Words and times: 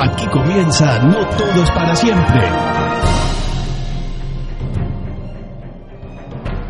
Aquí 0.00 0.26
comienza 0.26 0.98
No 1.00 1.26
Todo 1.28 1.62
es 1.62 1.70
para 1.70 1.94
siempre. 1.94 2.40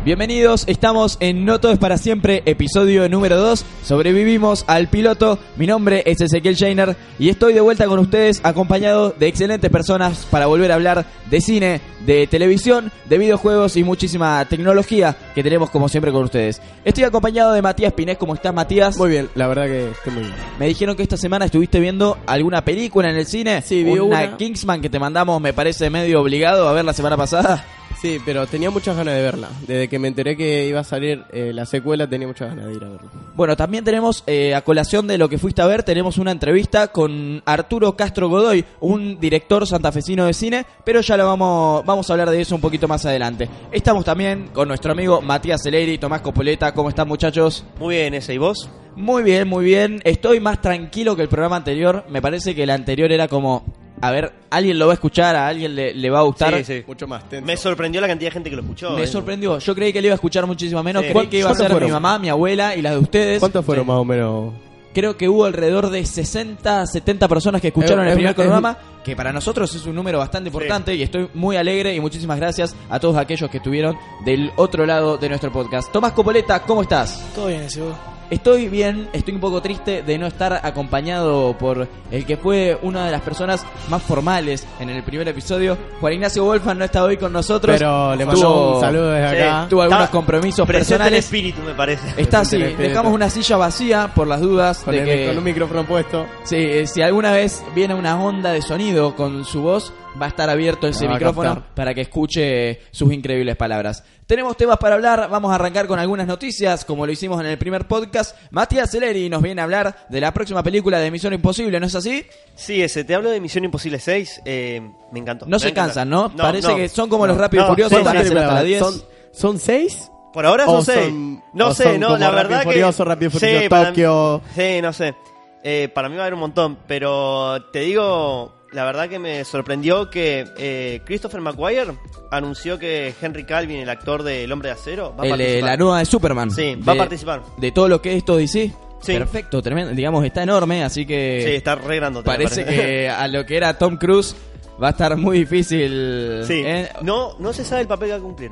Bienvenidos, 0.05 0.65
estamos 0.67 1.17
en 1.19 1.45
No 1.45 1.59
Todo 1.59 1.71
es 1.71 1.79
para 1.79 1.97
siempre, 1.97 2.43
episodio 2.45 3.09
número 3.09 3.37
2. 3.37 3.65
Sobrevivimos 3.83 4.63
al 4.67 4.87
piloto. 4.87 5.39
Mi 5.55 5.65
nombre 5.65 6.03
es 6.05 6.21
Ezequiel 6.21 6.53
Shainer 6.53 6.95
y 7.17 7.29
estoy 7.29 7.53
de 7.53 7.61
vuelta 7.61 7.87
con 7.87 7.97
ustedes 7.97 8.39
acompañado 8.43 9.15
de 9.17 9.25
excelentes 9.27 9.71
personas 9.71 10.27
para 10.29 10.45
volver 10.45 10.71
a 10.71 10.75
hablar 10.75 11.07
de 11.27 11.41
cine, 11.41 11.81
de 12.05 12.27
televisión, 12.27 12.91
de 13.09 13.17
videojuegos 13.17 13.77
y 13.77 13.83
muchísima 13.83 14.45
tecnología 14.45 15.17
que 15.33 15.41
tenemos 15.41 15.71
como 15.71 15.89
siempre 15.89 16.11
con 16.11 16.25
ustedes. 16.25 16.61
Estoy 16.83 17.05
acompañado 17.05 17.53
de 17.53 17.63
Matías 17.63 17.93
Pinés. 17.93 18.19
¿Cómo 18.19 18.35
estás, 18.35 18.53
Matías? 18.53 18.95
Muy 18.99 19.09
bien, 19.09 19.29
la 19.33 19.47
verdad 19.47 19.65
que 19.65 19.89
estoy 19.89 20.13
muy 20.13 20.21
bien. 20.21 20.35
Me 20.59 20.67
dijeron 20.67 20.95
que 20.95 21.01
esta 21.01 21.17
semana 21.17 21.45
estuviste 21.45 21.79
viendo 21.79 22.19
alguna 22.27 22.63
película 22.63 23.09
en 23.09 23.15
el 23.15 23.25
cine. 23.25 23.63
Sí, 23.63 23.83
vi 23.83 23.97
una, 23.97 24.03
una. 24.03 24.37
Kingsman 24.37 24.81
que 24.81 24.89
te 24.91 24.99
mandamos, 24.99 25.41
me 25.41 25.51
parece 25.51 25.89
medio 25.89 26.21
obligado 26.21 26.69
a 26.69 26.73
ver 26.73 26.85
la 26.85 26.93
semana 26.93 27.17
pasada. 27.17 27.65
Sí, 28.05 28.21
pero 28.23 28.45
tenía 28.45 28.69
muchas 28.69 28.95
ganas 28.95 29.15
de 29.15 29.21
verla. 29.23 29.49
Desde 29.61 29.87
que 29.87 29.97
me 29.97 30.07
enteré 30.07 30.37
que 30.37 30.67
iba 30.67 30.81
a 30.81 30.83
salir 30.83 31.23
eh, 31.31 31.51
la 31.51 31.65
secuela, 31.65 32.07
tenía 32.07 32.27
muchas 32.27 32.49
ganas 32.49 32.67
de 32.67 32.75
ir 32.75 32.83
a 32.83 32.89
verla. 32.89 33.09
Bueno, 33.33 33.57
también 33.57 33.83
tenemos, 33.83 34.23
eh, 34.27 34.53
a 34.53 34.61
colación 34.61 35.07
de 35.07 35.17
lo 35.17 35.27
que 35.27 35.39
fuiste 35.39 35.63
a 35.63 35.65
ver, 35.65 35.81
tenemos 35.81 36.19
una 36.19 36.29
entrevista 36.29 36.89
con 36.89 37.41
Arturo 37.47 37.97
Castro 37.97 38.29
Godoy, 38.29 38.63
un 38.79 39.19
director 39.19 39.65
santafesino 39.65 40.27
de 40.27 40.35
cine, 40.35 40.67
pero 40.83 41.01
ya 41.01 41.17
lo 41.17 41.25
vamos, 41.25 41.83
vamos 41.83 42.07
a 42.07 42.13
hablar 42.13 42.29
de 42.29 42.41
eso 42.41 42.53
un 42.53 42.61
poquito 42.61 42.87
más 42.87 43.03
adelante. 43.07 43.49
Estamos 43.71 44.05
también 44.05 44.49
con 44.53 44.67
nuestro 44.67 44.91
amigo 44.91 45.19
Matías 45.21 45.63
Celeri, 45.63 45.97
Tomás 45.97 46.21
Copoleta, 46.21 46.75
¿cómo 46.75 46.89
están 46.89 47.07
muchachos? 47.07 47.65
Muy 47.79 47.95
bien, 47.95 48.13
ese. 48.13 48.35
¿Y 48.35 48.37
vos? 48.37 48.69
Muy 48.95 49.23
bien, 49.23 49.47
muy 49.47 49.65
bien. 49.65 49.99
Estoy 50.03 50.39
más 50.39 50.61
tranquilo 50.61 51.15
que 51.15 51.23
el 51.23 51.27
programa 51.27 51.55
anterior. 51.55 52.05
Me 52.07 52.21
parece 52.21 52.53
que 52.53 52.61
el 52.61 52.69
anterior 52.69 53.11
era 53.11 53.27
como, 53.27 53.65
a 54.01 54.11
ver, 54.11 54.33
alguien 54.49 54.77
lo 54.77 54.87
va 54.87 54.93
a 54.93 54.95
escuchar, 54.95 55.35
a 55.35 55.47
alguien 55.47 55.75
le, 55.75 55.93
le 55.93 56.09
va 56.09 56.19
a 56.19 56.23
gustar. 56.23 56.55
Sí, 56.57 56.63
sí. 56.63 56.83
Mucho 56.85 57.07
más 57.07 57.27
tenso. 57.29 57.45
Me 57.45 57.55
sorprendió 57.57 58.01
la 58.01 58.07
cantidad 58.07 58.29
de 58.29 58.33
gente 58.33 58.49
que 58.49 58.55
lo 58.55 58.61
escuchó. 58.61 58.91
Me 58.91 59.03
eh. 59.03 59.07
sorprendió. 59.07 59.57
Yo 59.59 59.73
creí 59.75 59.91
que 59.93 60.01
le 60.01 60.07
iba 60.07 60.13
a 60.13 60.15
escuchar 60.15 60.45
muchísimo 60.45 60.83
menos. 60.83 61.03
Sí. 61.05 61.11
Creí 61.11 61.27
que 61.27 61.39
iba 61.39 61.47
a 61.49 61.51
¿Cuántos 61.51 61.63
ser 61.65 61.71
fueron? 61.71 61.89
mi 61.89 61.93
mamá, 61.93 62.19
mi 62.19 62.29
abuela 62.29 62.75
y 62.75 62.81
las 62.81 62.93
de 62.93 62.99
ustedes. 62.99 63.39
¿Cuántos 63.39 63.65
fueron 63.65 63.85
Sí. 63.85 63.87
más 63.91 63.97
o 63.97 64.05
menos? 64.05 64.53
Creo 64.93 65.17
que 65.17 65.27
hubo 65.27 65.43
alrededor 65.43 65.89
de 65.89 66.05
60, 66.05 66.85
70 66.87 67.27
personas 67.27 67.59
que 67.61 67.67
escucharon 67.67 68.05
Es- 68.05 68.11
el 68.11 68.15
primer 68.17 68.33
programa, 68.35 68.77
que 69.03 69.13
para 69.13 69.33
nosotros 69.33 69.73
es 69.75 69.85
un 69.85 69.93
número 69.93 70.19
bastante 70.19 70.47
importante 70.47 70.95
y 70.95 71.03
estoy 71.03 71.27
muy 71.33 71.57
alegre 71.57 71.93
y 71.93 71.99
muchísimas 71.99 72.37
gracias 72.39 72.73
a 72.89 72.97
todos 72.97 73.17
aquellos 73.17 73.49
que 73.49 73.57
estuvieron 73.57 73.97
del 74.23 74.51
otro 74.55 74.85
lado 74.85 75.17
de 75.17 75.27
nuestro 75.27 75.51
podcast. 75.51 75.91
Tomás 75.91 76.13
Copoleta, 76.13 76.61
¿cómo 76.61 76.81
estás? 76.81 77.21
Todo 77.35 77.47
bien, 77.47 77.63
ese 77.63 77.81
vos. 77.81 77.93
Estoy 78.29 78.69
bien, 78.69 79.07
estoy 79.13 79.35
un 79.35 79.39
poco 79.39 79.61
triste 79.61 80.01
de 80.01 80.17
no 80.17 80.25
estar 80.25 80.59
acompañado 80.63 81.55
por 81.57 81.87
el 82.11 82.25
que 82.25 82.37
fue 82.37 82.77
una 82.81 83.05
de 83.05 83.11
las 83.11 83.21
personas 83.21 83.63
más 83.89 84.01
formales 84.01 84.65
en 84.79 84.89
el 84.89 85.03
primer 85.03 85.27
episodio. 85.27 85.77
Juan 86.01 86.13
Ignacio 86.13 86.43
Wolfan 86.43 86.77
no 86.79 86.85
está 86.85 87.03
hoy 87.03 87.17
con 87.17 87.31
nosotros. 87.31 87.75
Pero 87.77 88.15
le 88.15 88.25
mando 88.25 88.75
un 88.75 88.81
saludo 88.81 89.11
desde 89.11 89.29
Sí. 89.37 89.43
acá. 89.43 89.67
Tuvo 89.69 89.81
algunos 89.83 90.03
Está 90.05 90.11
compromisos 90.11 90.67
el 90.67 90.75
personales. 90.75 91.25
espíritu, 91.25 91.61
me 91.61 91.73
parece. 91.75 92.19
Está 92.21 92.39
así, 92.39 92.57
dejamos 92.57 93.13
una 93.13 93.29
silla 93.29 93.57
vacía 93.57 94.09
por 94.15 94.27
las 94.27 94.41
dudas 94.41 94.79
Con, 94.79 94.95
de 94.95 95.01
el- 95.01 95.05
que... 95.05 95.27
con 95.27 95.37
un 95.37 95.43
micrófono 95.43 95.85
puesto. 95.85 96.25
Sí, 96.43 96.55
eh, 96.57 96.87
si 96.87 97.01
alguna 97.03 97.31
vez 97.31 97.63
viene 97.75 97.93
una 97.93 98.19
onda 98.19 98.51
de 98.53 98.61
sonido 98.63 99.15
con 99.15 99.45
su 99.45 99.61
voz, 99.61 99.93
va 100.21 100.25
a 100.25 100.29
estar 100.29 100.49
abierto 100.49 100.87
ese 100.87 101.03
La 101.05 101.11
va 101.11 101.15
a 101.15 101.19
micrófono 101.19 101.63
para 101.75 101.93
que 101.93 102.01
escuche 102.01 102.81
sus 102.91 103.11
increíbles 103.13 103.55
palabras. 103.55 104.03
Tenemos 104.27 104.57
temas 104.57 104.77
para 104.77 104.95
hablar, 104.95 105.27
vamos 105.29 105.51
a 105.51 105.55
arrancar 105.55 105.85
con 105.87 105.99
algunas 105.99 106.25
noticias, 106.25 106.83
como 106.85 107.05
lo 107.05 107.11
hicimos 107.11 107.39
en 107.41 107.45
el 107.47 107.57
primer 107.57 107.85
podcast. 107.87 108.35
Matías 108.51 108.89
Celeri 108.91 109.29
nos 109.29 109.41
viene 109.43 109.61
a 109.61 109.65
hablar 109.65 110.05
de 110.09 110.19
la 110.21 110.33
próxima 110.33 110.63
película 110.63 110.97
de 110.99 111.11
Misión 111.11 111.33
Imposible, 111.33 111.79
¿no 111.79 111.85
es 111.85 111.95
así? 111.95 112.25
Sí, 112.55 112.81
ese. 112.81 113.03
Te 113.03 113.13
hablo 113.13 113.29
de 113.29 113.39
Misión 113.39 113.65
Imposible 113.65 113.99
6. 113.99 114.41
eh, 114.45 114.81
me 115.11 115.19
encantó. 115.19 115.45
No 115.45 115.57
Me 115.57 115.59
se 115.59 115.67
encanta. 115.69 115.87
cansan, 115.93 116.09
¿no? 116.09 116.35
Parece 116.35 116.75
que 116.75 116.89
son 116.89 117.07
como 117.09 117.27
los 117.27 117.37
Rápidos 117.37 117.67
Furiosos, 117.67 117.97
sí, 117.99 118.03
van 118.03 118.17
a 118.17 118.21
sí, 118.21 118.25
hacer 118.27 118.37
hasta 118.39 118.53
las 118.55 118.63
10. 118.63 118.79
¿Son, 118.79 119.03
¿Son 119.31 119.59
seis? 119.59 120.11
Por 120.33 120.45
ahora 120.45 120.65
son 120.65 120.83
6. 120.83 120.99
son- 121.05 121.43
No 121.53 121.73
sé, 121.73 121.97
no, 121.99 122.17
la 122.17 122.29
Rápido 122.31 122.35
verdad 122.35 122.55
y 122.61 122.63
que... 122.65 122.71
Furioso, 122.71 123.05
Rápido 123.05 123.29
y 123.29 123.31
Furioso 123.39 123.69
para- 123.69 123.89
Tokio. 123.89 124.41
Sí, 124.55 124.81
no 124.81 124.91
sé. 124.91 125.15
Eh, 125.63 125.89
para 125.93 126.09
mí 126.09 126.15
va 126.15 126.21
a 126.21 126.25
haber 126.25 126.33
un 126.33 126.39
montón, 126.41 126.77
pero 126.87 127.63
te 127.71 127.79
digo, 127.79 128.53
la 128.75 128.85
verdad 128.85 129.09
que 129.09 129.17
me 129.17 129.43
sorprendió 129.45 130.09
que 130.09 130.45
eh, 130.57 131.01
Christopher 131.05 131.41
McGuire 131.41 131.93
anunció 132.29 132.77
que 132.77 133.13
Henry 133.21 133.45
Calvin, 133.45 133.77
el 133.79 133.89
actor 133.89 134.21
de 134.23 134.43
El 134.43 134.51
Hombre 134.51 134.69
de 134.69 134.73
Acero, 134.73 135.15
va 135.17 135.23
a 135.23 135.27
El, 135.27 135.33
eh, 135.33 135.37
participar. 135.37 135.69
la 135.69 135.77
nueva 135.77 135.99
de 135.99 136.05
Superman. 136.05 136.51
Sí, 136.51 136.75
va 136.75 136.93
a 136.93 136.97
participar. 136.97 137.41
De 137.57 137.71
todo 137.71 137.87
lo 137.87 138.01
que 138.01 138.11
es 138.11 138.17
esto 138.17 138.35
DC. 138.37 138.73
Sí. 139.01 139.13
Perfecto, 139.13 139.61
tremendo. 139.61 139.93
Digamos, 139.93 140.25
está 140.25 140.43
enorme, 140.43 140.83
así 140.83 141.05
que... 141.05 141.43
Sí, 141.45 141.51
está 141.55 141.75
re 141.75 141.97
grandote, 141.97 142.25
Parece 142.25 142.63
parece. 142.63 142.81
que 142.85 143.09
a 143.09 143.27
lo 143.27 143.45
que 143.45 143.55
era 143.57 143.77
Tom 143.77 143.97
Cruise 143.97 144.35
va 144.81 144.87
a 144.87 144.91
estar 144.91 145.15
muy 145.15 145.39
difícil. 145.39 146.41
Sí. 146.45 146.63
¿eh? 146.65 146.89
No, 147.01 147.35
no 147.39 147.53
se 147.53 147.63
sabe 147.63 147.81
el 147.81 147.87
papel 147.87 148.07
que 148.09 148.13
va 148.13 148.19
a 148.19 148.21
cumplir. 148.21 148.51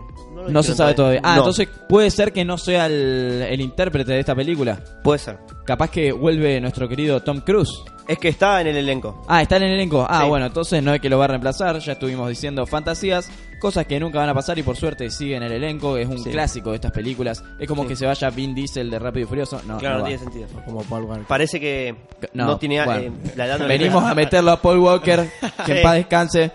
No, 0.50 0.62
se 0.63 0.75
sabe 0.75 0.94
todavía. 0.94 1.22
Ah, 1.23 1.35
No, 1.35 1.41
entonces 1.41 1.67
puede 1.89 2.09
ser 2.12 2.31
que 2.31 2.45
no 2.45 2.57
sea 2.57 2.85
el, 2.85 3.45
el 3.50 3.62
intérprete 3.62 4.13
de 4.13 4.19
esta 4.19 4.35
película. 4.35 4.79
Puede 5.03 5.19
ser. 5.19 5.38
Capaz 5.66 5.89
que 5.89 6.12
vuelve 6.12 6.62
nuestro 6.62 6.88
querido 6.88 7.22
Tom 7.23 7.41
Cruise. 7.41 7.72
Es 8.08 8.19
que 8.19 8.28
está 8.30 8.59
en 8.62 8.68
el 8.68 8.78
elenco. 8.78 9.24
Ah, 9.28 9.41
está 9.41 9.58
en 9.58 9.64
el 9.64 9.72
elenco. 9.74 10.06
Ah, 10.09 10.22
Sí. 10.24 10.30
bueno, 10.30 10.46
entonces 10.47 10.84
no 10.84 10.94
es 10.94 11.00
que 11.00 11.09
lo 11.09 11.18
va 11.18 11.25
a 11.25 11.28
reemplazar. 11.30 11.80
Ya 11.80 11.94
estuvimos 11.94 12.28
diciendo 12.28 12.66
fantasías, 12.66 13.30
cosas 13.62 13.86
que 13.86 13.97
nunca 14.00 14.19
van 14.19 14.28
a 14.30 14.34
pasar 14.34 14.59
y 14.59 14.64
por 14.64 14.75
suerte 14.75 15.09
sigue 15.09 15.38
en 15.38 15.44
el 15.44 15.53
elenco. 15.53 15.96
Es 15.96 16.08
un 16.09 16.19
Sí. 16.22 16.30
clásico 16.31 16.72
de 16.72 16.75
estas 16.75 16.92
películas. 16.92 17.42
Es 17.59 17.68
como 17.68 17.84
Sí. 17.84 17.90
que 17.90 17.96
se 17.96 18.06
vaya 18.06 18.30
Vin 18.30 18.53
Diesel 18.53 18.90
de 18.90 19.00
Rápido 19.00 19.25
y 19.25 19.30
Furioso. 19.30 19.62
No, 19.66 19.78
claro, 19.78 20.00
no 20.00 20.03
tiene 20.06 20.19
sentido. 20.19 20.47
Como 20.66 20.84
Paul 20.84 21.03
Walker. 21.06 21.25
Parece 21.28 21.59
que 21.62 21.96
No, 22.34 22.46
no, 22.47 22.58
tiene 22.58 22.84
bueno. 22.84 23.00
eh, 23.02 23.12
la 23.38 23.46
edad 23.46 23.68
Venimos 23.68 24.03
a 24.03 24.13
meterlo 24.13 24.52
a 24.52 24.62
Paul 24.62 24.80
Walker, 24.80 25.30
que 25.66 25.78
en 25.78 25.81
paz 25.84 25.96
descanse. 25.96 26.52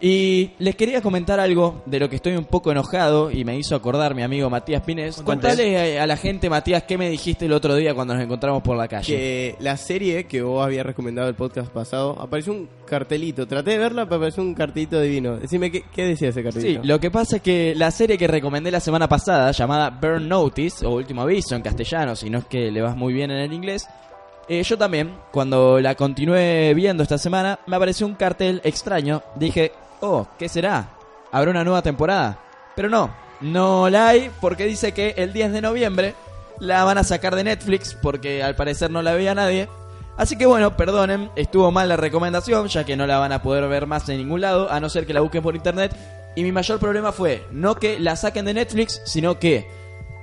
Y 0.00 0.50
les 0.58 0.76
quería 0.76 1.00
comentar 1.02 1.40
algo 1.40 1.82
de 1.86 1.98
lo 1.98 2.08
que 2.08 2.16
estoy 2.16 2.36
un 2.36 2.44
poco 2.44 2.70
enojado 2.70 3.30
y 3.32 3.44
me 3.44 3.56
hizo 3.58 3.74
acordar 3.74 4.14
mi 4.14 4.22
amigo 4.22 4.48
Matías 4.48 4.82
Pines. 4.82 5.20
Contale 5.22 5.98
a, 5.98 6.04
a 6.04 6.06
la 6.06 6.16
gente, 6.16 6.48
Matías, 6.48 6.84
qué 6.84 6.96
me 6.96 7.10
dijiste 7.10 7.46
el 7.46 7.52
otro 7.52 7.74
día 7.74 7.94
cuando 7.94 8.14
nos 8.14 8.22
encontramos 8.22 8.62
por 8.62 8.76
la 8.76 8.86
calle. 8.86 9.06
Que 9.16 9.56
la 9.58 9.76
serie 9.76 10.24
que 10.24 10.42
vos 10.42 10.64
habías 10.64 10.86
recomendado 10.86 11.28
el 11.28 11.34
podcast 11.34 11.72
pasado, 11.72 12.16
apareció 12.20 12.52
un 12.52 12.68
cartelito. 12.86 13.46
Traté 13.48 13.72
de 13.72 13.78
verla, 13.78 14.04
pero 14.04 14.16
apareció 14.16 14.42
un 14.42 14.54
cartelito 14.54 15.00
divino. 15.00 15.36
Decime, 15.36 15.70
¿qué, 15.70 15.82
qué 15.92 16.04
decía 16.04 16.28
ese 16.28 16.40
Sí, 16.40 16.44
cartelito? 16.44 16.80
lo 16.84 17.00
que 17.00 17.10
pasa 17.10 17.36
es 17.36 17.42
que 17.42 17.74
la 17.74 17.90
serie 17.90 18.16
que 18.16 18.28
recomendé 18.28 18.70
la 18.70 18.80
semana 18.80 19.08
pasada, 19.08 19.50
llamada 19.50 19.90
Burn 19.90 20.28
Notice, 20.28 20.86
o 20.86 20.90
Último 20.94 21.22
Aviso 21.22 21.56
en 21.56 21.62
castellano, 21.62 22.14
si 22.14 22.30
no 22.30 22.38
es 22.38 22.44
que 22.44 22.70
le 22.70 22.80
vas 22.82 22.96
muy 22.96 23.12
bien 23.12 23.30
en 23.32 23.38
el 23.38 23.52
inglés, 23.52 23.86
eh, 24.50 24.62
yo 24.62 24.78
también, 24.78 25.10
cuando 25.30 25.78
la 25.78 25.94
continué 25.94 26.72
viendo 26.72 27.02
esta 27.02 27.18
semana, 27.18 27.58
me 27.66 27.76
apareció 27.76 28.06
un 28.06 28.14
cartel 28.14 28.62
extraño. 28.64 29.22
Dije, 29.36 29.72
oh, 30.00 30.26
¿qué 30.38 30.48
será? 30.48 30.90
¿Habrá 31.32 31.50
una 31.50 31.64
nueva 31.64 31.82
temporada? 31.82 32.38
Pero 32.74 32.88
no, 32.88 33.10
no 33.40 33.88
la 33.88 34.08
hay 34.08 34.30
porque 34.40 34.64
dice 34.64 34.92
que 34.92 35.14
el 35.16 35.32
10 35.32 35.52
de 35.52 35.60
noviembre 35.60 36.14
la 36.60 36.84
van 36.84 36.98
a 36.98 37.04
sacar 37.04 37.36
de 37.36 37.44
Netflix 37.44 37.94
porque 37.94 38.42
al 38.42 38.56
parecer 38.56 38.90
no 38.90 39.02
la 39.02 39.14
veía 39.14 39.34
nadie. 39.34 39.68
Así 40.16 40.36
que 40.36 40.46
bueno, 40.46 40.76
perdonen, 40.76 41.30
estuvo 41.36 41.70
mal 41.70 41.88
la 41.88 41.96
recomendación, 41.96 42.66
ya 42.66 42.84
que 42.84 42.96
no 42.96 43.06
la 43.06 43.18
van 43.18 43.32
a 43.32 43.42
poder 43.42 43.68
ver 43.68 43.86
más 43.86 44.08
en 44.08 44.18
ningún 44.18 44.40
lado, 44.40 44.70
a 44.70 44.80
no 44.80 44.88
ser 44.88 45.06
que 45.06 45.14
la 45.14 45.20
busquen 45.20 45.42
por 45.42 45.54
internet. 45.54 45.94
Y 46.34 46.42
mi 46.42 46.50
mayor 46.50 46.80
problema 46.80 47.12
fue 47.12 47.46
no 47.52 47.76
que 47.76 48.00
la 48.00 48.16
saquen 48.16 48.44
de 48.44 48.54
Netflix, 48.54 49.00
sino 49.04 49.38
que 49.38 49.68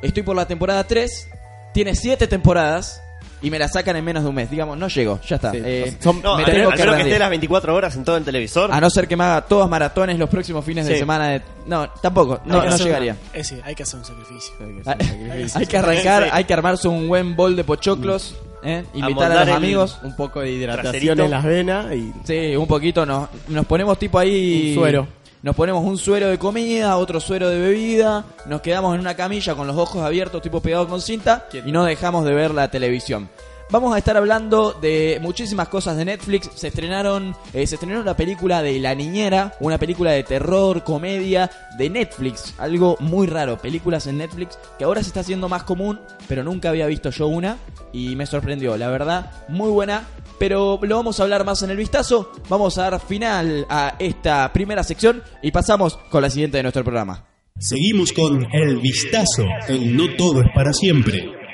estoy 0.02 0.24
por 0.24 0.36
la 0.36 0.48
temporada 0.48 0.84
3, 0.86 1.30
tiene 1.74 1.96
7 1.96 2.28
temporadas 2.28 3.02
y 3.42 3.50
me 3.52 3.60
la 3.60 3.68
sacan 3.68 3.96
en 3.96 4.04
menos 4.06 4.24
de 4.24 4.30
un 4.30 4.36
mes. 4.36 4.50
Digamos, 4.50 4.78
no 4.78 4.88
llego, 4.88 5.20
ya 5.28 5.36
está. 5.36 5.52
Sí, 5.52 5.60
Eh, 5.64 5.98
son- 6.00 6.22
No, 6.22 6.38
me 6.38 6.44
a 6.44 6.46
tengo 6.46 6.58
menos, 6.58 6.74
a 6.74 6.76
que 6.78 6.84
que 6.96 7.02
esté 7.10 7.20
las 7.20 7.30
24 7.30 7.76
horas 7.76 7.96
en 7.96 8.04
todo 8.04 8.18
el 8.18 8.24
televisor. 8.24 8.72
A 8.72 8.80
no 8.82 8.90
ser 8.90 9.08
que 9.08 9.16
me 9.16 9.24
haga 9.24 9.42
todos 9.42 9.70
maratones 9.70 10.18
los 10.18 10.30
próximos 10.30 10.64
fines 10.66 10.86
de 10.88 10.94
Sí. 10.94 11.00
semana. 11.00 11.30
De... 11.30 11.42
No, 11.68 11.90
tampoco, 12.02 12.40
no, 12.46 12.56
Hay 12.56 12.62
que 12.62 12.68
no 12.70 12.74
hacer 12.76 12.86
llegaría. 12.88 13.12
una- 13.14 13.40
ese, 13.40 13.62
hay 13.64 13.76
que 13.76 13.84
hacer 13.84 14.00
un 14.00 14.06
sacrificio. 14.06 14.54
Hay, 14.86 15.48
hay 15.54 15.66
que 15.66 15.78
arrancar, 15.78 16.24
Sí. 16.24 16.30
hay 16.32 16.44
que 16.46 16.54
armarse 16.54 16.88
un 16.88 17.08
buen 17.08 17.36
bol 17.36 17.56
de 17.56 17.64
pochoclos, 17.64 18.36
¿eh? 18.64 18.84
invitar 18.94 19.32
a, 19.32 19.46
los 19.46 19.56
amigos. 19.56 20.00
Un 20.04 20.16
poco 20.16 20.42
de 20.42 20.52
hidratación 20.52 20.92
Traserito. 20.92 21.24
en 21.26 21.32
las 21.32 21.44
venas 21.44 21.94
y 21.94 22.14
Sí, 22.24 22.56
un 22.56 22.68
poquito 22.68 23.06
nos, 23.06 23.30
nos 23.50 23.66
ponemos 23.66 23.98
tipo 24.00 24.18
ahí. 24.20 24.70
Un 24.70 24.76
suero. 24.76 25.08
Nos 25.46 25.56
ponemos 25.56 25.84
un 25.84 26.00
suero 26.00 26.30
de 26.30 26.40
comida, 26.40 26.98
otro 26.98 27.20
suero 27.20 27.50
de 27.50 27.60
bebida, 27.60 28.26
nos 28.48 28.62
quedamos 28.62 28.96
en 28.96 29.02
una 29.02 29.14
camilla 29.14 29.54
con 29.54 29.68
los 29.68 29.78
ojos 29.78 30.02
abiertos, 30.02 30.42
tipo 30.42 30.60
pegados 30.60 30.88
con 30.88 31.00
cinta, 31.00 31.48
y 31.64 31.72
no 31.72 31.84
dejamos 31.84 32.26
de 32.26 32.34
ver 32.34 32.50
la 32.50 32.72
televisión. 32.72 33.30
Vamos 33.70 33.94
a 33.94 34.00
estar 34.00 34.18
hablando 34.18 34.74
de 34.74 35.20
muchísimas 35.22 35.68
cosas 35.68 35.98
de 35.98 36.06
Netflix. 36.06 36.50
Se 36.56 36.70
estrenaron, 36.70 37.36
eh, 37.54 37.68
se 37.68 37.76
estrenó 37.76 38.02
una 38.02 38.18
película 38.18 38.64
de 38.64 38.80
La 38.80 38.96
Niñera, 38.96 39.54
una 39.60 39.78
película 39.78 40.14
de 40.14 40.24
terror, 40.24 40.84
comedia 40.84 41.52
de 41.78 41.92
Netflix, 41.92 42.56
algo 42.58 42.98
muy 43.00 43.28
raro. 43.28 43.60
Películas 43.60 44.08
en 44.08 44.18
Netflix 44.18 44.58
que 44.80 44.84
ahora 44.84 45.04
se 45.04 45.10
está 45.10 45.20
haciendo 45.20 45.48
más 45.48 45.62
común, 45.62 46.00
pero 46.28 46.44
nunca 46.44 46.70
había 46.70 46.88
visto 46.88 47.12
yo 47.12 47.28
una 47.28 47.58
y 47.94 48.16
me 48.16 48.26
sorprendió. 48.26 48.78
La 48.78 48.90
verdad, 48.90 49.32
muy 49.48 49.70
buena. 49.70 50.08
Pero 50.38 50.80
lo 50.82 50.96
vamos 50.96 51.20
a 51.20 51.24
hablar 51.24 51.46
más 51.46 51.62
en 51.64 51.70
el 51.70 51.78
vistazo. 51.78 52.32
Vamos 52.50 52.78
a 52.78 52.90
dar 52.90 53.00
final 53.00 53.66
a 53.70 53.96
esta 54.00 54.52
primera 54.52 54.84
sección 54.84 55.24
y 55.42 55.52
pasamos 55.52 55.98
con 56.10 56.22
la 56.22 56.30
siguiente 56.30 56.58
de 56.58 56.64
nuestro 56.64 56.84
programa. 56.84 57.26
Seguimos 57.58 58.12
con 58.12 58.46
El 58.54 58.80
Vistazo 58.80 59.46
No 59.70 60.14
Todo 60.18 60.42
es 60.42 60.48
para 60.54 60.74
siempre. 60.74 61.45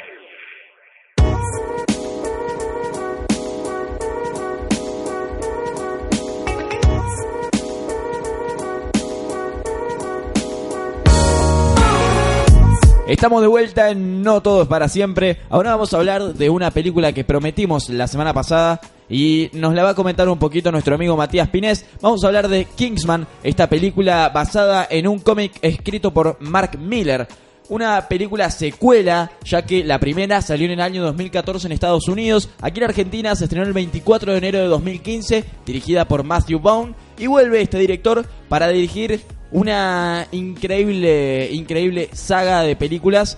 Estamos 13.21 13.43
de 13.43 13.47
vuelta 13.49 13.91
en 13.91 14.23
No 14.23 14.41
Todo 14.41 14.63
es 14.63 14.67
para 14.67 14.89
siempre. 14.89 15.41
Ahora 15.51 15.73
vamos 15.73 15.93
a 15.93 15.97
hablar 15.97 16.33
de 16.33 16.49
una 16.49 16.71
película 16.71 17.13
que 17.13 17.23
prometimos 17.23 17.87
la 17.89 18.07
semana 18.07 18.33
pasada 18.33 18.81
y 19.07 19.51
nos 19.53 19.75
la 19.75 19.83
va 19.83 19.89
a 19.91 19.95
comentar 19.95 20.27
un 20.27 20.39
poquito 20.39 20.71
nuestro 20.71 20.95
amigo 20.95 21.15
Matías 21.15 21.47
Pinés. 21.49 21.85
Vamos 22.01 22.23
a 22.23 22.27
hablar 22.27 22.47
de 22.47 22.65
Kingsman, 22.65 23.27
esta 23.43 23.69
película 23.69 24.29
basada 24.29 24.87
en 24.89 25.07
un 25.07 25.19
cómic 25.19 25.51
escrito 25.61 26.11
por 26.11 26.41
Mark 26.41 26.79
Miller. 26.79 27.27
Una 27.69 28.07
película 28.07 28.49
secuela, 28.49 29.31
ya 29.45 29.61
que 29.67 29.83
la 29.83 29.99
primera 29.99 30.41
salió 30.41 30.65
en 30.65 30.71
el 30.71 30.81
año 30.81 31.03
2014 31.03 31.67
en 31.67 31.73
Estados 31.73 32.07
Unidos. 32.07 32.49
Aquí 32.59 32.79
en 32.79 32.85
Argentina 32.85 33.35
se 33.35 33.43
estrenó 33.43 33.67
el 33.67 33.73
24 33.73 34.31
de 34.31 34.37
enero 34.39 34.57
de 34.57 34.65
2015, 34.65 35.45
dirigida 35.63 36.07
por 36.07 36.23
Matthew 36.23 36.59
Vaughn. 36.59 36.95
Y 37.19 37.27
vuelve 37.27 37.61
este 37.61 37.77
director 37.77 38.25
para 38.49 38.69
dirigir 38.69 39.21
una 39.51 40.27
increíble, 40.31 41.49
increíble 41.51 42.09
saga 42.13 42.61
de 42.61 42.75
películas 42.75 43.37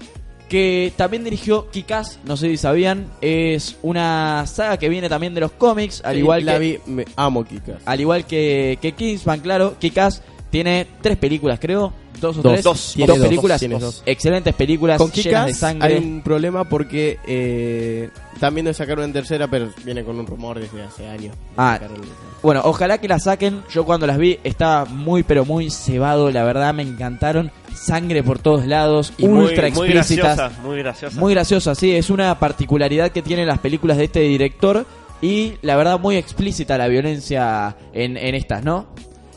que 0.50 0.94
también 0.96 1.24
dirigió 1.24 1.70
Kikas, 1.72 2.20
no 2.26 2.38
sé 2.38 2.48
si 2.50 2.58
sabían, 2.58 3.08
es 3.22 3.78
una 3.82 4.46
saga 4.46 4.78
que 4.78 4.88
viene 4.88 5.10
también 5.10 5.34
de 5.34 5.42
los 5.42 5.52
cómics, 5.52 6.02
al 6.06 6.14
Sí, 6.14 6.20
igual 6.20 6.46
la 6.46 6.54
que 6.54 6.60
vi, 6.60 6.80
me 6.86 7.06
amo 7.16 7.44
Kikas. 7.44 7.82
al 7.86 8.00
igual 8.00 8.26
que, 8.26 8.78
que 8.80 8.92
Kingsman, 8.92 9.40
claro, 9.40 9.76
Kikas 9.80 10.22
tiene 10.54 10.86
tres 11.02 11.18
películas, 11.18 11.58
creo, 11.60 11.92
dos 12.22 12.38
o 12.38 12.42
Dos. 12.44 12.52
tres, 12.54 12.64
Dos. 12.64 12.94
Tiene 12.96 13.14
dos. 13.18 13.26
películas, 13.28 13.60
Tiene 13.60 13.80
dos. 13.80 14.04
excelentes 14.06 14.54
películas 14.54 15.00
Con 15.00 15.12
llenas 15.12 15.48
de 15.48 15.52
Kikas 15.52 15.58
sangre. 15.58 15.96
hay 15.96 15.98
un 15.98 16.22
problema 16.22 16.64
porque 16.64 17.18
eh, 17.26 18.12
también 18.40 18.66
de 18.66 18.74
sacar 18.76 18.98
una 18.98 19.06
en 19.06 19.14
tercera, 19.14 19.48
pero 19.48 19.70
viene 19.84 20.04
con 20.04 20.20
un 20.20 20.28
rumor 20.28 20.60
desde 20.60 20.84
hace 20.84 21.08
años. 21.08 21.36
Ah, 21.58 21.80
Sacaron- 21.82 22.06
Bueno, 22.44 22.62
ojalá 22.66 23.00
que 23.00 23.08
la 23.08 23.18
saquen. 23.18 23.64
Yo 23.74 23.84
cuando 23.84 24.06
las 24.06 24.20
vi 24.20 24.38
estaba 24.44 24.86
muy, 24.86 25.24
pero 25.24 25.44
muy 25.44 25.72
cebado. 25.72 26.30
La 26.30 26.44
verdad, 26.44 26.72
me 26.74 26.84
encantaron. 26.84 27.52
Sangre 27.74 28.22
por 28.22 28.38
todos 28.38 28.68
lados. 28.68 29.12
Y 29.18 29.28
muy, 29.28 29.46
ultra 29.46 29.70
muy 29.72 29.88
explícitas. 29.88 30.38
graciosa, 30.38 30.62
muy 30.62 30.78
graciosa. 30.78 31.20
Muy 31.20 31.34
graciosa, 31.34 31.74
sí. 31.74 31.92
Es 31.96 32.12
una 32.12 32.38
particularidad 32.38 33.12
que 33.12 33.24
tienen 33.24 33.48
las 33.48 33.58
películas 33.58 33.98
de 33.98 34.04
este 34.04 34.20
director. 34.20 34.86
Y 35.20 35.54
la 35.64 35.76
verdad, 35.78 36.00
muy 36.00 36.16
explícita 36.18 36.78
la 36.78 36.88
violencia 36.90 37.76
en, 37.94 38.18
en 38.18 38.36
estas, 38.36 38.64
¿no? 38.64 38.86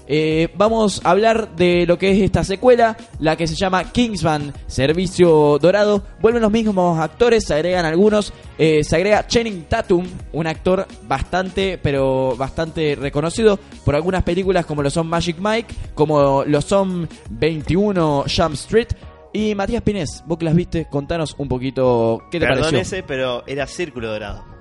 Eh, 0.08 0.48
vamos 0.56 1.00
a 1.04 1.10
hablar 1.10 1.56
de 1.56 1.84
lo 1.86 1.98
que 1.98 2.12
es 2.12 2.22
esta 2.22 2.44
secuela, 2.44 2.96
la 3.18 3.36
que 3.36 3.46
se 3.46 3.54
llama 3.54 3.90
Kingsman 3.90 4.52
Servicio 4.66 5.58
Dorado. 5.60 6.02
Vuelven 6.20 6.42
los 6.42 6.50
mismos 6.50 6.98
actores, 6.98 7.44
se 7.44 7.54
agregan 7.54 7.84
algunos. 7.84 8.32
Eh, 8.58 8.84
se 8.84 8.96
agrega 8.96 9.26
Channing 9.26 9.64
Tatum, 9.64 10.06
un 10.32 10.46
actor 10.46 10.86
bastante, 11.08 11.78
pero 11.82 12.36
bastante 12.36 12.94
reconocido 12.94 13.58
por 13.84 13.94
algunas 13.96 14.22
películas 14.22 14.64
como 14.64 14.82
lo 14.82 14.90
son 14.90 15.08
Magic 15.08 15.36
Mike, 15.38 15.74
como 15.94 16.44
lo 16.44 16.60
son 16.62 17.08
21 17.30 18.24
Jump 18.34 18.54
Street. 18.54 18.88
Y 19.32 19.54
Matías 19.54 19.82
Pinés, 19.82 20.22
vos 20.26 20.38
que 20.38 20.46
las 20.46 20.54
viste, 20.54 20.86
contanos 20.90 21.34
un 21.36 21.48
poquito 21.48 22.22
qué 22.30 22.40
te 22.40 22.46
Perdón 22.46 22.62
pareció. 22.62 22.80
ese, 22.80 23.02
pero 23.02 23.42
era 23.46 23.66
Círculo 23.66 24.08
Dorado. 24.10 24.55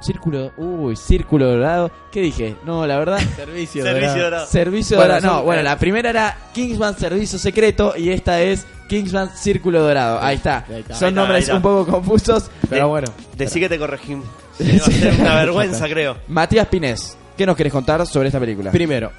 Círculo, 0.00 0.52
uy, 0.56 0.96
Círculo 0.96 1.46
Dorado. 1.50 1.90
¿Qué 2.12 2.20
dije? 2.20 2.56
No, 2.64 2.86
la 2.86 2.98
verdad. 2.98 3.18
Servicio, 3.36 3.82
Servicio 3.82 4.08
dorado. 4.08 4.24
Dorado. 4.24 4.46
Servicio 4.46 4.96
Bueno, 4.96 5.14
Dorado. 5.14 5.36
No, 5.36 5.42
bueno, 5.42 5.60
eh. 5.60 5.64
la 5.64 5.78
primera 5.78 6.10
era 6.10 6.36
Kingsman 6.52 6.96
Servicio 6.98 7.38
Secreto 7.38 7.94
y 7.96 8.10
esta 8.10 8.40
es 8.40 8.66
Kingsman 8.88 9.30
Círculo 9.34 9.82
Dorado. 9.82 10.20
Ahí 10.20 10.36
está. 10.36 10.64
Ahí 10.68 10.80
está. 10.80 10.94
Son 10.94 11.04
Ahí 11.04 11.10
está, 11.10 11.20
nombres 11.20 11.48
un 11.48 11.62
poco 11.62 11.90
confusos. 11.90 12.50
Pero 12.68 12.88
bueno. 12.88 13.08
Decí 13.36 13.60
que 13.60 13.68
te 13.68 13.78
corregí. 13.78 14.16
Sí, 14.56 14.78
va 14.78 14.86
a 14.86 14.90
ser 14.90 15.20
una 15.20 15.34
vergüenza, 15.34 15.86
creo. 15.86 16.16
Matías 16.28 16.66
Pinés, 16.68 17.18
¿qué 17.36 17.44
nos 17.44 17.56
querés 17.56 17.74
contar 17.74 18.06
sobre 18.06 18.28
esta 18.28 18.40
película? 18.40 18.70
Primero, 18.70 19.12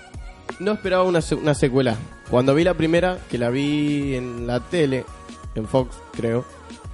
no 0.59 0.71
esperaba 0.71 1.03
una, 1.03 1.19
una 1.39 1.53
secuela. 1.53 1.95
Cuando 2.31 2.55
vi 2.55 2.63
la 2.63 2.73
primera, 2.73 3.19
que 3.29 3.37
la 3.37 3.51
vi 3.51 4.15
en 4.15 4.47
la 4.47 4.61
tele, 4.61 5.05
en 5.53 5.67
Fox, 5.67 5.95
creo, 6.15 6.43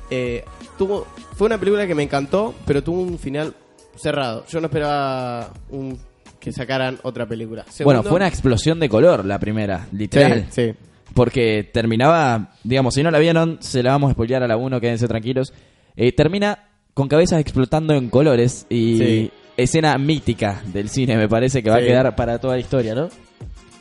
eh, 0.10 0.44
tuvo, 0.78 1.08
fue 1.38 1.48
una 1.48 1.58
película 1.58 1.88
que 1.88 1.96
me 1.96 2.04
encantó, 2.04 2.54
pero 2.66 2.84
tuvo 2.84 3.02
un 3.02 3.18
final 3.18 3.56
cerrado. 3.96 4.46
Yo 4.50 4.60
no 4.60 4.68
esperaba 4.68 5.52
un- 5.70 5.98
que 6.40 6.52
sacaran 6.52 6.98
otra 7.04 7.26
película. 7.26 7.64
bueno, 7.64 7.74
Segundo- 7.74 8.04
fue 8.04 8.16
una 8.18 8.28
explosión 8.28 8.80
de 8.80 8.90
color 8.90 9.24
la 9.26 9.40
primera, 9.40 9.88
literal. 9.94 10.48
Sí, 10.50 10.72
sí. 10.72 10.74
Porque 11.14 11.70
terminaba, 11.72 12.52
digamos, 12.64 12.96
si 12.96 13.04
no 13.04 13.12
la 13.12 13.20
vieron, 13.20 13.58
se 13.62 13.82
la 13.84 13.92
vamos 13.92 14.10
a 14.10 14.14
spoilear 14.14 14.44
a 14.44 14.48
la 14.48 14.58
1, 14.58 14.82
quédense 14.82 15.08
tranquilos. 15.08 15.54
Eh, 15.96 16.12
termina 16.12 16.68
con 16.94 17.08
cabezas 17.08 17.40
explotando 17.40 17.94
en 17.94 18.10
colores 18.10 18.66
y 18.70 18.98
Sí. 18.98 19.32
escena 19.56 19.98
mítica 19.98 20.62
del 20.74 20.90
cine, 20.90 21.16
me 21.16 21.30
parece 21.30 21.62
que 21.64 21.70
va 21.70 21.78
a 21.78 21.80
Sí. 21.80 21.86
quedar 21.86 22.14
para 22.16 22.40
toda 22.40 22.56
la 22.56 22.60
historia, 22.62 22.94
¿no? 22.96 23.10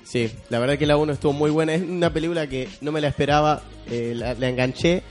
Sí, 0.04 0.30
la 0.50 0.58
verdad 0.58 0.76
que 0.78 0.86
la 0.86 0.96
1 0.98 1.14
estuvo 1.14 1.32
muy 1.32 1.50
buena. 1.50 1.74
Es 1.74 1.82
una 1.82 2.12
película 2.12 2.46
que 2.46 2.68
no 2.82 2.92
me 2.92 3.00
la 3.00 3.08
esperaba, 3.08 3.62
eh, 3.90 4.12
la, 4.14 4.34
la 4.34 4.48
enganché 4.50 5.02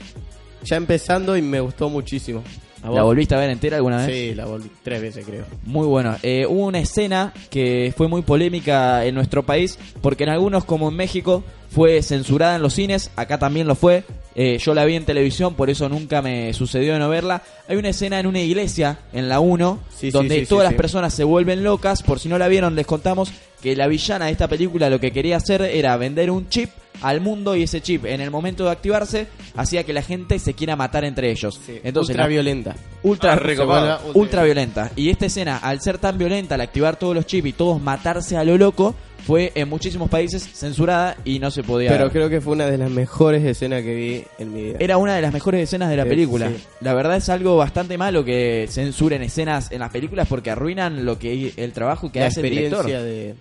ya 0.64 0.76
empezando 0.76 1.36
y 1.36 1.42
me 1.42 1.58
gustó 1.60 1.88
muchísimo. 1.90 2.42
¿A 2.82 2.90
¿La 2.90 3.02
volviste 3.02 3.34
a 3.34 3.38
ver 3.38 3.50
entera 3.50 3.76
alguna 3.76 3.98
vez? 3.98 4.06
Sí, 4.06 4.34
la 4.34 4.46
volví 4.46 4.70
tres 4.82 5.00
veces 5.00 5.24
creo. 5.24 5.44
Muy 5.64 5.86
bueno. 5.86 6.16
Eh, 6.22 6.46
hubo 6.48 6.66
una 6.66 6.80
escena 6.80 7.32
que 7.48 7.94
fue 7.96 8.08
muy 8.08 8.22
polémica 8.22 9.04
en 9.04 9.14
nuestro 9.14 9.44
país, 9.44 9.78
porque 10.00 10.24
en 10.24 10.30
algunos, 10.30 10.64
como 10.64 10.88
en 10.88 10.96
México, 10.96 11.44
fue 11.70 12.02
censurada 12.02 12.56
en 12.56 12.62
los 12.62 12.74
cines, 12.74 13.10
acá 13.14 13.38
también 13.38 13.66
lo 13.68 13.76
fue. 13.76 14.04
Eh, 14.34 14.58
yo 14.58 14.74
la 14.74 14.84
vi 14.84 14.96
en 14.96 15.04
televisión, 15.04 15.54
por 15.54 15.70
eso 15.70 15.88
nunca 15.88 16.22
me 16.22 16.52
sucedió 16.54 16.94
de 16.94 16.98
no 16.98 17.08
verla. 17.08 17.42
Hay 17.68 17.76
una 17.76 17.90
escena 17.90 18.18
en 18.18 18.26
una 18.26 18.40
iglesia, 18.40 18.98
en 19.12 19.28
la 19.28 19.40
1, 19.40 19.78
Sí, 19.90 19.96
sí, 19.98 20.10
donde 20.10 20.40
sí, 20.40 20.46
todas 20.46 20.64
las 20.64 20.74
personas 20.74 21.14
se 21.14 21.24
vuelven 21.24 21.62
locas. 21.62 22.02
Por 22.02 22.18
si 22.18 22.28
no 22.28 22.36
la 22.38 22.48
vieron, 22.48 22.74
les 22.74 22.86
contamos 22.86 23.32
que 23.62 23.76
la 23.76 23.86
villana 23.86 24.26
de 24.26 24.32
esta 24.32 24.48
película 24.48 24.90
lo 24.90 24.98
que 25.00 25.12
quería 25.12 25.36
hacer 25.36 25.62
era 25.62 25.96
vender 25.96 26.30
un 26.30 26.48
chip 26.48 26.70
al 27.00 27.20
mundo 27.20 27.56
y 27.56 27.62
ese 27.64 27.80
chip 27.80 28.04
en 28.06 28.20
el 28.20 28.30
momento 28.30 28.64
de 28.64 28.70
activarse 28.70 29.26
hacía 29.56 29.82
que 29.84 29.92
la 29.92 30.02
gente 30.02 30.38
se 30.38 30.54
quiera 30.54 30.76
matar 30.76 31.04
entre 31.04 31.30
ellos. 31.30 31.60
Entonces 31.82 32.10
ultra 32.14 32.24
la- 32.24 32.28
violenta. 32.28 32.76
ultra, 33.02 33.32
Ah, 33.32 33.40
ultra, 33.40 34.00
ultra 34.14 34.42
violenta. 34.44 34.90
Y 34.96 35.10
esta 35.10 35.26
escena, 35.26 35.56
al 35.58 35.80
ser 35.80 35.98
tan 35.98 36.16
violenta, 36.18 36.54
al 36.56 36.60
activar 36.60 36.96
todos 36.96 37.14
los 37.14 37.26
chips 37.26 37.48
y 37.48 37.52
todos 37.52 37.80
matarse 37.80 38.36
a 38.36 38.44
lo 38.44 38.56
loco, 38.58 38.94
fue 39.26 39.52
en 39.54 39.68
muchísimos 39.68 40.08
países 40.10 40.42
censurada 40.52 41.16
y 41.24 41.38
no 41.38 41.50
se 41.50 41.62
podía 41.62 41.90
Pero 41.90 42.04
ver. 42.04 42.12
creo 42.12 42.28
que 42.30 42.40
fue 42.40 42.54
una 42.54 42.66
de 42.66 42.78
las 42.78 42.90
mejores 42.90 43.44
escenas 43.44 43.82
que 43.82 43.94
vi 43.94 44.24
en 44.38 44.52
mi 44.52 44.62
vida. 44.64 44.76
Era 44.80 44.96
una 44.98 45.14
de 45.14 45.22
las 45.22 45.32
mejores 45.32 45.62
escenas 45.62 45.90
de 45.90 45.96
la 45.96 46.02
Eh, 46.04 46.06
película. 46.06 46.48
sí. 46.48 46.56
La 46.80 46.94
verdad 46.94 47.16
es 47.16 47.28
algo 47.28 47.56
bastante 47.56 47.96
malo 47.98 48.24
que 48.24 48.66
censuren 48.70 49.22
escenas 49.22 49.70
en 49.72 49.80
las 49.80 49.90
películas 49.90 50.26
porque 50.28 50.50
arruinan 50.50 51.04
lo 51.04 51.18
que 51.18 51.52
el 51.56 51.72
trabajo 51.72 52.10
que 52.10 52.20
la 52.20 52.26
hace 52.26 52.40
el 52.40 52.50
director. 52.50 52.80
experiencia 52.80 53.02
de... 53.02 53.34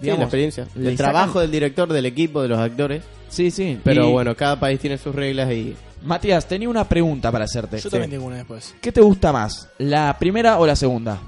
Sí, 0.00 0.06
la 0.06 0.14
experiencia. 0.14 0.66
El 0.76 0.82
sacan- 0.84 0.96
trabajo 0.96 1.40
del 1.40 1.50
director, 1.50 1.92
del 1.92 2.06
equipo, 2.06 2.40
de 2.40 2.48
los 2.48 2.58
actores. 2.58 3.02
Sí, 3.28 3.50
sí. 3.50 3.78
Pero 3.84 4.08
Y, 4.08 4.12
bueno, 4.12 4.34
cada 4.34 4.58
país 4.58 4.80
tiene 4.80 4.96
sus 4.96 5.14
reglas 5.14 5.52
y... 5.52 5.74
Matías, 6.02 6.48
tenía 6.48 6.68
una 6.70 6.84
pregunta 6.88 7.30
para 7.30 7.44
hacerte. 7.44 7.78
Yo 7.78 7.90
también 7.90 8.10
tengo 8.10 8.24
una 8.24 8.36
después. 8.36 8.74
¿Qué 8.80 8.90
te 8.90 9.02
gusta 9.02 9.32
más? 9.32 9.68
¿La 9.76 10.16
primera 10.18 10.58
o 10.58 10.66
la 10.66 10.74
segunda? 10.74 11.18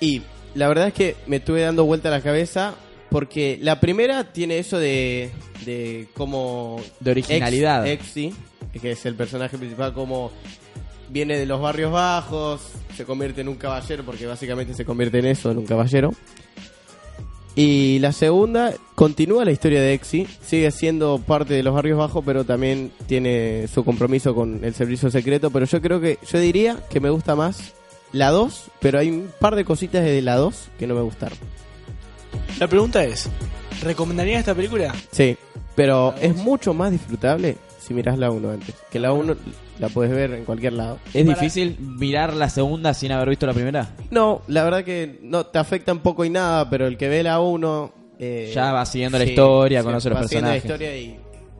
Y 0.00 0.22
la 0.54 0.68
verdad 0.68 0.88
es 0.88 0.94
que 0.94 1.16
me 1.26 1.36
estuve 1.36 1.62
dando 1.62 1.84
vuelta 1.84 2.08
a 2.08 2.12
la 2.12 2.20
cabeza 2.20 2.74
porque 3.10 3.58
la 3.60 3.80
primera 3.80 4.32
tiene 4.32 4.58
eso 4.58 4.78
de, 4.78 5.30
de 5.66 6.08
cómo... 6.14 6.80
De 7.00 7.10
originalidad. 7.10 7.86
Ex, 7.86 8.04
Exi, 8.04 8.34
que 8.80 8.92
es 8.92 9.04
el 9.04 9.14
personaje 9.14 9.58
principal, 9.58 9.92
como 9.92 10.32
viene 11.10 11.36
de 11.36 11.44
los 11.44 11.60
barrios 11.60 11.92
bajos, 11.92 12.62
se 12.96 13.04
convierte 13.04 13.42
en 13.42 13.48
un 13.48 13.56
caballero, 13.56 14.02
porque 14.04 14.26
básicamente 14.26 14.72
se 14.72 14.86
convierte 14.86 15.18
en 15.18 15.26
eso, 15.26 15.50
en 15.50 15.58
un 15.58 15.66
caballero. 15.66 16.14
Y 17.54 17.98
la 17.98 18.12
segunda 18.12 18.72
continúa 18.94 19.44
la 19.44 19.52
historia 19.52 19.82
de 19.82 19.92
Exi, 19.92 20.26
sigue 20.42 20.70
siendo 20.70 21.18
parte 21.18 21.52
de 21.52 21.62
los 21.62 21.74
barrios 21.74 21.98
bajos, 21.98 22.24
pero 22.24 22.44
también 22.44 22.92
tiene 23.06 23.68
su 23.68 23.84
compromiso 23.84 24.34
con 24.34 24.64
el 24.64 24.72
servicio 24.72 25.10
secreto. 25.10 25.50
Pero 25.50 25.66
yo 25.66 25.82
creo 25.82 26.00
que, 26.00 26.18
yo 26.26 26.38
diría 26.38 26.78
que 26.88 26.98
me 26.98 27.10
gusta 27.10 27.36
más 27.36 27.74
la 28.12 28.30
2, 28.30 28.70
pero 28.80 28.98
hay 28.98 29.10
un 29.10 29.30
par 29.38 29.56
de 29.56 29.64
cositas 29.64 30.04
de 30.04 30.20
la 30.22 30.36
2 30.36 30.70
que 30.78 30.86
no 30.86 30.94
me 30.94 31.00
gustaron. 31.02 31.38
La 32.58 32.66
pregunta 32.68 33.04
es, 33.04 33.28
¿recomendarías 33.82 34.40
esta 34.40 34.54
película? 34.54 34.94
Sí, 35.10 35.36
pero 35.74 36.14
es 36.20 36.34
mucho 36.36 36.74
más 36.74 36.90
disfrutable 36.92 37.56
si 37.80 37.94
miras 37.94 38.18
la 38.18 38.30
1 38.30 38.50
antes. 38.50 38.74
Que 38.90 38.98
la 39.00 39.12
1 39.12 39.34
la 39.78 39.88
puedes 39.88 40.12
ver 40.14 40.32
en 40.34 40.44
cualquier 40.44 40.74
lado. 40.74 40.98
¿Es 41.12 41.24
Para- 41.24 41.38
difícil 41.38 41.76
mirar 41.80 42.34
la 42.34 42.48
segunda 42.48 42.94
sin 42.94 43.10
haber 43.12 43.30
visto 43.30 43.46
la 43.46 43.54
primera? 43.54 43.90
No, 44.10 44.42
la 44.48 44.62
verdad 44.64 44.84
que 44.84 45.18
no 45.22 45.46
te 45.46 45.58
afecta 45.58 45.92
un 45.92 45.98
poco 46.00 46.24
y 46.24 46.30
nada, 46.30 46.68
pero 46.70 46.86
el 46.86 46.96
que 46.96 47.08
ve 47.08 47.22
la 47.22 47.40
1... 47.40 47.92
eh, 48.18 48.52
Ya 48.54 48.72
va 48.72 48.86
siguiendo 48.86 49.18
la 49.18 49.24
historia, 49.24 49.80
sí, 49.80 49.84
conoce 49.86 50.10
los 50.10 50.18
va 50.18 50.22
siguiendo 50.28 50.50
personajes. 50.50 50.64
la 50.80 50.86
historia 50.86 50.96
y 50.96 51.18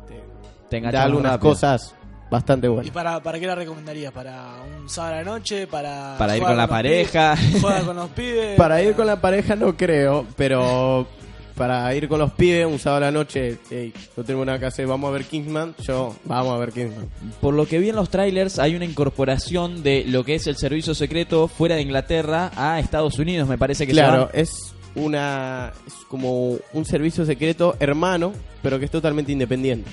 Te 0.09 0.69
te 0.69 0.77
enganchas 0.77 1.01
da 1.01 1.05
algunas 1.05 1.33
rápido. 1.33 1.51
cosas 1.51 1.95
bastante 2.33 2.67
¿Y 2.67 2.71
buenas. 2.71 2.91
para, 2.93 3.23
para 3.23 3.39
qué 3.39 3.47
la 3.47 3.55
recomendarías? 3.55 4.11
¿Para 4.11 4.55
un 4.81 4.89
sábado 4.89 5.15
a 5.15 5.19
la 5.19 5.25
noche? 5.25 5.67
¿Para, 5.67 6.17
Para 6.19 6.37
ir 6.37 6.43
con 6.43 6.57
la 6.57 6.67
pareja. 6.67 7.37
pibes? 7.37 7.61
¿Jugar 7.61 7.83
con 7.87 7.97
los 7.97 8.11
pibes? 8.11 8.57
Para 8.57 8.83
ir 8.83 8.95
con 8.95 9.07
la 9.07 9.21
pareja 9.21 9.55
no 9.55 9.77
creo, 9.77 10.27
pero 10.35 11.07
para 11.55 11.95
ir 11.95 12.09
con 12.09 12.19
los 12.19 12.33
pibes 12.33 12.67
un 12.67 12.79
sábado 12.79 13.05
a 13.05 13.11
la 13.11 13.13
noche, 13.13 13.59
hey, 13.71 13.93
no 14.17 14.25
tengo 14.25 14.45
nada 14.45 14.59
que 14.59 14.65
hacer, 14.65 14.87
vamos 14.87 15.09
a 15.11 15.13
ver 15.13 15.25
Kingsman, 15.25 15.75
yo, 15.87 16.17
vamos 16.25 16.55
a 16.55 16.57
ver 16.57 16.73
Kingsman. 16.73 17.07
Por 17.43 17.53
lo 17.53 17.67
que 17.67 17.79
vi 17.79 17.91
en 17.91 17.97
los 17.97 18.09
trailers, 18.09 18.59
hay 18.59 18.75
una 18.75 18.87
incorporación 18.87 19.83
de 19.83 20.05
lo 20.07 20.25
que 20.25 20.35
es 20.35 20.47
el 20.47 20.57
servicio 20.57 20.95
secreto 20.95 21.49
fuera 21.49 21.77
de 21.77 21.83
Inglaterra 21.83 22.51
a 22.57 22.81
Estados 22.81 23.19
Unidos, 23.19 23.47
me 23.47 23.59
parece 23.59 23.87
que 23.87 23.93
Claro, 23.93 24.31
es 24.33 24.75
una 24.95 25.73
es 25.87 25.93
como 26.09 26.57
un 26.73 26.85
servicio 26.87 27.27
secreto 27.27 27.77
hermano, 27.79 28.33
pero 28.63 28.79
que 28.79 28.87
es 28.87 28.91
totalmente 28.91 29.33
independiente. 29.33 29.91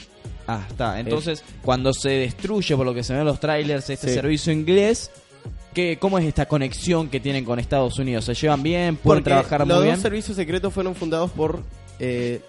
Ah, 0.51 0.65
está. 0.67 0.99
Entonces, 0.99 1.43
cuando 1.61 1.93
se 1.93 2.09
destruye, 2.09 2.75
por 2.75 2.85
lo 2.85 2.93
que 2.93 3.03
se 3.03 3.13
ven 3.13 3.19
en 3.21 3.27
los 3.27 3.39
trailers, 3.39 3.87
este 3.89 4.07
Sí. 4.07 4.13
servicio 4.15 4.51
inglés, 4.51 5.11
¿qué, 5.75 5.97
¿cómo 5.99 6.17
es 6.17 6.25
esta 6.25 6.47
conexión 6.47 7.07
que 7.09 7.19
tienen 7.19 7.45
con 7.45 7.59
Estados 7.59 7.99
Unidos? 7.99 8.25
¿Se 8.25 8.33
llevan 8.33 8.63
bien? 8.63 8.95
¿Pueden 8.95 9.21
Porque 9.23 9.29
trabajar 9.35 9.59
los 9.59 9.67
muy 9.67 9.75
dos 9.75 9.83
bien? 9.83 9.99
servicios 9.99 10.35
secretos 10.35 10.73
fueron 10.73 10.95
fundados 10.95 11.29
por 11.31 11.61
eh, 11.99 12.41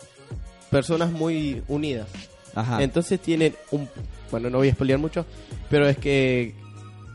personas 0.71 1.11
muy 1.12 1.62
unidas. 1.69 2.09
Ajá. 2.54 2.83
Entonces 2.83 3.21
tienen 3.21 3.54
un... 3.71 3.88
Bueno, 4.30 4.49
no 4.49 4.59
voy 4.59 4.69
a 4.69 4.73
spoilear 4.73 4.99
mucho, 4.99 5.26
pero 5.69 5.87
es 5.88 5.99
que 5.99 6.54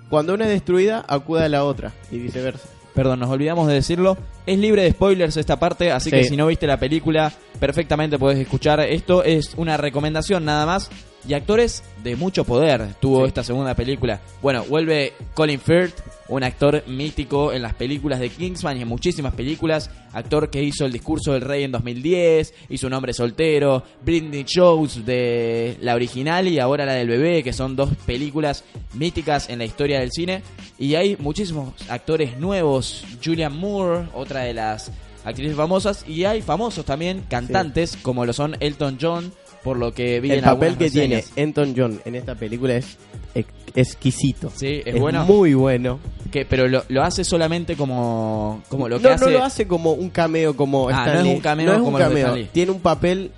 cuando 0.09 0.33
una 0.35 0.43
es 0.43 0.51
destruida, 0.51 1.03
acude 1.07 1.45
a 1.45 1.49
la 1.49 1.63
otra 1.63 1.93
y 2.11 2.19
viceversa. 2.19 2.67
Perdón, 2.93 3.19
nos 3.21 3.29
olvidamos 3.31 3.67
de 3.67 3.73
decirlo. 3.73 4.17
Es 4.45 4.59
libre 4.59 4.83
de 4.83 4.91
spoilers 4.91 5.37
esta 5.37 5.57
parte, 5.59 5.91
así 5.91 6.09
Sí. 6.09 6.15
que 6.17 6.23
si 6.25 6.37
no 6.37 6.47
viste 6.47 6.67
la 6.67 6.77
película, 6.77 7.31
perfectamente 7.59 8.19
podés 8.19 8.37
escuchar. 8.39 8.79
Esto 8.81 9.23
es 9.23 9.53
una 9.57 9.77
recomendación 9.77 10.45
nada 10.45 10.65
más. 10.65 10.89
Y 11.27 11.33
actores 11.33 11.83
de 12.03 12.15
mucho 12.15 12.43
poder 12.43 12.93
tuvo 12.99 13.21
Sí. 13.21 13.27
esta 13.29 13.43
segunda 13.43 13.73
película. 13.73 14.21
Bueno, 14.43 14.63
vuelve 14.69 15.13
Colin 15.33 15.59
Firth, 15.59 15.95
un 16.27 16.43
actor 16.43 16.83
mítico 16.87 17.51
en 17.51 17.63
las 17.63 17.73
películas 17.73 18.19
de 18.19 18.29
Kingsman 18.29 18.77
y 18.77 18.83
en 18.83 18.87
muchísimas 18.87 19.33
películas. 19.33 19.89
Actor 20.13 20.51
que 20.51 20.61
hizo 20.61 20.85
El 20.85 20.91
discurso 20.91 21.33
del 21.33 21.41
rey 21.41 21.63
en 21.63 21.71
2010, 21.71 22.53
hizo 22.69 22.85
Un 22.85 22.93
hombre 22.93 23.11
soltero, 23.11 23.83
Britney 24.03 24.43
Shows 24.43 25.03
de 25.03 25.77
la 25.81 25.95
original 25.95 26.47
y 26.47 26.59
ahora 26.59 26.85
la 26.85 26.93
del 26.93 27.07
bebé, 27.07 27.41
que 27.41 27.53
son 27.53 27.75
dos 27.75 27.89
películas 28.05 28.63
míticas 28.93 29.49
en 29.49 29.57
la 29.57 29.65
historia 29.65 29.99
del 30.01 30.11
cine. 30.11 30.43
Y 30.77 30.93
hay 30.93 31.17
muchísimos 31.19 31.73
actores 31.89 32.37
nuevos. 32.37 33.03
Julian 33.23 33.57
Moore, 33.57 34.09
otra 34.13 34.34
de 34.41 34.53
las 34.53 34.91
actrices 35.23 35.55
famosas. 35.55 36.03
Y 36.07 36.25
hay 36.25 36.41
famosos 36.41 36.85
también, 36.85 37.23
cantantes, 37.29 37.97
como 38.01 38.25
lo 38.25 38.33
son 38.33 38.55
Elton 38.59 38.97
John, 39.01 39.31
por 39.63 39.77
lo 39.77 39.93
que 39.93 40.19
vi 40.19 40.31
El 40.31 40.39
en 40.39 40.45
papel 40.45 40.77
que 40.77 40.89
tiene. 40.91 41.23
Anton 41.37 41.73
John 41.75 41.99
en 42.05 42.15
esta 42.15 42.35
película 42.35 42.75
es 42.75 42.97
ex- 43.33 43.49
exquisito. 43.73 44.51
Sí, 44.55 44.81
es, 44.85 44.99
bueno. 44.99 45.25
muy 45.25 45.53
bueno. 45.55 45.99
Que, 46.31 46.45
pero 46.45 46.67
lo, 46.67 46.83
lo 46.89 47.01
hace 47.03 47.23
solamente 47.23 47.75
como, 47.75 48.61
como 48.69 48.87
lo 48.87 48.97
que 48.99 49.03
no, 49.07 49.09
hace. 49.15 49.25
no 49.25 49.31
lo 49.31 49.43
hace 49.43 49.67
como 49.67 49.93
un 49.93 50.09
cameo 50.09 50.55
como 50.55 50.89
Ah, 50.89 50.91
Stan 50.99 51.13
no 51.13 51.19
es 51.19 51.25
Lee. 51.25 51.33
un 51.33 51.39
cameo 51.41 51.65
No 51.65 51.71
es 51.73 51.79
como 51.79 51.97
un 51.97 52.03
cameo. 52.03 52.47
Tiene 52.51 52.71
un 52.71 52.79
papel 52.81 53.31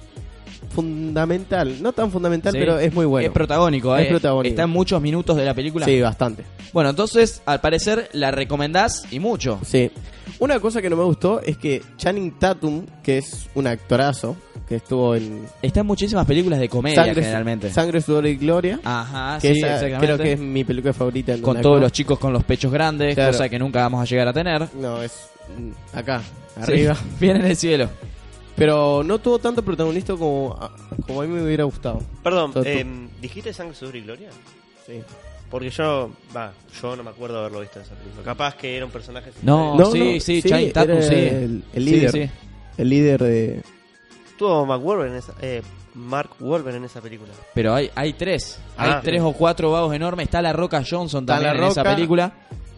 fundamental. 0.69 1.81
No 1.81 1.93
tan 1.93 2.11
fundamental, 2.11 2.51
Sí. 2.53 2.59
pero 2.59 2.79
es 2.79 2.93
muy 2.93 3.05
bueno. 3.05 3.27
Es 3.27 3.33
protagónico, 3.33 3.95
Es 3.97 4.05
eh. 4.07 4.09
protagónico. 4.09 4.49
Está 4.51 4.63
en 4.63 4.69
muchos 4.69 5.01
minutos 5.01 5.35
de 5.37 5.45
la 5.45 5.53
película. 5.53 5.85
Sí, 5.85 5.99
bastante. 6.01 6.43
Bueno, 6.73 6.89
entonces, 6.89 7.41
al 7.45 7.61
parecer, 7.61 8.09
la 8.13 8.31
recomendás 8.31 9.03
y 9.11 9.19
mucho. 9.19 9.59
Sí. 9.65 9.91
Una 10.39 10.59
cosa 10.59 10.81
que 10.81 10.89
no 10.89 10.97
me 10.97 11.03
gustó 11.03 11.41
es 11.41 11.57
que 11.57 11.81
Channing 11.97 12.37
Tatum, 12.37 12.85
que 13.01 13.19
es 13.19 13.49
un 13.55 13.65
actorazo, 13.67 14.35
que 14.67 14.75
estuvo 14.75 15.15
en 15.15 15.45
Está 15.61 15.79
en 15.79 15.85
muchísimas 15.87 16.25
películas 16.25 16.59
de 16.59 16.67
comedia, 16.67 17.03
Sangre, 17.05 17.21
generalmente. 17.21 17.69
Sangre, 17.71 18.01
Sudor 18.01 18.27
y 18.27 18.35
Gloria, 18.35 18.79
Ajá, 18.83 19.39
que 19.41 19.53
sí, 19.53 19.59
esa 19.59 19.75
exactamente. 19.75 20.05
creo 20.05 20.17
que 20.17 20.33
es 20.33 20.39
mi 20.39 20.63
película 20.65 20.93
favorita. 20.93 21.33
en 21.33 21.41
Con 21.41 21.61
todos 21.61 21.79
los 21.79 21.91
chicos 21.93 22.19
con 22.19 22.33
los 22.33 22.43
pechos 22.43 22.71
grandes, 22.71 23.15
Claro. 23.15 23.31
cosa 23.31 23.47
que 23.47 23.57
nunca 23.57 23.79
vamos 23.79 24.01
a 24.01 24.05
llegar 24.05 24.27
a 24.27 24.33
tener. 24.33 24.67
No, 24.75 25.01
es 25.01 25.13
acá, 25.93 26.21
Sí, 26.57 26.61
arriba. 26.63 26.97
bien 27.19 27.37
en 27.37 27.45
el 27.45 27.55
cielo. 27.55 27.89
Pero 28.57 29.03
no 29.03 29.19
tuvo 29.19 29.37
tanto 29.39 29.63
protagonista 29.63 30.15
como, 30.15 30.57
como 31.05 31.21
a 31.21 31.25
mí 31.25 31.33
me 31.33 31.43
hubiera 31.43 31.63
gustado. 31.63 32.01
Perdón, 32.23 32.51
em, 32.65 33.07
¿dijiste 33.21 33.53
Sangre, 33.53 33.75
Sudor 33.75 33.95
y 33.95 34.01
Gloria? 34.01 34.29
Sí. 34.85 35.01
Porque 35.49 35.69
yo, 35.69 36.09
va, 36.35 36.51
yo 36.81 36.95
no 36.95 37.03
me 37.03 37.11
acuerdo 37.11 37.39
haberlo 37.39 37.61
visto 37.61 37.79
en 37.79 37.85
esa 37.85 37.95
película. 37.95 38.23
Capaz 38.23 38.55
que 38.55 38.75
era 38.75 38.85
un 38.85 38.91
personaje. 38.91 39.31
No, 39.43 39.75
No, 39.77 39.85
sí, 39.91 39.99
no, 40.15 40.19
sí, 40.19 40.41
sí, 40.41 40.71
Tatum, 40.73 41.01
sí. 41.01 41.13
el- 41.13 41.63
el 41.73 41.85
líder. 41.85 42.11
sí. 42.11 42.29
El 42.77 42.89
líder 42.89 43.23
de... 43.23 43.61
Tuvo 44.37 44.65
Mark 44.65 44.85
Wahlberg 44.85 45.11
en 45.11 45.17
esa, 45.17 45.33
eh, 45.41 45.61
Mark 45.95 46.31
Wahlberg 46.39 46.75
en 46.77 46.83
esa 46.83 46.99
película. 47.01 47.31
Pero 47.53 47.73
hay, 47.73 47.89
hay 47.95 48.13
tres. 48.13 48.59
Ah. 48.77 48.97
hay 48.97 49.03
tres 49.03 49.21
o 49.21 49.33
cuatro 49.33 49.71
vagos 49.71 49.95
enormes. 49.95 50.25
Está 50.25 50.41
la 50.41 50.53
Roca 50.53 50.83
Johnson 50.87 51.25
también 51.25 51.55
La 51.57 51.63
en 51.65 51.71
esa 51.71 51.83
película. 51.83 52.33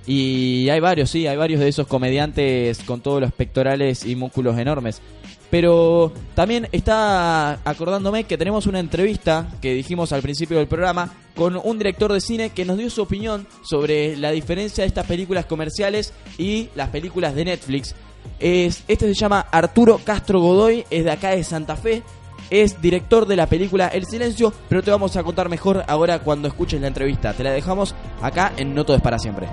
Y 0.07 0.69
hay 0.69 0.79
varios, 0.79 1.09
sí, 1.09 1.27
hay 1.27 1.37
varios 1.37 1.59
de 1.59 1.67
esos 1.67 1.85
comediantes 1.85 2.79
con 2.83 3.01
todos 3.01 3.19
los 3.21 3.31
pectorales 3.33 4.05
y 4.05 4.15
músculos 4.15 4.57
enormes. 4.57 5.01
Pero 5.49 6.11
también 6.35 6.67
está 6.71 7.53
acordándome 7.67 8.25
que 8.25 8.37
tenemos 8.37 8.67
una 8.67 8.79
entrevista 8.79 9.47
que 9.61 9.73
dijimos 9.73 10.11
al 10.11 10.21
principio 10.21 10.57
del 10.57 10.67
programa 10.67 11.11
con 11.35 11.59
un 11.63 11.77
director 11.77 12.13
de 12.13 12.21
cine 12.21 12.51
que 12.51 12.65
nos 12.65 12.77
dio 12.77 12.89
su 12.89 13.01
opinión 13.01 13.47
sobre 13.63 14.15
la 14.15 14.31
diferencia 14.31 14.83
de 14.83 14.87
estas 14.87 15.07
películas 15.07 15.45
comerciales 15.45 16.13
y 16.37 16.69
las 16.75 16.89
películas 16.89 17.33
de 17.33 17.45
Netflix. 17.45 17.95
Es, 18.39 18.83
este 18.87 19.07
se 19.07 19.13
llama 19.13 19.47
Arturo 19.51 19.99
Castro 20.03 20.39
Godoy, 20.39 20.85
es 20.89 21.05
de 21.05 21.11
acá 21.11 21.29
de 21.29 21.43
Santa 21.43 21.75
Fe, 21.75 22.03
es 22.49 22.81
director 22.81 23.25
de 23.25 23.35
la 23.35 23.47
película 23.47 23.87
El 23.87 24.05
Silencio, 24.05 24.53
pero 24.67 24.81
te 24.83 24.91
vamos 24.91 25.15
a 25.15 25.23
contar 25.23 25.49
mejor 25.49 25.83
ahora 25.87 26.19
cuando 26.19 26.47
escuches 26.47 26.81
la 26.81 26.87
entrevista. 26.87 27.33
Te 27.33 27.43
la 27.43 27.51
dejamos 27.51 27.95
acá 28.21 28.53
en 28.57 28.73
No 28.73 28.85
Todo 28.85 28.99
para 28.99 29.19
siempre. 29.19 29.47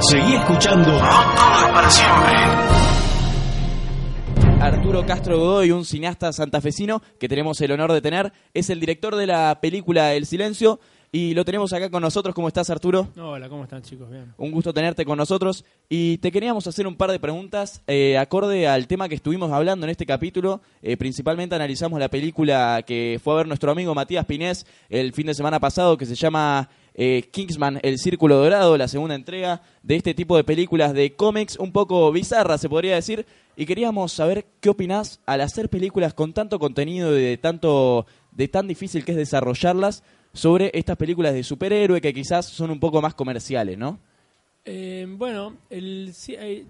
Seguí 0.00 0.34
escuchando 0.34 0.98
para 0.98 1.90
siempre. 1.90 3.11
Arturo 4.62 5.04
Castro 5.04 5.40
Godoy, 5.40 5.72
un 5.72 5.84
cineasta 5.84 6.32
santafesino 6.32 7.02
que 7.18 7.28
tenemos 7.28 7.60
el 7.60 7.72
honor 7.72 7.92
de 7.92 8.00
tener, 8.00 8.32
es 8.54 8.70
el 8.70 8.78
director 8.78 9.16
de 9.16 9.26
la 9.26 9.58
película 9.60 10.14
El 10.14 10.24
Silencio 10.24 10.78
y 11.10 11.34
lo 11.34 11.44
tenemos 11.44 11.72
acá 11.72 11.90
con 11.90 12.00
nosotros. 12.00 12.32
¿Cómo 12.32 12.46
estás, 12.46 12.70
Arturo? 12.70 13.08
Hola, 13.20 13.48
¿cómo 13.48 13.64
están 13.64 13.82
chicos? 13.82 14.08
Bien. 14.08 14.32
Un 14.38 14.52
gusto 14.52 14.72
tenerte 14.72 15.04
con 15.04 15.18
nosotros 15.18 15.64
y 15.88 16.18
te 16.18 16.30
queríamos 16.30 16.64
hacer 16.68 16.86
un 16.86 16.94
par 16.94 17.10
de 17.10 17.18
preguntas 17.18 17.82
eh, 17.88 18.16
acorde 18.16 18.68
al 18.68 18.86
tema 18.86 19.08
que 19.08 19.16
estuvimos 19.16 19.50
hablando 19.50 19.84
en 19.84 19.90
este 19.90 20.06
capítulo. 20.06 20.60
Eh, 20.80 20.96
principalmente 20.96 21.56
analizamos 21.56 21.98
la 21.98 22.08
película 22.08 22.84
que 22.86 23.20
fue 23.22 23.34
a 23.34 23.38
ver 23.38 23.48
nuestro 23.48 23.72
amigo 23.72 23.96
Matías 23.96 24.26
Pinés 24.26 24.64
el 24.88 25.12
fin 25.12 25.26
de 25.26 25.34
semana 25.34 25.58
pasado 25.58 25.98
que 25.98 26.06
se 26.06 26.14
llama 26.14 26.68
eh, 26.94 27.22
Kingsman, 27.30 27.80
El 27.82 27.98
Círculo 27.98 28.36
Dorado, 28.36 28.76
la 28.76 28.88
segunda 28.88 29.14
entrega 29.14 29.62
de 29.82 29.96
este 29.96 30.14
tipo 30.14 30.36
de 30.36 30.44
películas 30.44 30.92
de 30.94 31.14
cómics 31.14 31.56
un 31.58 31.72
poco 31.72 32.10
bizarras, 32.12 32.60
se 32.60 32.68
podría 32.68 32.94
decir. 32.94 33.26
Y 33.56 33.66
queríamos 33.66 34.12
saber 34.12 34.46
qué 34.60 34.70
opinás 34.70 35.20
al 35.26 35.42
hacer 35.42 35.68
películas 35.68 36.14
con 36.14 36.32
tanto 36.32 36.58
contenido 36.58 37.18
y 37.18 37.22
de 37.22 37.36
tanto 37.36 38.06
de 38.30 38.48
tan 38.48 38.66
difícil 38.66 39.04
que 39.04 39.12
es 39.12 39.18
desarrollarlas 39.18 40.02
sobre 40.32 40.70
estas 40.72 40.96
películas 40.96 41.34
de 41.34 41.42
superhéroe 41.44 42.00
que 42.00 42.14
quizás 42.14 42.46
son 42.46 42.70
un 42.70 42.80
poco 42.80 43.02
más 43.02 43.12
comerciales, 43.14 43.76
¿no? 43.76 43.98
Eh, 44.64 45.06
bueno, 45.08 45.56
el, 45.68 46.14
hay- 46.40 46.66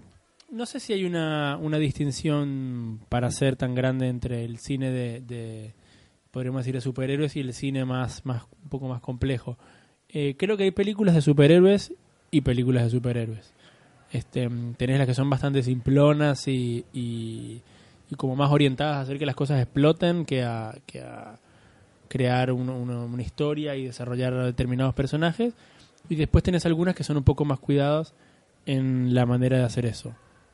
no 0.51 0.65
sé 0.65 0.79
si 0.81 0.91
hay 0.93 1.05
una, 1.05 1.57
una 1.61 1.77
distinción 1.77 2.99
para 3.09 3.31
ser 3.31 3.55
tan 3.55 3.73
grande 3.75 4.07
entre 4.09 4.43
el 4.43 4.57
cine 4.59 4.91
de, 4.91 5.21
de, 5.21 5.73
podríamos 6.31 6.59
decir, 6.59 6.75
de 6.75 6.81
superhéroes 6.81 7.35
y 7.35 7.39
el 7.39 7.53
cine 7.53 7.85
más, 7.85 8.25
más 8.25 8.43
un 8.61 8.69
poco 8.69 8.87
más 8.87 8.99
complejo. 9.01 9.57
Eh, 10.13 10.35
creo 10.37 10.57
que 10.57 10.63
hay 10.63 10.71
películas 10.71 11.15
de 11.15 11.21
superhéroes 11.21 11.93
y 12.31 12.41
películas 12.41 12.83
de 12.85 12.89
superhéroes. 12.91 13.53
Este, 14.11 14.47
tenés 14.77 14.99
las 14.99 15.07
que 15.07 15.15
son 15.15 15.29
bastante 15.29 15.63
simplonas 15.63 16.47
y, 16.47 16.85
y, 16.93 17.61
como 18.15 18.35
más 18.35 18.51
orientadas 18.51 18.97
a 18.97 19.01
hacer 19.01 19.17
que 19.17 19.25
las 19.25 19.35
cosas 19.35 19.59
exploten 19.59 20.23
que 20.25 20.43
a, 20.43 20.75
que 20.85 21.01
a 21.01 21.39
crear 22.09 22.51
un- 22.51 22.69
una, 22.69 22.99
una 23.05 23.21
historia 23.23 23.75
y 23.75 23.85
desarrollar 23.85 24.35
determinados 24.45 24.93
personajes. 24.93 25.53
Y 26.09 26.15
después 26.15 26.43
tenés 26.43 26.65
algunas 26.67 26.93
que 26.95 27.03
son 27.03 27.17
un 27.17 27.23
poco 27.23 27.43
más 27.43 27.57
cuidadas 27.59 28.13
en 28.67 29.15
la 29.15 29.25
manera 29.25 29.57
de 29.57 29.63
hacer 29.63 29.85
eso. 29.87 30.13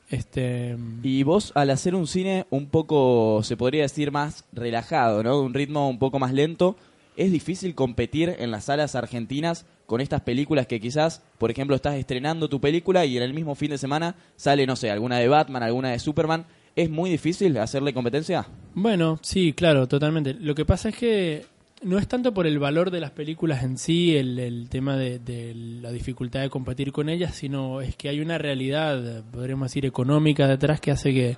Este, 0.10 0.78
Y 1.04 1.24
vos 1.24 1.52
al 1.54 1.70
hacer 1.70 1.96
un 1.96 2.08
cine 2.08 2.46
un 2.50 2.68
poco, 2.68 3.42
se 3.44 3.58
podría 3.58 3.82
decir, 3.82 4.12
más 4.12 4.46
relajado, 4.54 5.22
¿no? 5.22 5.42
Un 5.42 5.54
ritmo 5.54 5.90
un 5.90 6.00
poco 6.00 6.18
más 6.18 6.34
lento, 6.34 6.78
¿es 7.20 7.34
difícil 7.34 7.76
competir 7.76 8.34
en 8.40 8.50
las 8.50 8.64
salas 8.64 8.96
argentinas 8.96 9.66
con 9.86 10.00
estas 10.00 10.22
películas 10.22 10.68
que 10.68 10.80
quizás, 10.80 11.22
por 11.38 11.52
ejemplo, 11.52 11.76
estás 11.76 11.96
estrenando 11.96 12.48
tu 12.48 12.62
película 12.62 13.06
y 13.06 13.18
en 13.18 13.24
el 13.24 13.34
mismo 13.34 13.56
fin 13.56 13.72
de 13.72 13.78
semana 13.78 14.16
sale, 14.38 14.66
no 14.66 14.78
sé, 14.78 14.90
alguna 14.90 15.18
de 15.18 15.28
Batman, 15.28 15.62
alguna 15.62 15.90
de 15.90 16.00
Superman? 16.00 16.46
¿Es 16.78 16.90
muy 16.90 17.10
difícil 17.10 17.58
hacerle 17.58 17.94
competencia? 17.94 18.48
Bueno, 18.74 19.20
sí, 19.22 19.52
claro, 19.52 19.86
totalmente. 19.86 20.34
Lo 20.34 20.56
que 20.56 20.64
pasa 20.64 20.90
es 20.90 20.96
que 20.96 21.46
no 21.84 21.98
es 21.98 22.08
tanto 22.08 22.34
por 22.34 22.48
el 22.48 22.58
valor 22.58 22.90
de 22.90 23.02
las 23.02 23.12
películas 23.12 23.64
en 23.64 23.78
sí, 23.78 24.16
el, 24.16 24.68
tema 24.70 24.96
de, 24.96 25.20
de 25.20 25.54
la 25.54 25.92
dificultad 25.92 26.40
de 26.40 26.50
competir 26.50 26.94
con 26.94 27.10
ellas, 27.10 27.36
sino 27.36 27.82
es 27.82 27.98
que 27.98 28.08
hay 28.08 28.22
una 28.22 28.38
realidad, 28.38 29.26
podríamos 29.30 29.70
decir, 29.70 29.86
económica 29.86 30.48
detrás 30.48 30.80
que 30.80 30.92
hace 30.92 31.14
que 31.14 31.38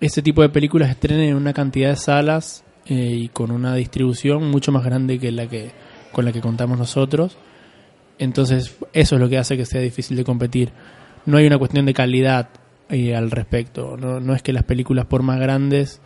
este 0.00 0.22
tipo 0.22 0.42
de 0.42 0.48
películas 0.48 0.90
estrenen 0.90 1.28
en 1.28 1.36
una 1.36 1.52
cantidad 1.52 1.90
de 1.90 1.96
salas 1.96 2.64
eh, 2.86 2.94
y 2.94 3.28
con 3.28 3.50
una 3.50 3.74
distribución 3.74 4.50
mucho 4.50 4.72
más 4.72 4.84
grande 4.84 5.18
que 5.18 5.32
la 5.32 5.46
que 5.46 5.70
con 6.12 6.24
la 6.24 6.32
que 6.32 6.40
contamos 6.40 6.78
nosotros. 6.78 7.36
Entonces, 8.18 8.76
eso 8.92 9.14
es 9.16 9.20
lo 9.20 9.28
que 9.28 9.38
hace 9.38 9.56
que 9.56 9.64
sea 9.64 9.80
difícil 9.80 10.16
de 10.16 10.24
competir. 10.24 10.70
No 11.24 11.38
hay 11.38 11.46
una 11.46 11.58
cuestión 11.58 11.86
de 11.86 11.94
calidad 11.94 12.50
eh, 12.90 13.16
al 13.16 13.30
respecto. 13.30 13.96
No, 13.96 14.20
no 14.20 14.34
es 14.34 14.42
que 14.42 14.52
las 14.52 14.64
películas, 14.64 15.06
por 15.06 15.22
más 15.22 15.40
grandes, 15.40 16.00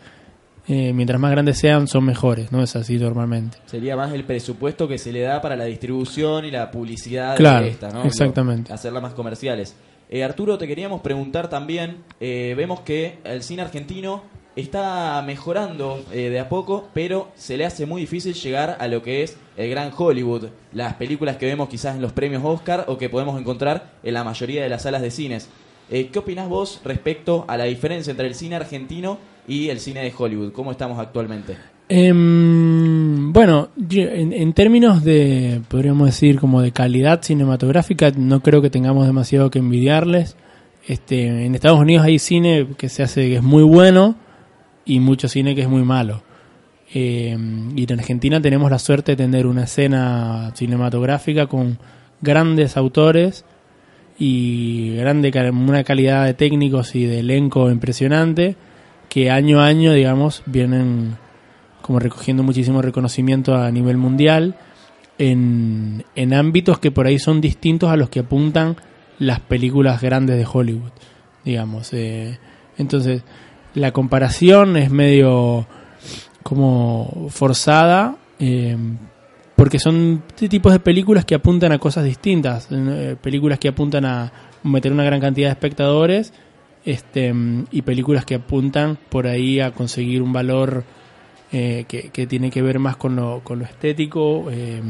eh, 0.69 0.93
mientras 0.93 1.21
más 1.21 1.31
grandes 1.31 1.59
sean, 1.59 1.89
son 1.89 2.05
mejores. 2.05 2.53
No 2.53 2.63
es 2.63 2.75
así 2.77 2.99
normalmente. 2.99 3.59
Sería 3.67 3.97
más 3.97 4.13
el 4.13 4.25
presupuesto 4.25 4.89
que 4.89 4.99
se 4.99 5.13
le 5.13 5.21
da 5.23 5.41
para 5.41 5.57
la 5.57 5.65
distribución 5.65 6.45
y 6.45 6.51
la 6.51 6.71
publicidad 6.71 7.37
Claro, 7.37 7.65
de 7.65 7.71
esta, 7.73 7.91
¿no? 7.91 8.05
exactamente. 8.05 8.73
Hacerlas 8.73 9.03
más 9.03 9.15
comerciales. 9.15 9.77
Eh, 10.09 10.23
Arturo, 10.23 10.57
te 10.57 10.69
queríamos 10.69 11.01
preguntar 11.01 11.49
también, 11.49 11.99
eh, 12.21 12.55
vemos 12.57 12.81
que 12.81 13.19
el 13.25 13.43
cine 13.43 13.63
argentino 13.63 14.23
está 14.57 15.23
mejorando 15.25 16.03
eh, 16.11 16.31
de 16.31 16.41
a 16.41 16.49
poco, 16.49 16.89
pero 16.95 17.29
se 17.37 17.57
le 17.57 17.67
hace 17.67 17.85
muy 17.85 18.01
difícil 18.01 18.35
llegar 18.35 18.79
a 18.81 18.89
lo 18.89 19.03
que 19.03 19.23
es 19.23 19.37
el 19.57 19.71
gran 19.71 19.93
Hollywood, 19.97 20.47
las 20.73 20.95
películas 20.95 21.37
que 21.37 21.47
vemos 21.47 21.69
quizás 21.69 21.95
en 21.95 22.03
los 22.03 22.13
premios 22.13 22.43
Oscar 22.45 22.87
o 22.89 22.97
que 22.97 23.11
podemos 23.11 23.39
encontrar 23.39 23.93
en 24.03 24.15
la 24.15 24.25
mayoría 24.25 24.63
de 24.63 24.69
las 24.71 24.83
salas 24.83 25.03
de 25.03 25.11
cines. 25.11 25.49
Eh, 25.91 26.09
¿Qué 26.11 26.19
opinás 26.19 26.49
vos 26.49 26.81
respecto 26.85 27.45
a 27.47 27.57
la 27.57 27.65
diferencia 27.65 28.11
entre 28.11 28.27
el 28.27 28.35
cine 28.35 28.57
argentino 28.57 29.19
y 29.47 29.69
el 29.69 29.79
cine 29.79 30.03
de 30.03 30.13
Hollywood? 30.17 30.53
¿Cómo 30.53 30.73
estamos 30.73 30.99
actualmente? 30.99 31.57
Em, 31.89 33.33
bueno, 33.33 33.69
en, 33.91 34.33
en 34.33 34.53
términos 34.55 35.05
de, 35.05 35.61
podríamos 35.69 36.07
decir, 36.07 36.41
como 36.41 36.61
de 36.63 36.73
calidad 36.73 37.23
cinematográfica, 37.23 38.11
no 38.17 38.41
creo 38.41 38.61
que 38.61 38.71
tengamos 38.71 39.07
demasiado 39.07 39.51
que 39.51 39.61
envidiarles. 39.61 40.37
Este, 40.89 41.45
en 41.45 41.55
Estados 41.55 41.79
Unidos 41.79 42.05
hay 42.05 42.19
cine 42.19 42.69
que 42.77 42.89
se 42.89 43.03
hace 43.03 43.29
que 43.29 43.37
es 43.37 43.43
muy 43.43 43.63
bueno 43.63 44.17
y 44.87 45.01
mucho 45.01 45.29
cine 45.29 45.55
que 45.55 45.63
es 45.63 45.69
muy 45.69 45.83
malo. 45.83 46.23
Em, 46.95 47.77
y 47.77 47.83
en 47.83 47.99
Argentina 47.99 48.41
tenemos 48.41 48.71
la 48.71 48.79
suerte 48.79 49.13
de 49.13 49.17
tener 49.17 49.47
una 49.47 49.65
escena 49.65 50.53
cinematográfica 50.55 51.47
con 51.47 51.79
grandes 52.23 52.77
autores 52.77 53.45
y 54.19 54.95
grande 54.97 55.33
una 55.53 55.85
calidad 55.85 56.25
de 56.25 56.35
técnicos 56.35 56.95
y 56.95 57.05
de 57.05 57.19
elenco 57.21 57.71
impresionante 57.71 58.57
que 59.09 59.31
año 59.31 59.61
a 59.61 59.67
año, 59.67 59.93
digamos, 59.93 60.43
vienen 60.47 61.17
como 61.83 61.99
recogiendo 61.99 62.43
muchísimo 62.43 62.83
reconocimiento 62.83 63.57
a 63.57 63.71
nivel 63.71 63.97
mundial 63.97 64.57
en, 65.19 66.05
en 66.15 66.35
ámbitos 66.35 66.79
que 66.79 66.91
por 66.91 67.07
ahí 67.07 67.19
son 67.19 67.41
distintos 67.41 67.91
a 67.91 67.97
los 67.97 68.09
que 68.09 68.21
apuntan 68.21 68.77
las 69.19 69.41
películas 69.41 70.01
grandes 70.03 70.37
de 70.37 70.47
Hollywood, 70.51 70.91
digamos. 71.45 71.93
eh. 71.93 72.39
entonces, 72.79 73.23
la 73.77 73.93
comparación 73.93 74.77
es 74.77 74.91
medio 74.91 75.67
como 76.43 77.29
forzada, 77.29 78.17
eh, 78.41 78.77
porque 79.55 79.79
son 79.79 80.23
tipos 80.35 80.73
de 80.73 80.81
películas 80.81 81.25
que 81.25 81.35
apuntan 81.35 81.73
a 81.73 81.79
cosas 81.79 82.05
distintas, 82.05 82.69
eh, 82.71 83.17
películas 83.21 83.59
que 83.59 83.69
apuntan 83.69 84.07
a 84.07 84.33
meter 84.63 84.93
una 84.93 85.05
gran 85.05 85.21
cantidad 85.21 85.49
de 85.49 85.53
espectadores 85.53 86.33
este, 86.87 87.33
mm, 87.33 87.67
y 87.71 87.83
películas 87.83 88.25
que 88.25 88.37
apuntan 88.37 88.97
por 89.11 89.27
ahí 89.27 89.61
a 89.61 89.73
conseguir 89.73 90.23
un 90.23 90.33
valor 90.33 90.85
eh, 91.53 91.85
que, 91.87 92.09
que 92.09 92.27
tiene 92.27 92.51
que 92.51 92.63
ver 92.63 92.79
más 92.79 92.97
con 92.97 93.15
lo, 93.15 93.41
con 93.45 93.59
lo 93.59 93.67
estético 93.67 94.47
eh, 94.51 94.81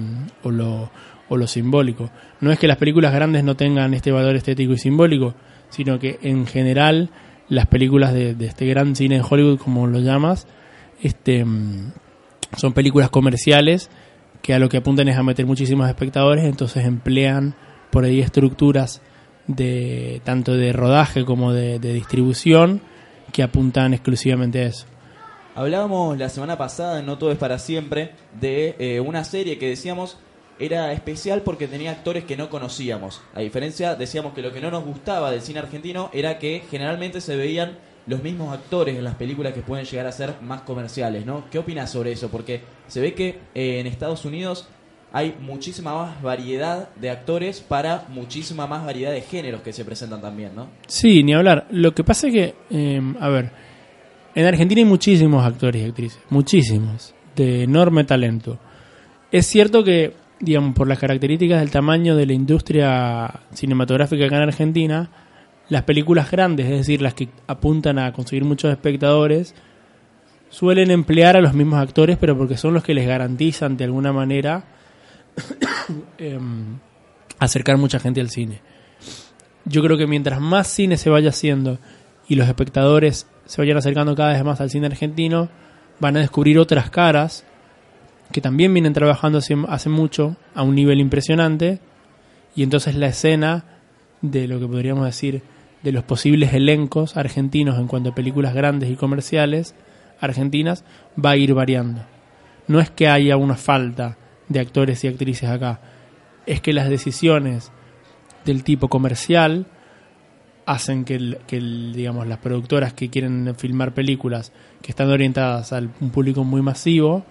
o, 0.44 0.50
lo, 0.50 0.90
o 1.28 1.36
lo 1.36 1.46
simbólico. 1.48 2.10
No 2.40 2.52
es 2.52 2.58
que 2.58 2.68
las 2.68 2.76
películas 2.76 3.12
grandes 3.12 3.42
no 3.42 3.56
tengan 3.56 3.94
este 3.94 4.12
valor 4.12 4.36
estético 4.36 4.72
y 4.72 4.78
simbólico, 4.78 5.34
sino 5.70 5.98
que 5.98 6.18
en 6.22 6.46
general 6.46 7.10
las 7.48 7.66
películas 7.66 8.12
de, 8.12 8.36
este 8.40 8.66
gran 8.66 8.96
cine 8.96 9.16
de 9.16 9.24
Hollywood, 9.28 9.58
como 9.58 9.86
lo 9.86 10.00
llamas, 10.00 10.46
este, 11.02 11.44
mm, 11.44 11.92
son 12.56 12.72
películas 12.72 13.10
comerciales 13.10 13.90
que 14.42 14.54
a 14.54 14.58
lo 14.58 14.68
que 14.68 14.76
apuntan 14.76 15.08
es 15.08 15.16
a 15.16 15.22
meter 15.22 15.46
muchísimos 15.46 15.88
espectadores, 15.88 16.44
entonces 16.44 16.84
emplean 16.84 17.54
por 17.90 18.04
ahí 18.04 18.20
estructuras 18.20 19.02
de 19.46 20.20
tanto 20.24 20.54
de 20.54 20.72
rodaje 20.72 21.24
como 21.24 21.52
de, 21.52 21.78
distribución 21.78 22.80
que 23.32 23.42
apuntan 23.42 23.94
exclusivamente 23.94 24.60
a 24.60 24.66
eso. 24.66 24.86
Hablábamos 25.54 26.18
la 26.18 26.28
semana 26.28 26.58
pasada, 26.58 27.02
No 27.02 27.18
Todo 27.18 27.32
es 27.32 27.38
para 27.38 27.58
siempre, 27.58 28.12
de 28.40 28.76
eh, 28.78 29.00
una 29.00 29.24
serie 29.24 29.58
que 29.58 29.68
decíamos 29.68 30.18
era 30.58 30.92
especial 30.92 31.42
porque 31.42 31.68
tenía 31.68 31.90
actores 31.90 32.24
que 32.24 32.36
no 32.36 32.48
conocíamos. 32.48 33.22
A 33.34 33.40
diferencia, 33.40 33.94
decíamos 33.94 34.34
que 34.34 34.42
lo 34.42 34.52
que 34.52 34.60
no 34.60 34.70
nos 34.70 34.84
gustaba 34.84 35.30
del 35.30 35.42
cine 35.42 35.60
argentino 35.60 36.10
era 36.12 36.38
que 36.38 36.62
generalmente 36.70 37.20
se 37.20 37.36
veían 37.36 37.78
los 38.06 38.22
mismos 38.22 38.54
actores 38.54 38.96
en 38.96 39.04
las 39.04 39.16
películas 39.16 39.52
que 39.52 39.62
pueden 39.62 39.84
llegar 39.84 40.06
a 40.06 40.12
ser 40.12 40.34
más 40.40 40.62
comerciales, 40.62 41.26
¿no? 41.26 41.44
¿Qué 41.50 41.58
opinas 41.58 41.90
sobre 41.90 42.12
eso? 42.12 42.28
Porque 42.30 42.62
se 42.86 43.00
ve 43.00 43.14
que 43.14 43.40
eh, 43.54 43.80
en 43.80 43.86
Estados 43.86 44.24
Unidos 44.24 44.68
hay 45.12 45.34
muchísima 45.40 45.94
más 45.94 46.22
variedad 46.22 46.94
de 46.94 47.10
actores 47.10 47.60
para 47.60 48.04
muchísima 48.08 48.66
más 48.66 48.84
variedad 48.84 49.12
de 49.12 49.22
géneros 49.22 49.62
que 49.62 49.72
se 49.72 49.84
presentan 49.84 50.20
también, 50.20 50.54
¿no? 50.54 50.68
Sí, 50.86 51.22
ni 51.22 51.34
hablar. 51.34 51.66
Lo 51.70 51.94
que 51.94 52.04
pasa 52.04 52.28
es 52.28 52.32
que, 52.32 52.54
eh, 52.70 53.00
a 53.18 53.28
ver, 53.28 53.50
en 54.34 54.44
Argentina 54.44 54.80
hay 54.80 54.84
muchísimos 54.84 55.44
actores 55.44 55.82
y 55.82 55.86
actrices, 55.86 56.20
muchísimos, 56.28 57.14
de 57.34 57.62
enorme 57.62 58.04
talento. 58.04 58.58
Es 59.32 59.46
cierto 59.46 59.82
que, 59.82 60.12
digamos, 60.40 60.74
por 60.74 60.88
las 60.88 60.98
características 60.98 61.60
del 61.60 61.70
tamaño 61.70 62.16
de 62.16 62.26
la 62.26 62.32
industria 62.32 63.40
cinematográfica 63.52 64.26
acá 64.26 64.36
en 64.36 64.42
Argentina, 64.42 65.10
las 65.68 65.82
películas 65.82 66.30
grandes, 66.30 66.66
es 66.66 66.78
decir, 66.78 67.02
las 67.02 67.14
que 67.14 67.28
apuntan 67.46 67.98
a 67.98 68.12
conseguir 68.12 68.44
muchos 68.44 68.70
espectadores, 68.70 69.54
suelen 70.48 70.90
emplear 70.90 71.36
a 71.36 71.40
los 71.40 71.54
mismos 71.54 71.80
actores, 71.80 72.16
pero 72.18 72.36
porque 72.36 72.56
son 72.56 72.74
los 72.74 72.84
que 72.84 72.94
les 72.94 73.06
garantizan 73.06 73.76
de 73.76 73.84
alguna 73.84 74.12
manera 74.12 74.64
em, 76.18 76.78
acercar 77.38 77.78
mucha 77.78 77.98
gente 77.98 78.20
al 78.20 78.30
cine. 78.30 78.60
Yo 79.64 79.82
creo 79.82 79.96
que 79.96 80.06
mientras 80.06 80.40
más 80.40 80.68
cine 80.68 80.96
se 80.96 81.10
vaya 81.10 81.30
haciendo 81.30 81.78
y 82.28 82.36
los 82.36 82.46
espectadores 82.46 83.26
se 83.46 83.60
vayan 83.60 83.76
acercando 83.76 84.14
cada 84.14 84.32
vez 84.32 84.44
más 84.44 84.60
al 84.60 84.70
cine 84.70 84.86
argentino, 84.86 85.48
van 85.98 86.16
a 86.16 86.20
descubrir 86.20 86.58
otras 86.58 86.90
caras 86.90 87.44
que 88.32 88.40
también 88.40 88.72
vienen 88.72 88.92
trabajando 88.92 89.38
hace, 89.38 89.88
mucho 89.88 90.36
a 90.54 90.62
un 90.62 90.74
nivel 90.74 91.00
impresionante 91.00 91.80
y 92.54 92.62
entonces 92.62 92.94
la 92.96 93.06
escena 93.06 93.64
de 94.22 94.48
lo 94.48 94.58
que 94.58 94.66
podríamos 94.66 95.04
decir 95.04 95.42
de 95.82 95.92
los 95.92 96.04
posibles 96.04 96.52
elencos 96.52 97.16
argentinos 97.16 97.78
en 97.78 97.86
cuanto 97.86 98.10
a 98.10 98.14
películas 98.14 98.54
grandes 98.54 98.90
y 98.90 98.96
comerciales 98.96 99.74
argentinas 100.20 100.84
va 101.22 101.30
a 101.30 101.36
ir 101.36 101.54
variando. 101.54 102.02
No 102.66 102.80
es 102.80 102.90
que 102.90 103.08
haya 103.08 103.36
una 103.36 103.54
falta 103.54 104.16
de 104.48 104.60
actores 104.60 105.04
y 105.04 105.08
actrices 105.08 105.48
acá, 105.48 105.80
es 106.46 106.60
que 106.60 106.72
las 106.72 106.88
decisiones 106.88 107.70
del 108.44 108.64
tipo 108.64 108.88
comercial 108.88 109.66
hacen 110.64 111.04
que, 111.04 111.38
que 111.46 111.60
digamos 111.60 112.26
las 112.26 112.38
productoras 112.38 112.92
que 112.92 113.08
quieren 113.08 113.54
filmar 113.56 113.94
películas 113.94 114.52
que 114.82 114.90
están 114.90 115.10
orientadas 115.10 115.72
a 115.72 115.78
un 115.78 116.10
público 116.10 116.42
muy 116.42 116.62
masivo 116.62 117.24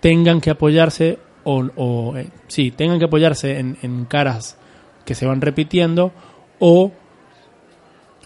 tengan 0.00 0.40
que 0.40 0.50
apoyarse 0.50 1.18
o, 1.44 2.16
eh, 2.16 2.28
sí 2.48 2.70
tengan 2.70 2.98
que 2.98 3.06
apoyarse 3.06 3.58
en, 3.58 4.04
caras 4.06 4.56
que 5.04 5.14
se 5.14 5.26
van 5.26 5.40
repitiendo 5.40 6.12
o 6.58 6.92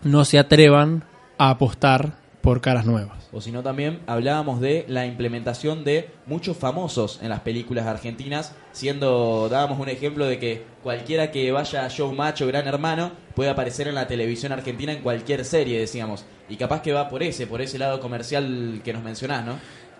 no 0.02 0.24
se 0.24 0.38
atrevan 0.38 1.04
a 1.38 1.50
apostar 1.50 2.24
por 2.42 2.60
caras 2.60 2.84
nuevas 2.84 3.30
O 3.32 3.40
si 3.40 3.50
no, 3.50 3.62
también 3.62 4.00
hablábamos 4.06 4.60
de 4.60 4.84
la 4.88 5.06
implementación 5.06 5.82
de 5.82 6.10
muchos 6.26 6.56
famosos 6.56 7.20
en 7.22 7.30
las 7.30 7.40
películas 7.40 7.86
argentinas, 7.86 8.54
siendo, 8.72 9.48
dábamos 9.48 9.78
un 9.78 9.88
ejemplo 9.88 10.26
de 10.26 10.38
que 10.38 10.64
cualquiera 10.82 11.30
que 11.30 11.50
vaya 11.52 11.86
a 11.86 11.88
Showmatch 11.88 12.42
o 12.42 12.46
Gran 12.46 12.66
Hermano 12.66 13.12
puede 13.34 13.50
aparecer 13.50 13.88
en 13.88 13.94
la 13.94 14.06
televisión 14.06 14.52
argentina 14.52 14.92
en 14.92 15.02
cualquier 15.02 15.44
serie, 15.44 15.80
decíamos. 15.80 16.26
Y 16.48 16.56
capaz 16.56 16.82
que 16.82 16.92
va 16.92 17.08
por 17.08 17.22
ese, 17.22 17.46
por 17.46 17.62
ese 17.62 17.78
lado 17.78 17.98
comercial 18.00 18.82
que 18.84 18.92
nos 18.92 19.02
mencionás, 19.02 19.46
¿no? 19.46 19.54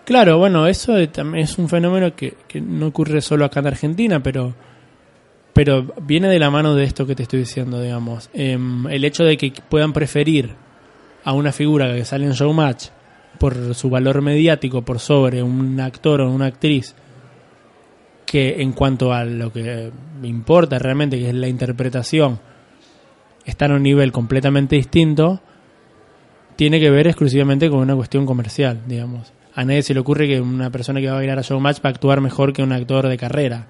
Claro, 0.05 0.37
bueno, 0.37 0.67
eso 0.67 1.09
también 1.09 1.45
es 1.45 1.57
un 1.57 1.69
fenómeno 1.69 2.14
que, 2.14 2.35
que 2.47 2.61
no 2.61 2.88
ocurre 2.88 3.23
solo 3.23 3.47
acá 3.47 3.61
en 3.61 3.69
Argentina, 3.69 4.23
pero, 4.23 4.55
pero 5.55 5.95
viene 6.03 6.29
de 6.29 6.38
la 6.38 6.51
mano 6.51 6.75
de 6.75 6.85
esto 6.85 7.07
que 7.07 7.14
te 7.14 7.23
estoy 7.23 7.40
diciendo, 7.40 7.81
digamos. 7.81 8.29
Em, 8.35 8.87
el 8.88 9.05
hecho 9.05 9.25
de 9.25 9.38
que 9.38 9.53
puedan 9.69 9.95
preferir 9.95 10.51
a 11.25 11.33
una 11.33 11.53
figura 11.53 11.95
que 11.95 12.05
sale 12.05 12.27
en 12.27 12.33
Showmatch 12.33 12.88
por 13.38 13.75
su 13.75 13.88
valor 13.88 14.21
mediático 14.21 14.83
por 14.83 14.99
sobre 14.99 15.43
un 15.43 15.81
actor 15.81 16.21
o 16.21 16.31
una 16.31 16.47
actriz 16.47 16.95
que 18.27 18.61
en 18.61 18.73
cuanto 18.73 19.12
a 19.12 19.25
lo 19.25 19.53
que 19.53 19.90
importa 20.23 20.79
realmente, 20.79 21.19
que 21.19 21.29
es 21.31 21.35
la 21.35 21.49
interpretación, 21.49 22.40
están 23.45 23.73
a 23.73 23.77
un 23.77 23.83
nivel 23.83 24.12
completamente 24.12 24.77
distinto, 24.77 25.40
tiene 26.57 26.79
que 26.79 26.90
ver 26.90 27.07
exclusivamente 27.07 27.71
con 27.71 27.81
una 27.81 27.97
cuestión 27.97 28.27
comercial, 28.27 28.83
digamos. 28.87 29.33
A 29.55 29.64
nadie 29.64 29.83
se 29.83 29.95
le 29.95 30.01
ocurre 30.01 30.27
que 30.27 30.40
una 30.40 30.71
persona 30.71 31.01
que 31.01 31.07
va 31.07 31.12
a 31.12 31.17
bailar 31.17 31.38
a 31.38 31.43
Showmatch 31.43 31.79
va 31.79 31.90
a 31.90 31.93
actuar 31.93 32.21
mejor 32.21 32.53
que 32.53 32.62
un 32.62 32.73
actor 32.73 33.09
de 33.09 33.17
carrera. 33.17 33.67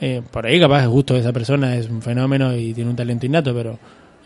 Eh, 0.00 0.22
por 0.30 0.46
ahí 0.46 0.58
capaz 0.58 0.82
es 0.82 0.88
justo 0.88 1.16
esa 1.16 1.32
persona 1.32 1.76
es 1.76 1.90
un 1.90 2.00
fenómeno 2.00 2.56
y 2.56 2.72
tiene 2.72 2.88
un 2.88 2.96
talento 2.96 3.26
innato, 3.26 3.52
pero 3.54 3.78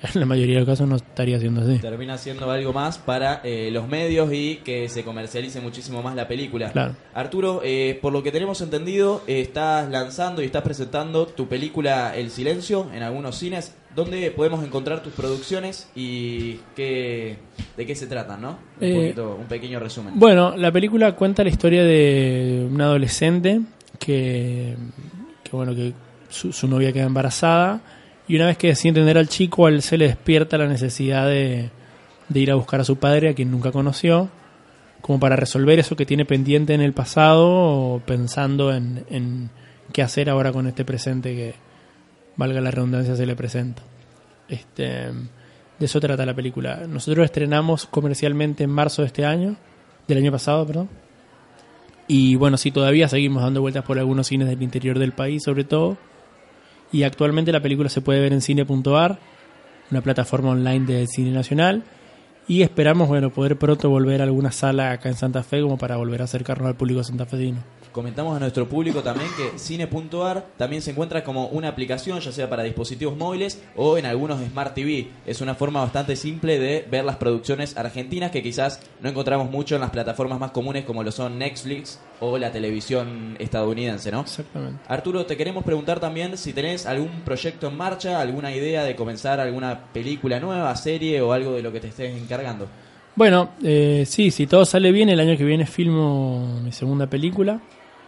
en 0.14 0.20
la 0.20 0.26
mayoría 0.26 0.54
de 0.54 0.60
los 0.60 0.68
casos 0.68 0.88
no 0.88 0.96
estaría 0.96 1.38
siendo 1.38 1.62
así. 1.62 1.78
Termina 1.78 2.18
siendo 2.18 2.50
algo 2.50 2.72
más 2.72 2.98
para 2.98 3.40
eh, 3.44 3.70
los 3.72 3.88
medios 3.88 4.32
y 4.32 4.56
que 4.56 4.88
se 4.88 5.04
comercialice 5.04 5.60
muchísimo 5.60 6.02
más 6.02 6.14
la 6.14 6.28
película. 6.28 6.70
Claro. 6.72 6.94
Arturo, 7.14 7.60
eh, 7.64 7.98
por 8.00 8.12
lo 8.12 8.22
que 8.22 8.32
tenemos 8.32 8.60
entendido, 8.60 9.22
eh, 9.26 9.40
estás 9.40 9.88
lanzando 9.90 10.42
y 10.42 10.46
estás 10.46 10.62
presentando 10.62 11.26
tu 11.26 11.48
película 11.48 12.16
El 12.16 12.30
Silencio 12.30 12.88
en 12.92 13.02
algunos 13.02 13.36
cines. 13.36 13.74
¿Dónde 13.94 14.30
podemos 14.32 14.64
encontrar 14.64 15.02
tus 15.02 15.12
producciones 15.12 15.88
y 15.94 16.54
qué, 16.74 17.36
de 17.76 17.86
qué 17.86 17.94
se 17.94 18.06
tratan, 18.06 18.42
no? 18.42 18.58
Un, 18.80 18.86
Eh, 18.88 18.94
poquito- 18.94 19.36
un 19.40 19.46
pequeño 19.46 19.78
resumen. 19.78 20.14
Bueno, 20.16 20.56
la 20.56 20.72
película 20.72 21.12
cuenta 21.12 21.44
la 21.44 21.50
historia 21.50 21.84
de 21.84 22.66
un 22.70 22.80
adolescente 22.80 23.60
que, 23.98 24.74
que 25.44 25.50
bueno, 25.52 25.74
que 25.74 25.92
su, 26.28 26.52
su 26.52 26.66
novia 26.66 26.92
queda 26.92 27.04
embarazada 27.04 27.80
y 28.26 28.36
una 28.36 28.46
vez 28.46 28.56
que 28.58 28.68
decide 28.68 28.88
entender 28.90 29.18
al 29.18 29.28
chico, 29.28 29.66
a 29.66 29.68
él 29.70 29.82
se 29.82 29.96
le 29.98 30.06
despierta 30.08 30.58
la 30.58 30.66
necesidad 30.66 31.26
de, 31.28 31.70
de 32.28 32.40
ir 32.40 32.50
a 32.50 32.54
buscar 32.56 32.80
a 32.80 32.84
su 32.84 32.96
padre, 32.96 33.28
a 33.28 33.34
quien 33.34 33.50
nunca 33.50 33.70
conoció, 33.70 34.28
como 35.02 35.20
para 35.20 35.36
resolver 35.36 35.78
eso 35.78 35.94
que 35.94 36.06
tiene 36.06 36.24
pendiente 36.24 36.74
en 36.74 36.80
el 36.80 36.94
pasado, 36.94 37.46
o 37.48 38.00
pensando 38.00 38.74
en, 38.74 39.04
en 39.10 39.50
qué 39.92 40.02
hacer 40.02 40.30
ahora 40.30 40.50
con 40.52 40.66
este 40.66 40.84
presente 40.84 41.34
que, 41.36 41.54
valga 42.36 42.60
la 42.60 42.70
redundancia, 42.70 43.16
se 43.16 43.26
le 43.26 43.36
presenta. 43.36 43.82
Este, 44.48 44.84
de 45.78 45.86
eso 45.86 46.00
trata 46.00 46.24
la 46.26 46.34
película. 46.34 46.86
Nosotros 46.88 47.24
estrenamos 47.24 47.86
comercialmente 47.86 48.64
en 48.64 48.70
marzo 48.70 49.02
de 49.02 49.06
este 49.06 49.24
año, 49.24 49.56
del 50.06 50.18
año 50.18 50.32
pasado, 50.32 50.66
perdón. 50.66 50.88
Y 52.06 52.36
bueno, 52.36 52.56
sí, 52.56 52.70
todavía 52.70 53.08
seguimos 53.08 53.42
dando 53.42 53.60
vueltas 53.60 53.84
por 53.84 53.98
algunos 53.98 54.26
cines 54.26 54.48
del 54.48 54.62
interior 54.62 54.98
del 54.98 55.12
país, 55.12 55.42
sobre 55.42 55.64
todo. 55.64 55.96
Y 56.92 57.02
actualmente 57.02 57.50
la 57.50 57.60
película 57.60 57.88
se 57.88 58.02
puede 58.02 58.20
ver 58.20 58.32
en 58.32 58.40
cine.ar, 58.40 59.18
una 59.90 60.00
plataforma 60.02 60.50
online 60.50 60.86
del 60.86 61.08
cine 61.08 61.30
nacional. 61.30 61.82
Y 62.46 62.62
esperamos, 62.62 63.08
bueno, 63.08 63.30
poder 63.30 63.56
pronto 63.56 63.88
volver 63.88 64.20
a 64.20 64.24
alguna 64.24 64.52
sala 64.52 64.92
acá 64.92 65.08
en 65.08 65.16
Santa 65.16 65.42
Fe 65.42 65.62
como 65.62 65.78
para 65.78 65.96
volver 65.96 66.20
a 66.20 66.24
acercarnos 66.24 66.68
al 66.68 66.76
público 66.76 67.02
santafesino. 67.02 67.58
Comentamos 67.94 68.36
a 68.36 68.40
nuestro 68.40 68.68
público 68.68 69.04
también 69.04 69.30
que 69.36 69.56
Cine.ar 69.56 70.44
también 70.56 70.82
se 70.82 70.90
encuentra 70.90 71.22
como 71.22 71.46
una 71.46 71.68
aplicación, 71.68 72.18
ya 72.18 72.32
sea 72.32 72.50
para 72.50 72.64
dispositivos 72.64 73.16
móviles 73.16 73.62
o 73.76 73.96
en 73.96 74.04
algunos 74.04 74.40
Smart 74.40 74.74
TV. 74.74 75.10
Es 75.24 75.40
una 75.40 75.54
forma 75.54 75.80
bastante 75.80 76.16
simple 76.16 76.58
de 76.58 76.84
ver 76.90 77.04
las 77.04 77.18
producciones 77.18 77.76
argentinas 77.76 78.32
que 78.32 78.42
quizás 78.42 78.80
no 79.00 79.08
encontramos 79.08 79.48
mucho 79.48 79.76
en 79.76 79.80
las 79.80 79.90
plataformas 79.90 80.40
más 80.40 80.50
comunes 80.50 80.84
como 80.84 81.04
lo 81.04 81.12
son 81.12 81.38
Netflix 81.38 82.00
o 82.18 82.36
la 82.36 82.50
televisión 82.50 83.36
estadounidense, 83.38 84.10
¿no? 84.10 84.22
Exactamente. 84.22 84.80
Arturo, 84.88 85.24
te 85.24 85.36
queremos 85.36 85.62
preguntar 85.62 86.00
también 86.00 86.36
si 86.36 86.52
tenés 86.52 86.86
algún 86.86 87.20
proyecto 87.20 87.68
en 87.68 87.76
marcha, 87.76 88.20
alguna 88.20 88.52
idea 88.52 88.82
de 88.82 88.96
comenzar 88.96 89.38
alguna 89.38 89.92
película 89.92 90.40
nueva, 90.40 90.74
serie 90.74 91.20
o 91.22 91.32
algo 91.32 91.52
de 91.52 91.62
lo 91.62 91.70
que 91.70 91.78
te 91.78 91.86
estés 91.86 92.20
encargando. 92.20 92.66
Bueno, 93.14 93.50
eh, 93.62 94.02
sí, 94.04 94.32
si 94.32 94.48
todo 94.48 94.64
sale 94.64 94.90
bien, 94.90 95.10
el 95.10 95.20
año 95.20 95.36
que 95.36 95.44
viene 95.44 95.64
filmo 95.64 96.58
mi 96.60 96.72
segunda 96.72 97.06
película. 97.06 97.60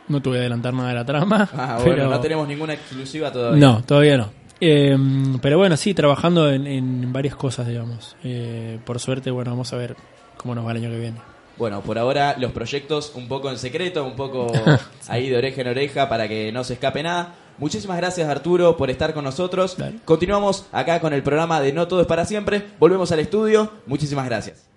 No 0.09 0.21
voy 0.21 0.37
a 0.37 0.41
adelantar 0.41 0.73
nada 0.75 0.91
de 0.91 0.95
la 0.95 1.05
trama. 1.05 1.49
Ah, 1.53 1.79
pero... 1.85 1.97
bueno, 1.97 2.11
no 2.11 2.21
tenemos 2.21 2.49
ninguna 2.49 2.75
exclusiva 2.75 3.33
todavía. 3.33 3.59
No, 3.59 3.83
todavía 3.85 4.17
no. 4.17 4.31
Eh, 4.61 4.97
pero 5.43 5.59
bueno, 5.59 5.77
sí, 5.77 5.95
trabajando 5.95 6.51
en, 6.51 6.67
en 6.67 7.13
varias 7.13 7.37
cosas, 7.37 7.67
digamos. 7.67 8.17
Eh, 8.25 8.79
por 8.85 8.99
suerte, 8.99 9.31
bueno, 9.31 9.51
vamos 9.51 9.73
a 9.73 9.77
ver 9.77 9.97
cómo 10.37 10.55
nos 10.55 10.67
va 10.67 10.71
el 10.73 10.79
año 10.79 10.91
que 10.91 10.99
viene. 10.99 11.19
Bueno, 11.59 11.81
por 11.81 11.99
ahora 11.99 12.37
los 12.39 12.53
proyectos 12.53 13.13
un 13.15 13.29
poco 13.29 13.51
en 13.51 13.59
secreto, 13.59 14.05
un 14.05 14.17
poco 14.17 14.53
ahí 15.09 15.29
de 15.29 15.39
oreja 15.39 15.63
en 15.63 15.69
oreja 15.69 16.09
para 16.09 16.29
que 16.29 16.53
no 16.53 16.65
se 16.65 16.75
escape 16.75 17.03
nada. 17.03 17.35
Muchísimas 17.59 17.97
gracias 17.97 18.29
Arturo 18.29 18.77
por 18.77 18.91
estar 18.91 19.15
con 19.15 19.25
nosotros. 19.25 19.77
Dale. 19.79 19.99
Continuamos 20.05 20.67
acá 20.73 21.01
con 21.01 21.15
el 21.15 21.23
programa 21.23 21.61
de 21.61 21.73
No 21.73 21.89
Todo 21.89 22.03
es 22.03 22.07
para 22.07 22.27
siempre. 22.27 22.67
Volvemos 22.79 23.11
al 23.13 23.21
estudio. 23.21 23.73
Muchísimas 23.87 24.27
gracias. 24.27 24.76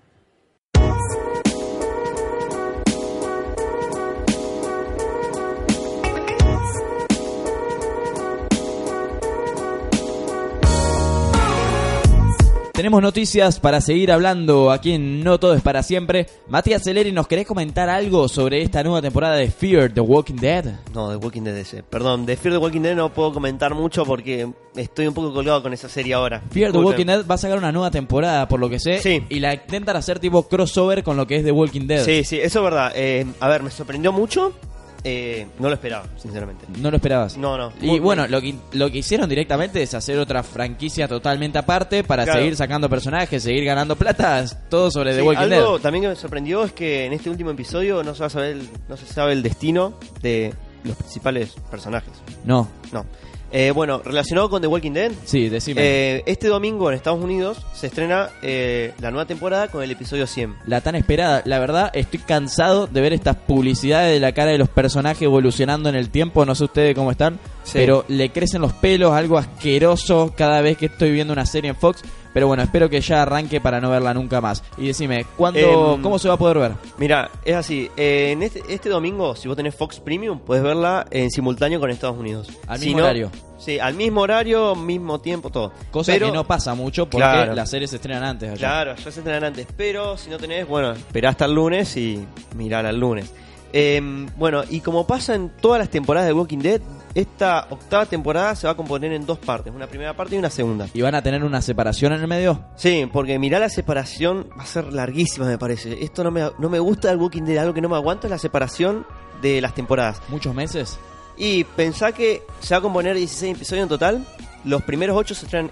Tenemos 12.80 13.02
noticias 13.02 13.60
para 13.60 13.82
seguir 13.82 14.10
hablando 14.10 14.72
aquí 14.72 14.94
en 14.94 15.22
No 15.22 15.38
Todo 15.38 15.54
es 15.54 15.62
para 15.62 15.84
siempre. 15.84 16.28
Matías 16.48 16.82
Celeri, 16.82 17.12
¿nos 17.12 17.28
querés 17.28 17.46
comentar 17.46 17.90
algo 17.90 18.30
sobre 18.30 18.62
esta 18.62 18.82
nueva 18.84 19.02
temporada 19.02 19.36
de 19.36 19.52
Fear 19.52 19.94
the 19.94 20.00
Walking 20.00 20.38
Dead? 20.38 20.64
No, 20.94 21.10
de 21.10 21.18
Walking 21.18 21.42
Dead 21.42 21.58
ese. 21.58 21.84
Perdón, 21.84 22.26
de 22.26 22.38
Fear 22.38 22.54
the 22.54 22.58
Walking 22.58 22.80
Dead 22.80 22.96
no 22.96 23.14
puedo 23.14 23.34
comentar 23.34 23.76
mucho 23.76 24.06
porque 24.06 24.50
estoy 24.78 25.08
un 25.08 25.14
poco 25.14 25.34
colgado 25.34 25.62
con 25.62 25.74
esa 25.74 25.90
serie 25.90 26.14
ahora. 26.14 26.42
Fear 26.52 26.72
the. 26.72 26.78
Walking 26.78 27.06
Dead 27.06 27.26
va 27.30 27.36
a 27.36 27.38
sacar 27.38 27.58
una 27.58 27.74
nueva 27.74 27.92
temporada, 27.92 28.48
por 28.48 28.62
lo 28.62 28.70
que 28.70 28.80
sé. 28.80 29.00
Sí. 29.00 29.26
Y 29.28 29.42
la 29.42 29.56
intentan 29.56 29.98
hacer 29.98 30.20
tipo 30.20 30.48
crossover 30.48 31.04
con 31.04 31.18
lo 31.18 31.28
que 31.28 31.36
es 31.36 31.44
The 31.44 31.52
Walking 31.52 31.86
Dead. 31.86 32.06
Sí, 32.06 32.24
sí, 32.24 32.40
eso 32.40 32.60
es 32.60 32.64
verdad. 32.64 32.94
Eh, 32.96 33.26
a 33.42 33.50
ver, 33.50 33.62
me 33.62 33.72
sorprendió 33.72 34.14
mucho. 34.14 34.54
Eh, 35.04 35.48
no 35.60 35.70
lo 35.70 35.74
esperaba, 35.76 36.06
sinceramente. 36.18 36.66
¿No 36.78 36.90
lo 36.92 36.98
esperabas? 36.98 37.38
No, 37.38 37.58
no. 37.58 37.72
Y 37.82 37.86
Muy 37.88 38.00
bueno, 38.00 38.28
lo 38.28 38.42
que, 38.42 38.54
lo 38.74 38.92
que 38.92 38.98
hicieron 38.98 39.30
directamente 39.30 39.82
es 39.82 39.94
hacer 39.94 40.20
otra 40.20 40.44
franquicia 40.44 41.08
totalmente 41.08 41.58
aparte 41.58 42.04
para 42.04 42.24
Claro. 42.26 42.40
seguir 42.40 42.56
sacando 42.58 42.90
personajes, 42.90 43.42
seguir 43.42 43.64
ganando 43.64 43.96
plata, 43.96 44.44
todo 44.70 44.92
sobre 44.92 45.14
The 45.14 45.22
Sí, 45.22 45.26
Walking 45.28 45.42
algo 45.54 45.74
Dead. 45.74 45.82
también 45.82 46.02
que 46.04 46.08
me 46.10 46.16
sorprendió 46.16 46.64
es 46.66 46.74
que 46.74 47.06
en 47.06 47.14
este 47.14 47.30
último 47.30 47.52
episodio 47.52 48.04
no 48.04 48.14
se 48.14 48.20
va 48.22 48.28
a 48.28 48.30
saber, 48.30 48.58
no 48.90 48.98
se 48.98 49.06
sabe 49.06 49.32
el 49.34 49.42
destino 49.42 49.94
de 50.22 50.54
los 50.84 50.96
principales 50.98 51.54
personajes. 51.72 52.12
No, 52.44 52.68
No. 52.92 53.06
Eh, 53.52 53.72
bueno, 53.72 54.02
relacionado 54.06 54.50
con 54.50 54.62
The 54.62 54.68
Walking 54.68 54.92
Dead, 54.92 55.12
sí, 55.26 55.50
decime. 55.50 55.82
eh, 55.84 56.24
este 56.28 56.48
domingo 56.48 56.90
en 56.90 56.96
Estados 56.96 57.20
Unidos 57.24 57.58
se 57.74 57.88
estrena 57.88 58.30
eh, 58.44 58.94
la 59.00 59.10
nueva 59.10 59.26
temporada 59.26 59.70
con 59.70 59.82
el 59.84 59.90
episodio 59.90 60.28
100. 60.28 60.56
La 60.68 60.82
tan 60.82 60.96
esperada. 60.96 61.42
La 61.46 61.58
verdad, 61.60 61.90
estoy 61.94 62.20
cansado 62.20 62.86
de 62.88 63.02
ver 63.02 63.14
estas 63.14 63.36
publicidades 63.38 64.14
de 64.14 64.20
la 64.20 64.34
cara 64.34 64.52
de 64.52 64.58
los 64.60 64.70
personajes 64.70 65.24
evolucionando 65.24 65.90
en 65.90 65.96
el 65.96 66.10
tiempo. 66.10 66.46
No 66.46 66.54
sé 66.54 66.66
ustedes 66.66 66.94
cómo 66.96 67.10
están, 67.12 67.40
Sí. 67.64 67.74
pero 67.74 68.06
le 68.08 68.30
crecen 68.32 68.62
los 68.62 68.74
pelos, 68.74 69.14
algo 69.14 69.38
asqueroso 69.38 70.34
cada 70.38 70.62
vez 70.62 70.78
que 70.78 70.86
estoy 70.88 71.12
viendo 71.12 71.34
una 71.34 71.46
serie 71.46 71.70
en 71.72 71.76
Fox. 71.76 72.04
Pero 72.34 72.48
bueno, 72.48 72.62
espero 72.64 72.90
que 72.90 73.02
ya 73.02 73.24
arranque 73.24 73.60
para 73.60 73.82
no 73.82 73.90
verla 73.90 74.14
nunca 74.14 74.40
más. 74.42 74.64
Y 74.78 74.88
decime, 74.88 75.26
¿cuándo, 75.36 75.96
Em, 75.96 76.02
¿cómo 76.02 76.20
se 76.20 76.28
va 76.28 76.36
a 76.36 76.38
poder 76.38 76.60
ver? 76.60 76.72
Mira, 76.98 77.30
es 77.44 77.56
así. 77.56 77.90
eh, 77.98 78.32
en 78.32 78.44
este, 78.44 78.62
este 78.70 78.90
domingo, 78.90 79.36
si 79.36 79.48
vos 79.48 79.58
tenés 79.58 79.74
Fox 79.76 80.00
Premium, 80.00 80.40
puedes 80.40 80.64
verla 80.64 81.06
en 81.10 81.32
simultáneo 81.32 81.80
con 81.80 81.90
Estados 81.90 82.18
Unidos. 82.18 82.48
Al 82.68 82.78
Si 82.80 82.86
mismo 82.86 83.00
no- 83.00 83.06
horario. 83.06 83.32
Sí, 83.58 83.78
al 83.78 83.94
mismo 83.96 84.22
horario, 84.22 84.74
mismo 84.76 85.20
tiempo, 85.20 85.50
todo. 85.50 85.74
Cosa 85.92 86.14
Pero- 86.14 86.28
que 86.28 86.32
no 86.32 86.46
pasa 86.46 86.76
mucho 86.76 87.06
porque 87.10 87.18
Claro. 87.26 87.54
las 87.56 87.70
series 87.70 87.90
se 87.90 87.98
estrenan 87.98 88.24
antes 88.24 88.50
allá. 88.52 88.58
Claro, 88.58 88.96
ya 88.96 89.12
se 89.12 89.20
estrenan 89.20 89.44
antes. 89.44 89.68
Pero 89.76 90.16
si 90.18 90.30
no 90.30 90.38
tenés, 90.38 90.66
bueno, 90.68 90.92
esperá 90.94 91.30
hasta 91.30 91.46
el 91.46 91.56
lunes 91.56 91.98
y 91.98 92.26
mirar 92.56 92.86
al 92.86 92.98
lunes. 93.00 93.34
Eh, 93.74 94.02
bueno, 94.38 94.64
y 94.70 94.80
como 94.80 95.06
pasa 95.06 95.36
en 95.36 95.50
todas 95.50 95.78
las 95.80 95.90
temporadas 95.90 96.28
de 96.28 96.34
Walking 96.34 96.60
Dead, 96.60 96.82
esta 97.16 97.68
octava 97.70 98.06
temporada 98.06 98.56
se 98.56 98.68
va 98.68 98.74
a 98.74 98.76
componer 98.76 99.12
en 99.14 99.26
dos 99.26 99.40
partes, 99.40 99.74
una 99.74 99.88
primera 99.88 100.16
parte 100.16 100.36
y 100.36 100.40
una 100.40 100.50
segunda. 100.50 100.88
¿Y 100.94 101.02
van 101.02 101.16
a 101.16 101.22
tener 101.22 101.44
una 101.44 101.62
separación 101.62 102.14
en 102.14 102.22
el 102.22 102.28
medio? 102.28 102.66
Sí, 102.76 103.10
porque 103.12 103.40
mirá 103.40 103.60
la 103.60 103.70
separación, 103.70 104.48
va 104.58 104.64
a 104.64 104.68
ser 104.68 104.94
larguísima 104.94 105.48
me 105.48 105.58
parece. 105.58 106.04
Esto 106.04 106.24
no 106.24 106.32
me, 106.32 106.50
no 106.58 106.70
me 106.70 106.80
gusta 106.80 107.10
del 107.10 107.18
Walking 107.18 107.44
Dead, 107.44 107.58
algo 107.58 107.74
que 107.74 107.82
no 107.82 107.90
me 107.90 107.96
aguanta 107.96 108.28
es 108.28 108.32
la 108.32 108.38
separación 108.38 109.06
de 109.42 109.62
las 109.62 109.74
temporadas. 109.74 110.22
¿Muchos 110.30 110.54
meses? 110.54 111.00
Y 111.38 111.64
pensá 111.64 112.12
que 112.12 112.44
se 112.60 112.74
va 112.74 112.80
a 112.80 112.82
componer 112.82 113.16
16 113.16 113.56
episodios 113.56 113.84
en 113.84 113.90
total. 113.90 114.26
Los 114.66 114.84
primeros 114.84 115.18
8 115.18 115.36
se 115.36 115.46
estrenan, 115.46 115.72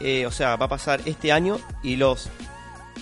eh, 0.00 0.26
o 0.26 0.30
sea, 0.30 0.56
va 0.56 0.66
a 0.66 0.68
pasar 0.68 1.00
este 1.06 1.32
año. 1.32 1.56
Y 1.82 1.96
los, 1.96 2.28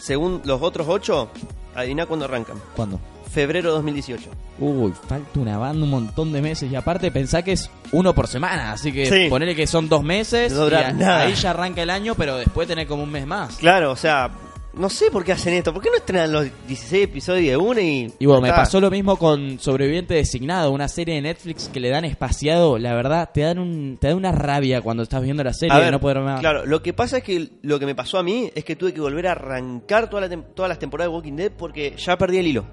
según 0.01 0.40
los 0.44 0.62
otros 0.62 0.87
8, 0.88 1.31
adivina 1.75 2.07
cuándo 2.07 2.27
arrancan. 2.27 2.57
¿Cuándo? 2.77 3.01
Febrero 3.35 3.70
de 3.70 3.75
2018. 3.75 4.31
Uy, 4.61 4.92
falta 5.09 5.40
una 5.40 5.59
banda, 5.59 5.83
un 5.85 5.90
montón 5.90 6.33
de 6.33 6.40
meses. 6.40 6.70
Y 6.70 6.77
aparte, 6.77 7.11
pensá 7.11 7.42
que 7.42 7.53
es 7.53 7.68
uno 7.92 8.14
por 8.14 8.29
semana. 8.29 8.73
Así 8.73 8.92
que 8.92 9.07
Sí. 9.07 9.27
ponele 9.29 9.57
que 9.57 9.66
son 9.66 9.88
dos 9.88 10.03
meses. 10.05 10.53
No 10.53 10.68
y 10.70 10.75
a- 10.75 10.92
nada. 10.92 11.23
ahí 11.23 11.35
ya 11.35 11.51
arranca 11.51 11.83
el 11.83 11.90
año, 11.90 12.14
pero 12.14 12.37
después 12.37 12.68
tenés 12.68 12.87
como 12.87 13.03
un 13.03 13.11
mes 13.11 13.27
más. 13.27 13.57
Claro, 13.57 13.90
o 13.90 13.97
sea, 13.97 14.31
no 14.75 14.88
sé 14.88 15.11
por 15.11 15.25
qué 15.25 15.33
hacen 15.33 15.55
esto. 15.55 15.73
¿Por 15.73 15.83
qué 15.83 15.88
no 15.90 15.97
estrenan 15.97 16.33
los 16.33 16.47
16 16.66 17.05
episodios 17.05 17.51
de 17.51 17.57
una 17.57 17.81
y. 17.81 18.12
Y 18.18 18.27
bueno, 18.27 18.40
me 18.40 18.51
pasó 18.51 18.81
lo 18.81 18.90
mismo 18.90 19.16
con 19.16 19.59
Sobreviviente 19.61 20.14
Designado, 20.14 20.70
una 20.73 20.88
serie 20.88 21.14
de 21.16 21.23
Netflix 21.23 21.68
que 21.73 21.79
le 21.81 21.90
dan 21.90 22.05
espaciado. 22.05 22.79
La 22.79 22.94
verdad, 22.94 23.31
te 23.35 23.40
dan 23.42 23.59
un, 23.59 23.99
te 24.01 24.09
da 24.09 24.14
una 24.16 24.33
rabia 24.33 24.81
cuando 24.83 25.03
estás 25.05 25.23
viendo 25.23 25.42
la 25.44 25.53
serie 25.53 25.73
A 25.75 25.79
de 25.79 25.85
ver, 25.85 25.92
no 25.92 26.01
poder 26.01 26.20
más. 26.20 26.40
Claro, 26.40 26.64
lo 26.66 26.83
que 26.83 26.92
pasa 26.92 27.18
es 27.18 27.25
que 27.25 27.51
lo 27.62 27.79
que 27.81 27.87
me 27.87 27.94
pasó 27.94 28.18
a 28.18 28.23
mí 28.23 28.51
es 28.55 28.64
que 28.64 28.75
tuve 28.77 28.92
que 28.94 29.01
volver 29.01 29.27
a 29.29 29.33
arrancar 29.33 30.09
toda 30.11 30.23
la 30.23 30.29
tem- 30.35 30.44
todas 30.55 30.68
las 30.68 30.79
temporadas 30.79 31.11
de 31.11 31.16
Walking 31.16 31.37
Dead 31.37 31.53
porque 31.57 31.94
ya 31.97 32.16
perdí 32.16 32.38
el 32.38 32.47
hilo. 32.49 32.64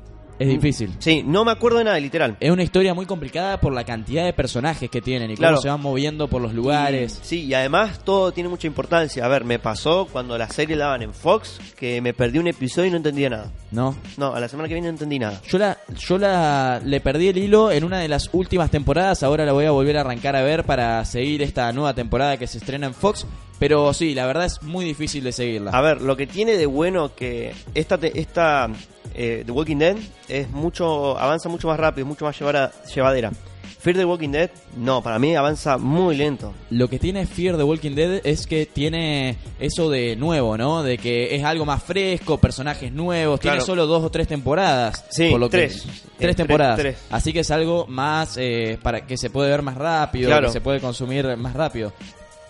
Es 0.42 0.48
difícil. 0.48 0.90
Sí, 1.00 1.24
no 1.26 1.46
me 1.46 1.52
acuerdo 1.52 1.78
de 1.78 1.84
nada, 1.84 2.00
literal. 2.00 2.36
Es 2.40 2.50
una 2.52 2.64
historia 2.64 2.94
muy 2.94 3.06
complicada 3.06 3.60
por 3.62 3.74
la 3.74 3.84
cantidad 3.84 4.26
de 4.26 4.34
personajes 4.34 4.90
que 4.90 5.02
tienen 5.02 5.30
y 5.32 5.36
Claro. 5.36 5.56
cómo 5.56 5.62
se 5.62 5.70
van 5.70 5.82
moviendo 5.82 6.28
por 6.28 6.42
los 6.42 6.54
lugares. 6.54 7.20
Y- 7.24 7.26
sí, 7.28 7.46
y 7.46 7.54
además 7.54 8.00
todo 8.04 8.32
tiene 8.32 8.50
mucha 8.50 8.68
importancia. 8.68 9.24
A 9.24 9.28
ver, 9.28 9.46
me 9.46 9.60
pasó 9.60 10.08
cuando 10.12 10.38
la 10.38 10.50
serie 10.50 10.76
la 10.76 10.86
daban 10.86 11.04
en 11.04 11.14
Fox 11.14 11.60
que 11.78 12.02
me 12.02 12.14
perdí 12.14 12.40
un 12.40 12.48
episodio 12.48 12.88
y 12.88 12.92
no 12.92 12.98
entendía 12.98 13.30
nada. 13.30 13.52
¿No? 13.72 13.96
No, 14.18 14.34
a 14.34 14.40
la 14.40 14.48
semana 14.48 14.68
que 14.68 14.74
viene 14.74 14.88
no 14.88 14.94
entendí 14.94 15.20
nada. 15.20 15.40
Yo 15.48 15.58
la, 15.58 15.78
yo 15.98 16.18
la 16.18 16.82
le 16.84 17.00
perdí 17.02 17.28
el 17.30 17.38
hilo 17.38 17.72
en 17.72 17.84
una 17.84 18.00
de 18.00 18.08
las 18.08 18.30
últimas 18.34 18.70
temporadas, 18.72 19.24
ahora 19.24 19.46
la 19.46 19.54
voy 19.54 19.66
a 19.66 19.72
volver 19.72 19.98
a 19.98 20.02
arrancar 20.02 20.36
a 20.36 20.42
ver 20.42 20.64
para 20.66 21.06
seguir 21.06 21.42
esta 21.42 21.72
nueva 21.72 21.94
temporada 21.94 22.38
que 22.38 22.48
se 22.48 22.58
estrena 22.58 22.88
en 22.88 22.94
Fox, 22.94 23.26
pero 23.62 23.94
sí, 23.94 24.14
la 24.16 24.26
verdad 24.26 24.46
es 24.46 24.62
muy 24.64 24.84
difícil 24.84 25.24
de 25.24 25.32
seguirla. 25.32 25.70
A 25.72 25.82
ver, 25.82 26.02
lo 26.02 26.18
que 26.18 26.26
tiene 26.26 26.58
de 26.58 26.66
bueno 26.66 27.14
que 27.16 27.54
esta 27.76 28.00
esta 28.02 28.68
eh, 29.14 29.44
The 29.46 29.52
Walking 29.52 29.78
Dead 29.78 29.98
es 30.28 30.50
mucho 30.50 31.18
avanza 31.18 31.48
mucho 31.48 31.68
más 31.68 31.80
rápido, 31.80 32.08
mucho 32.08 32.26
más 32.26 32.38
llevara- 32.40 32.72
llevadera. 32.94 33.32
Fear 33.80 33.98
the 33.98 34.06
Walking 34.06 34.30
Dead, 34.30 34.50
no, 34.78 35.02
para 35.02 35.18
mí 35.18 35.36
avanza 35.36 35.78
muy 35.80 36.16
lento. 36.16 36.54
Lo 36.70 36.88
que 36.88 37.00
tiene 37.00 37.26
Fear 37.26 37.58
the 37.58 37.64
Walking 37.64 37.96
Dead 37.96 38.22
es 38.24 38.46
que 38.46 38.68
tiene 38.68 39.38
eso 39.60 39.90
de 39.90 40.16
nuevo, 40.16 40.56
¿no? 40.56 40.84
De 40.84 41.00
que 41.00 41.36
es 41.36 41.44
algo 41.44 41.66
más 41.66 41.82
fresco, 41.82 42.38
personajes 42.38 42.92
nuevos, 42.92 43.40
tiene 43.40 43.60
solo 43.62 43.88
dos 43.88 44.04
o 44.04 44.12
tres 44.12 44.28
temporadas. 44.28 45.04
Sí, 45.10 45.30
por 45.32 45.40
lo 45.40 45.50
que- 45.50 45.58
tres. 45.58 45.86
Eh, 45.86 45.88
tres 45.90 46.18
tres, 46.20 46.36
temporadas. 46.36 46.78
tres. 46.80 46.98
Así 47.10 47.34
que 47.34 47.40
es 47.40 47.50
algo 47.50 47.88
más 47.88 48.38
eh, 48.38 48.78
para 48.84 49.06
que 49.08 49.18
se 49.18 49.30
puede 49.32 49.50
ver 49.50 49.64
más 49.64 49.76
rápido, 49.76 50.28
Claro. 50.30 50.48
que 50.48 50.54
se 50.54 50.62
puede 50.62 50.80
consumir 50.80 51.36
más 51.38 51.54
rápido. 51.56 51.92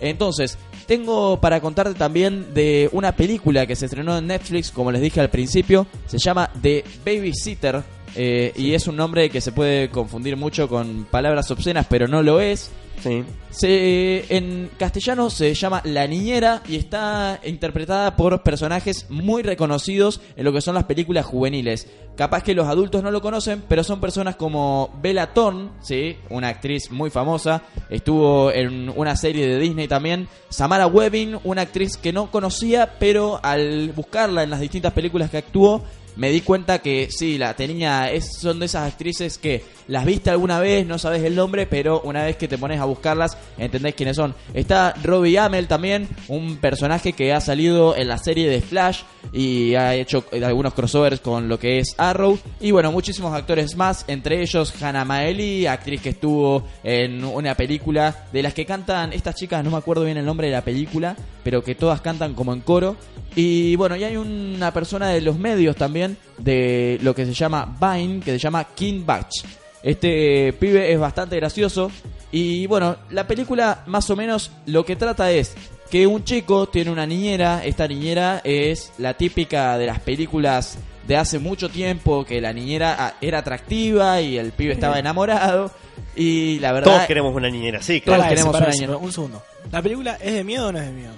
Entonces, 0.02 0.58
tengo 0.88 1.40
para 1.40 1.62
contarte 1.62 1.94
también 1.94 2.54
de 2.54 2.90
una 2.92 3.14
película 3.14 3.66
que 3.66 3.76
se 3.76 3.86
estrenó 3.86 4.18
en 4.18 4.28
Netflix, 4.28 4.72
como 4.72 4.92
les 4.92 5.02
dije 5.02 5.22
al 5.22 5.30
principio, 5.30 5.88
se 6.08 6.18
llama 6.18 6.52
The 6.62 6.84
Babysitter. 7.06 7.82
Eh, 8.16 8.54
Y 8.56 8.74
es 8.74 8.88
un 8.88 8.96
nombre 8.96 9.30
que 9.30 9.42
se 9.42 9.52
puede 9.52 9.90
confundir 9.90 10.38
mucho 10.38 10.68
con 10.68 11.06
palabras 11.06 11.50
obscenas, 11.52 11.88
pero 11.90 12.08
no 12.08 12.22
lo 12.24 12.40
es. 12.42 12.72
Sí. 13.02 13.24
Se, 13.50 14.36
en 14.36 14.70
castellano 14.78 15.30
se 15.30 15.54
llama 15.54 15.82
La 15.86 16.06
Niñera 16.08 16.62
y 16.68 16.76
está 16.76 17.40
interpretada 17.44 18.16
por 18.16 18.44
personajes 18.44 19.08
muy 19.10 19.42
reconocidos 19.42 20.22
en 20.36 20.46
lo 20.46 20.54
que 20.54 20.62
son 20.62 20.76
las 20.76 20.84
películas 20.84 21.26
juveniles. 21.26 21.88
Capaz 22.16 22.44
que 22.44 22.54
los 22.54 22.68
adultos 22.68 23.02
no 23.02 23.10
lo 23.10 23.22
conocen, 23.22 23.64
pero 23.68 23.84
son 23.84 24.00
personas 24.00 24.36
como 24.36 24.94
Bella 25.02 25.34
Thorne, 25.34 25.70
¿sí? 25.82 26.18
una 26.30 26.50
actriz 26.50 26.92
muy 26.92 27.10
famosa. 27.10 27.64
Estuvo 27.90 28.52
en 28.52 28.90
una 28.96 29.16
serie 29.16 29.48
de 29.48 29.60
Disney 29.60 29.88
también. 29.88 30.28
Samara 30.50 30.86
Webbing, 30.88 31.40
una 31.44 31.64
actriz 31.64 31.98
que 31.98 32.14
no 32.14 32.30
conocía, 32.30 32.96
pero 33.00 33.40
al 33.42 33.92
buscarla 33.94 34.44
en 34.44 34.52
las 34.52 34.60
distintas 34.60 34.94
películas 34.94 35.32
que 35.32 35.38
actuó, 35.38 35.84
me 36.16 36.30
di 36.30 36.42
cuenta 36.42 36.80
que 36.80 37.10
sí, 37.10 37.38
la 37.38 37.56
tenía, 37.56 38.12
es, 38.12 38.38
son 38.40 38.60
de 38.60 38.66
esas 38.66 38.88
actrices 38.88 39.38
que 39.38 39.64
las 39.88 40.06
viste 40.06 40.30
alguna 40.30 40.60
vez, 40.60 40.86
no 40.86 40.98
sabes 40.98 41.24
el 41.24 41.36
nombre, 41.36 41.66
pero 41.66 42.02
una 42.02 42.24
vez 42.24 42.38
que 42.38 42.48
te 42.48 42.58
pones 42.58 42.80
a 42.80 42.86
buscarlas, 42.86 43.38
entendés 43.58 43.96
quiénes 43.96 44.16
son. 44.16 44.36
Está 44.54 44.94
Robbie 45.04 45.38
Amell 45.38 45.68
también, 45.68 46.08
un 46.28 46.58
personaje 46.58 47.14
que 47.14 47.34
ha 47.34 47.42
salido 47.42 47.96
en 47.96 48.08
la 48.08 48.18
serie 48.18 48.50
de 48.50 48.62
Flash 48.62 49.02
y 49.34 49.76
ha 49.76 49.96
hecho 49.96 50.24
algunos 50.32 50.74
crossovers 50.74 51.20
con 51.20 51.50
lo 51.50 51.60
que 51.60 51.80
es 51.80 51.94
Arrow. 51.98 52.40
Y 52.60 52.72
bueno, 52.72 52.92
muchísimos 52.92 53.34
actores 53.34 53.76
más, 53.76 54.06
entre 54.08 54.42
ellos 54.42 54.74
Hannah 54.82 55.06
Maeli, 55.06 55.66
actriz 55.66 56.02
que 56.02 56.10
estuvo 56.10 56.66
en 56.84 57.24
una 57.24 57.56
película 57.56 58.26
de 58.32 58.44
las 58.44 58.54
que 58.54 58.66
cantan 58.66 59.14
estas 59.14 59.36
chicas, 59.36 59.64
no 59.64 59.72
me 59.72 59.78
acuerdo 59.78 60.06
bien 60.06 60.18
el 60.18 60.26
nombre 60.26 60.48
de 60.48 60.54
la 60.54 60.64
película, 60.64 61.16
pero 61.44 61.64
que 61.64 61.76
todas 61.76 62.02
cantan 62.02 62.34
como 62.34 62.54
en 62.54 62.62
coro. 62.62 62.96
Y 63.36 63.76
bueno, 63.78 63.96
y 63.96 64.04
hay 64.04 64.18
una 64.18 64.74
persona 64.74 65.10
de 65.10 65.22
los 65.22 65.38
medios 65.38 65.76
también, 65.76 66.01
de 66.38 67.00
lo 67.02 67.14
que 67.14 67.26
se 67.26 67.34
llama 67.34 67.78
Vine, 67.80 68.20
que 68.20 68.32
se 68.32 68.40
llama 68.40 68.66
King 68.76 69.04
Batch. 69.06 69.44
Este 69.84 70.54
pibe 70.54 70.92
es 70.92 71.00
bastante 71.00 71.36
gracioso. 71.36 71.92
Y 72.32 72.68
bueno, 72.68 72.96
la 73.10 73.28
película 73.28 73.84
más 73.88 74.10
o 74.10 74.16
menos 74.16 74.52
lo 74.66 74.86
que 74.86 74.96
trata 74.96 75.32
es 75.32 75.56
que 75.90 76.08
un 76.08 76.24
chico 76.24 76.68
tiene 76.70 76.92
una 76.92 77.06
niñera. 77.06 77.64
Esta 77.66 77.88
niñera 77.88 78.42
es 78.44 78.94
la 78.98 79.16
típica 79.16 79.78
de 79.78 79.88
las 79.88 80.00
películas 80.00 80.78
de 81.08 81.18
hace 81.18 81.40
mucho 81.40 81.70
tiempo, 81.70 82.24
que 82.24 82.40
la 82.40 82.54
niñera 82.54 82.96
ah, 82.98 83.14
era 83.22 83.40
atractiva 83.40 84.22
y 84.22 84.38
el 84.38 84.52
pibe 84.52 84.74
estaba 84.74 85.00
enamorado. 85.00 85.72
Y 86.16 86.60
la 86.60 86.72
verdad 86.72 86.94
Todos 86.94 87.08
queremos 87.08 87.36
una 87.36 87.50
niñera, 87.50 87.82
sí, 87.82 88.02
Todos 88.02 88.18
claro. 88.18 88.22
Pará, 88.24 88.30
queremos 88.30 88.56
una 88.56 88.70
niñera. 88.70 88.98
Un 88.98 89.12
segundo. 89.12 89.44
¿La 89.72 89.82
película 89.82 90.18
es 90.22 90.34
de 90.34 90.44
miedo 90.44 90.68
o 90.68 90.72
no 90.72 90.80
es 90.80 90.86
de 90.86 90.92
miedo? 90.92 91.14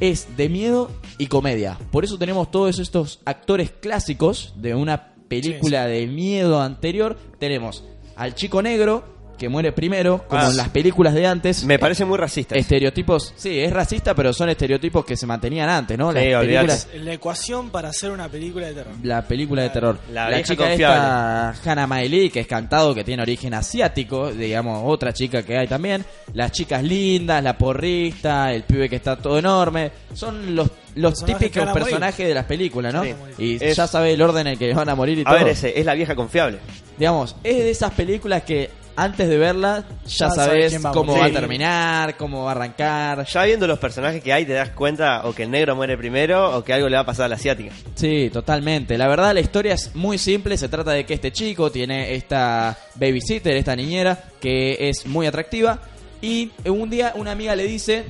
Es 0.00 0.36
de 0.36 0.48
miedo 0.48 0.90
y 1.18 1.26
comedia. 1.26 1.78
Por 1.90 2.04
eso 2.04 2.18
tenemos 2.18 2.50
todos 2.50 2.78
estos 2.78 3.20
actores 3.24 3.70
clásicos 3.70 4.54
de 4.56 4.74
una 4.74 5.14
película 5.28 5.86
de 5.86 6.06
miedo 6.06 6.60
anterior. 6.60 7.16
Tenemos 7.38 7.84
al 8.16 8.34
chico 8.34 8.62
negro, 8.62 9.04
que 9.38 9.48
muere 9.48 9.72
primero, 9.72 10.24
como 10.28 10.42
Ah. 10.42 10.48
en 10.50 10.56
las 10.56 10.68
películas 10.68 11.14
de 11.14 11.26
antes. 11.26 11.64
Me 11.64 11.78
parece 11.78 12.04
muy 12.04 12.16
racista. 12.18 12.54
Estereotipos, 12.54 13.32
sí, 13.36 13.58
es 13.60 13.72
racista, 13.72 14.14
pero 14.14 14.32
son 14.32 14.48
estereotipos 14.48 15.04
que 15.04 15.16
se 15.16 15.26
mantenían 15.26 15.68
antes, 15.68 15.98
¿no? 15.98 16.12
Las 16.12 16.22
Sí, 16.22 16.32
olvidate. 16.34 16.66
películas, 16.66 16.88
La 17.04 17.12
ecuación 17.12 17.70
para 17.70 17.88
hacer 17.88 18.10
una 18.10 18.28
película 18.28 18.66
de 18.68 18.74
terror. 18.74 18.92
la 19.02 19.22
película 19.26 19.62
de 19.62 19.70
terror. 19.70 19.98
La 20.12 20.24
La, 20.24 20.36
vieja 20.36 20.42
chica 20.52 20.64
confiable. 20.68 20.96
esta, 20.96 21.70
Hannah 21.72 21.86
Maeli, 21.86 22.30
que 22.30 22.40
es 22.40 22.46
cantado, 22.46 22.94
que 22.94 23.04
tiene 23.04 23.22
origen 23.22 23.54
asiático, 23.54 24.30
digamos, 24.32 24.82
otra 24.84 25.12
chica 25.12 25.42
que 25.42 25.56
hay 25.58 25.66
también. 25.66 26.04
Las 26.32 26.52
chicas 26.52 26.82
lindas, 26.82 27.42
la 27.42 27.56
porrista, 27.58 28.52
el 28.52 28.62
pibe 28.64 28.88
que 28.88 28.96
está 28.96 29.16
todo 29.16 29.38
enorme. 29.38 29.90
Son 30.14 30.54
los, 30.54 30.68
los 30.94 31.12
Personajes 31.14 31.50
típicos 31.50 31.68
a 31.68 31.72
personajes 31.72 32.26
de 32.28 32.34
las 32.34 32.44
películas, 32.44 32.94
¿no? 32.94 33.02
Sí. 33.02 33.14
Y 33.38 33.64
Es- 33.64 33.76
ya 33.76 33.86
sabe 33.86 34.12
el 34.12 34.22
orden 34.22 34.46
en 34.46 34.52
el 34.54 34.58
que 34.58 34.72
van 34.74 34.88
a 34.88 34.94
morir 34.94 35.18
y 35.18 35.22
A 35.22 35.24
todo. 35.24 35.34
ver, 35.34 35.48
ese, 35.48 35.78
es 35.78 35.84
la 35.84 35.94
vieja 35.94 36.14
confiable. 36.14 36.58
Digamos, 36.98 37.34
es 37.42 37.56
de 37.56 37.70
esas 37.70 37.92
películas 37.92 38.42
que 38.44 38.70
antes 38.96 39.28
de 39.28 39.38
verla 39.38 39.84
ya, 40.06 40.28
Ya 40.28 40.30
sabes 40.30 40.84
va 40.84 40.92
cómo 40.92 41.18
va 41.18 41.26
a 41.26 41.30
terminar, 41.30 42.16
cómo 42.16 42.44
va 42.44 42.52
a 42.52 42.54
arrancar. 42.54 43.26
Ya 43.26 43.44
viendo 43.44 43.66
los 43.66 43.78
personajes 43.78 44.22
que 44.22 44.32
hay, 44.32 44.44
te 44.44 44.52
das 44.52 44.70
cuenta 44.70 45.22
o 45.24 45.34
que 45.34 45.44
el 45.44 45.50
negro 45.50 45.74
muere 45.76 45.96
primero 45.96 46.56
o 46.56 46.64
que 46.64 46.72
algo 46.72 46.88
le 46.88 46.96
va 46.96 47.02
a 47.02 47.06
pasar 47.06 47.26
a 47.26 47.28
la 47.28 47.36
asiática. 47.36 47.72
Sí, 47.94 48.30
totalmente. 48.32 48.96
La 48.98 49.08
verdad, 49.08 49.34
la 49.34 49.40
historia 49.40 49.74
es 49.74 49.94
muy 49.94 50.18
simple. 50.18 50.56
Se 50.56 50.68
trata 50.68 50.92
de 50.92 51.04
que 51.04 51.14
este 51.14 51.32
chico 51.32 51.70
tiene 51.70 52.14
esta 52.14 52.76
babysitter, 52.94 53.56
esta 53.56 53.74
niñera, 53.76 54.24
que 54.40 54.88
es 54.88 55.06
muy 55.06 55.26
atractiva. 55.26 55.80
Y 56.20 56.52
un 56.64 56.88
día 56.88 57.12
una 57.16 57.32
amiga 57.32 57.54
le 57.56 57.66
dice 57.66 58.04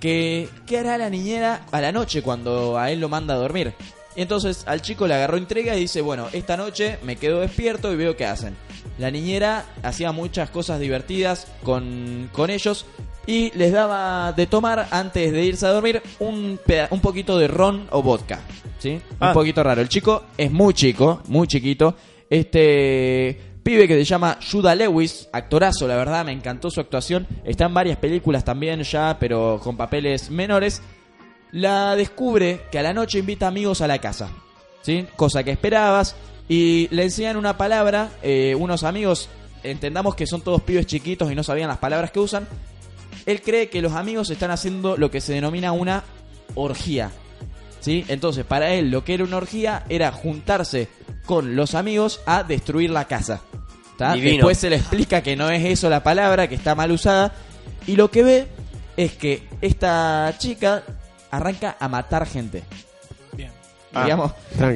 que 0.00 0.48
qué 0.66 0.78
hará 0.78 0.98
la 0.98 1.08
niñera 1.08 1.62
a 1.72 1.80
la 1.80 1.92
noche 1.92 2.22
cuando 2.22 2.78
a 2.78 2.90
él 2.90 3.00
lo 3.00 3.08
manda 3.08 3.34
a 3.34 3.38
dormir. 3.38 3.72
Y 4.16 4.22
entonces 4.22 4.64
al 4.66 4.82
chico 4.82 5.06
le 5.06 5.14
agarró 5.14 5.38
intriga 5.38 5.74
y 5.74 5.80
dice, 5.80 6.00
bueno, 6.00 6.28
esta 6.32 6.56
noche 6.56 6.98
me 7.02 7.16
quedo 7.16 7.40
despierto 7.40 7.92
y 7.92 7.96
veo 7.96 8.16
qué 8.16 8.26
hacen. 8.26 8.56
La 8.98 9.10
niñera 9.10 9.64
hacía 9.82 10.12
muchas 10.12 10.50
cosas 10.50 10.78
divertidas 10.80 11.46
con, 11.62 12.28
con 12.32 12.50
ellos 12.50 12.86
y 13.26 13.50
les 13.56 13.72
daba 13.72 14.32
de 14.32 14.46
tomar 14.46 14.86
antes 14.90 15.32
de 15.32 15.44
irse 15.44 15.66
a 15.66 15.70
dormir 15.70 16.02
un, 16.20 16.58
peda- 16.64 16.88
un 16.90 17.00
poquito 17.00 17.38
de 17.38 17.48
ron 17.48 17.86
o 17.90 18.02
vodka. 18.02 18.40
¿Sí? 18.78 19.00
Ah. 19.18 19.28
Un 19.28 19.34
poquito 19.34 19.62
raro. 19.62 19.80
El 19.80 19.88
chico 19.88 20.24
es 20.36 20.50
muy 20.52 20.74
chico, 20.74 21.22
muy 21.28 21.46
chiquito. 21.48 21.96
Este 22.28 23.40
pibe 23.62 23.88
que 23.88 23.94
se 23.94 24.04
llama 24.04 24.38
Judah 24.50 24.74
Lewis, 24.74 25.28
actorazo, 25.32 25.88
la 25.88 25.96
verdad, 25.96 26.24
me 26.24 26.32
encantó 26.32 26.70
su 26.70 26.80
actuación. 26.80 27.26
Está 27.44 27.64
en 27.64 27.74
varias 27.74 27.96
películas 27.96 28.44
también 28.44 28.82
ya, 28.82 29.16
pero 29.18 29.58
con 29.62 29.76
papeles 29.76 30.30
menores. 30.30 30.82
La 31.52 31.96
descubre 31.96 32.62
que 32.70 32.78
a 32.78 32.82
la 32.82 32.92
noche 32.92 33.20
invita 33.20 33.46
amigos 33.46 33.80
a 33.80 33.86
la 33.86 33.98
casa. 33.98 34.28
¿Sí? 34.82 35.06
Cosa 35.16 35.42
que 35.42 35.52
esperabas. 35.52 36.14
Y 36.48 36.88
le 36.90 37.04
enseñan 37.04 37.36
una 37.36 37.56
palabra, 37.56 38.10
eh, 38.22 38.54
unos 38.58 38.84
amigos, 38.84 39.28
entendamos 39.62 40.14
que 40.14 40.26
son 40.26 40.42
todos 40.42 40.62
pibes 40.62 40.86
chiquitos 40.86 41.30
y 41.32 41.34
no 41.34 41.42
sabían 41.42 41.68
las 41.68 41.78
palabras 41.78 42.10
que 42.10 42.20
usan. 42.20 42.46
Él 43.26 43.40
cree 43.40 43.70
que 43.70 43.80
los 43.80 43.92
amigos 43.92 44.30
están 44.30 44.50
haciendo 44.50 44.96
lo 44.96 45.10
que 45.10 45.20
se 45.20 45.32
denomina 45.32 45.72
una 45.72 46.04
orgía. 46.54 47.10
¿Sí? 47.80 48.04
Entonces, 48.08 48.44
para 48.44 48.72
él, 48.72 48.90
lo 48.90 49.04
que 49.04 49.14
era 49.14 49.24
una 49.24 49.36
orgía 49.36 49.84
era 49.88 50.10
juntarse 50.10 50.88
con 51.26 51.56
los 51.56 51.74
amigos 51.74 52.20
a 52.26 52.42
destruir 52.42 52.90
la 52.90 53.06
casa. 53.06 53.42
Después 53.98 54.58
se 54.58 54.70
le 54.70 54.76
explica 54.76 55.22
que 55.22 55.36
no 55.36 55.50
es 55.50 55.64
eso 55.64 55.88
la 55.88 56.02
palabra, 56.02 56.48
que 56.48 56.54
está 56.54 56.74
mal 56.74 56.90
usada. 56.90 57.32
Y 57.86 57.96
lo 57.96 58.10
que 58.10 58.22
ve 58.22 58.46
es 58.96 59.12
que 59.12 59.46
esta 59.60 60.34
chica 60.38 60.82
arranca 61.30 61.76
a 61.78 61.88
matar 61.88 62.26
gente. 62.26 62.64
Ah. 63.94 64.04
Digamos. 64.04 64.32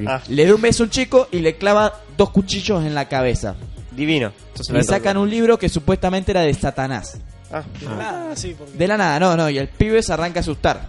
Ah, 0.07 0.21
le 0.29 0.47
da 0.47 0.55
un 0.55 0.61
beso 0.63 0.83
a 0.83 0.87
un 0.87 0.91
chico 0.91 1.29
y 1.31 1.41
le 1.41 1.57
clava 1.57 2.01
dos 2.17 2.31
cuchillos 2.31 2.85
en 2.85 2.95
la 2.95 3.09
cabeza. 3.09 3.55
divino. 3.93 4.33
Entonces 4.49 4.85
Y 4.85 4.89
sacan 4.89 5.17
un 5.17 5.29
libro 5.29 5.59
que 5.59 5.69
supuestamente 5.69 6.31
era 6.33 6.43
de 6.43 6.55
Satanás. 6.55 7.19
Ah, 7.53 7.63
De 7.81 7.87
la 7.87 7.97
nada, 7.97 8.37
sí, 8.37 8.55
porque... 8.59 8.77
De 8.77 8.87
la 8.87 8.97
nada, 8.97 9.19
no, 9.21 9.37
no, 9.37 9.49
y 9.51 9.59
el 9.59 9.69
pibe 9.69 10.03
se 10.03 10.13
arranca 10.13 10.41
a 10.41 10.43
asustar. 10.43 10.89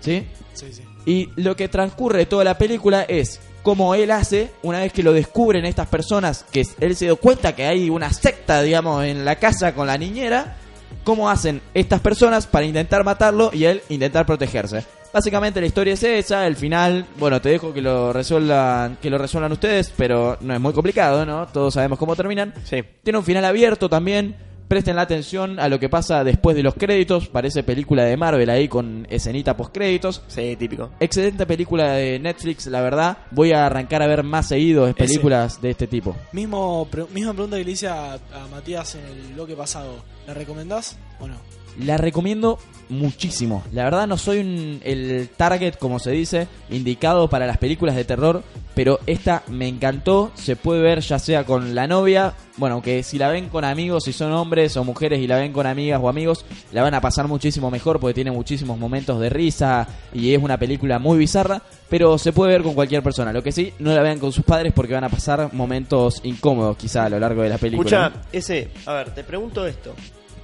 ¿Sí? 0.00 0.26
Sí, 0.54 0.66
sí. 0.72 0.82
Y 1.06 1.28
lo 1.36 1.56
que 1.56 1.68
transcurre 1.68 2.26
toda 2.26 2.44
la 2.44 2.58
película 2.58 3.02
es 3.02 3.40
cómo 3.62 3.94
él 3.94 4.10
hace, 4.10 4.50
una 4.62 4.80
vez 4.80 4.92
que 4.92 5.02
lo 5.02 5.12
descubren 5.12 5.64
estas 5.64 5.86
personas, 5.88 6.44
que 6.50 6.66
él 6.80 6.96
se 6.96 7.06
dio 7.06 7.16
cuenta 7.16 7.54
que 7.54 7.66
hay 7.66 7.88
una 7.90 8.12
secta, 8.12 8.62
digamos, 8.62 9.04
en 9.04 9.24
la 9.24 9.36
casa 9.36 9.74
con 9.74 9.86
la 9.86 9.96
niñera, 9.98 10.56
cómo 11.04 11.30
hacen 11.30 11.60
estas 11.74 12.00
personas 12.00 12.46
para 12.46 12.66
intentar 12.66 13.04
matarlo 13.04 13.50
y 13.52 13.64
él 13.64 13.82
intentar 13.88 14.26
protegerse. 14.26 14.84
Básicamente 15.12 15.60
la 15.60 15.66
historia 15.66 15.94
es 15.94 16.02
esa, 16.04 16.46
el 16.46 16.54
final, 16.54 17.04
bueno, 17.18 17.40
te 17.40 17.48
dejo 17.48 17.72
que 17.72 17.82
lo 17.82 18.12
resuelvan, 18.12 18.96
que 19.02 19.10
lo 19.10 19.18
resuelvan 19.18 19.50
ustedes, 19.50 19.92
pero 19.96 20.38
no 20.40 20.54
es 20.54 20.60
muy 20.60 20.72
complicado, 20.72 21.26
¿no? 21.26 21.48
Todos 21.48 21.74
sabemos 21.74 21.98
cómo 21.98 22.14
terminan. 22.14 22.54
sí. 22.64 22.82
Tiene 23.02 23.18
un 23.18 23.24
final 23.24 23.44
abierto 23.44 23.88
también. 23.88 24.36
Presten 24.70 24.94
la 24.94 25.02
atención 25.02 25.58
a 25.58 25.68
lo 25.68 25.80
que 25.80 25.88
pasa 25.88 26.22
después 26.22 26.54
de 26.54 26.62
los 26.62 26.74
créditos. 26.74 27.26
Parece 27.26 27.64
película 27.64 28.04
de 28.04 28.16
Marvel 28.16 28.48
ahí 28.50 28.68
con 28.68 29.04
escenita 29.10 29.56
post 29.56 29.74
créditos. 29.74 30.22
Sí, 30.28 30.54
típico. 30.54 30.90
Excelente 31.00 31.44
película 31.44 31.94
de 31.94 32.20
Netflix, 32.20 32.66
la 32.68 32.80
verdad. 32.80 33.18
Voy 33.32 33.50
a 33.50 33.66
arrancar 33.66 34.00
a 34.00 34.06
ver 34.06 34.22
más 34.22 34.46
seguidos 34.46 34.94
películas 34.94 35.60
de 35.60 35.70
este 35.70 35.88
tipo. 35.88 36.14
Mismo, 36.32 36.86
pre- 36.88 37.06
misma 37.12 37.32
pregunta 37.32 37.56
que 37.56 37.64
le 37.64 37.70
hice 37.72 37.88
a, 37.88 38.12
a 38.14 38.46
Matías 38.48 38.94
en 38.94 39.04
el 39.06 39.34
bloque 39.34 39.56
pasado. 39.56 40.04
¿La 40.28 40.34
recomendás 40.34 40.96
o 41.18 41.26
no? 41.26 41.34
La 41.78 41.96
recomiendo 41.96 42.58
muchísimo. 42.88 43.62
La 43.72 43.84
verdad 43.84 44.06
no 44.06 44.16
soy 44.18 44.38
un- 44.40 44.80
el 44.84 45.28
target, 45.36 45.74
como 45.76 45.98
se 45.98 46.10
dice, 46.10 46.48
indicado 46.70 47.28
para 47.30 47.46
las 47.46 47.56
películas 47.58 47.94
de 47.94 48.04
terror, 48.04 48.42
pero 48.74 48.98
esta 49.06 49.42
me 49.48 49.68
encantó. 49.68 50.32
Se 50.34 50.56
puede 50.56 50.82
ver 50.82 51.00
ya 51.00 51.18
sea 51.20 51.44
con 51.44 51.74
la 51.76 51.86
novia, 51.86 52.34
bueno, 52.56 52.74
aunque 52.74 53.02
si 53.04 53.16
la 53.16 53.28
ven 53.28 53.48
con 53.48 53.64
amigos, 53.64 54.04
si 54.04 54.12
son 54.12 54.32
hombres 54.32 54.76
o 54.76 54.82
mujeres 54.84 55.20
y 55.20 55.26
la 55.28 55.36
ven 55.38 55.52
con 55.52 55.66
amigas 55.66 56.00
o 56.02 56.08
amigos, 56.08 56.44
la 56.72 56.82
van 56.82 56.94
a 56.94 57.00
pasar 57.00 57.28
muchísimo 57.28 57.70
mejor 57.70 58.00
porque 58.00 58.14
tiene 58.14 58.32
muchísimos 58.32 58.76
momentos 58.76 59.20
de 59.20 59.30
risa 59.30 59.86
y 60.12 60.34
es 60.34 60.42
una 60.42 60.58
película 60.58 60.98
muy 60.98 61.16
bizarra, 61.16 61.62
pero 61.88 62.18
se 62.18 62.32
puede 62.32 62.52
ver 62.52 62.62
con 62.62 62.74
cualquier 62.74 63.02
persona. 63.04 63.32
Lo 63.32 63.42
que 63.42 63.52
sí, 63.52 63.72
no 63.78 63.94
la 63.94 64.02
vean 64.02 64.18
con 64.18 64.32
sus 64.32 64.44
padres 64.44 64.72
porque 64.74 64.94
van 64.94 65.04
a 65.04 65.08
pasar 65.08 65.54
momentos 65.54 66.20
incómodos 66.24 66.76
quizá 66.76 67.04
a 67.04 67.08
lo 67.08 67.20
largo 67.20 67.42
de 67.42 67.48
la 67.50 67.58
película. 67.58 67.88
Escucha, 68.08 68.22
ese, 68.32 68.68
a 68.86 68.94
ver, 68.94 69.14
te 69.14 69.22
pregunto 69.22 69.64
esto. 69.64 69.94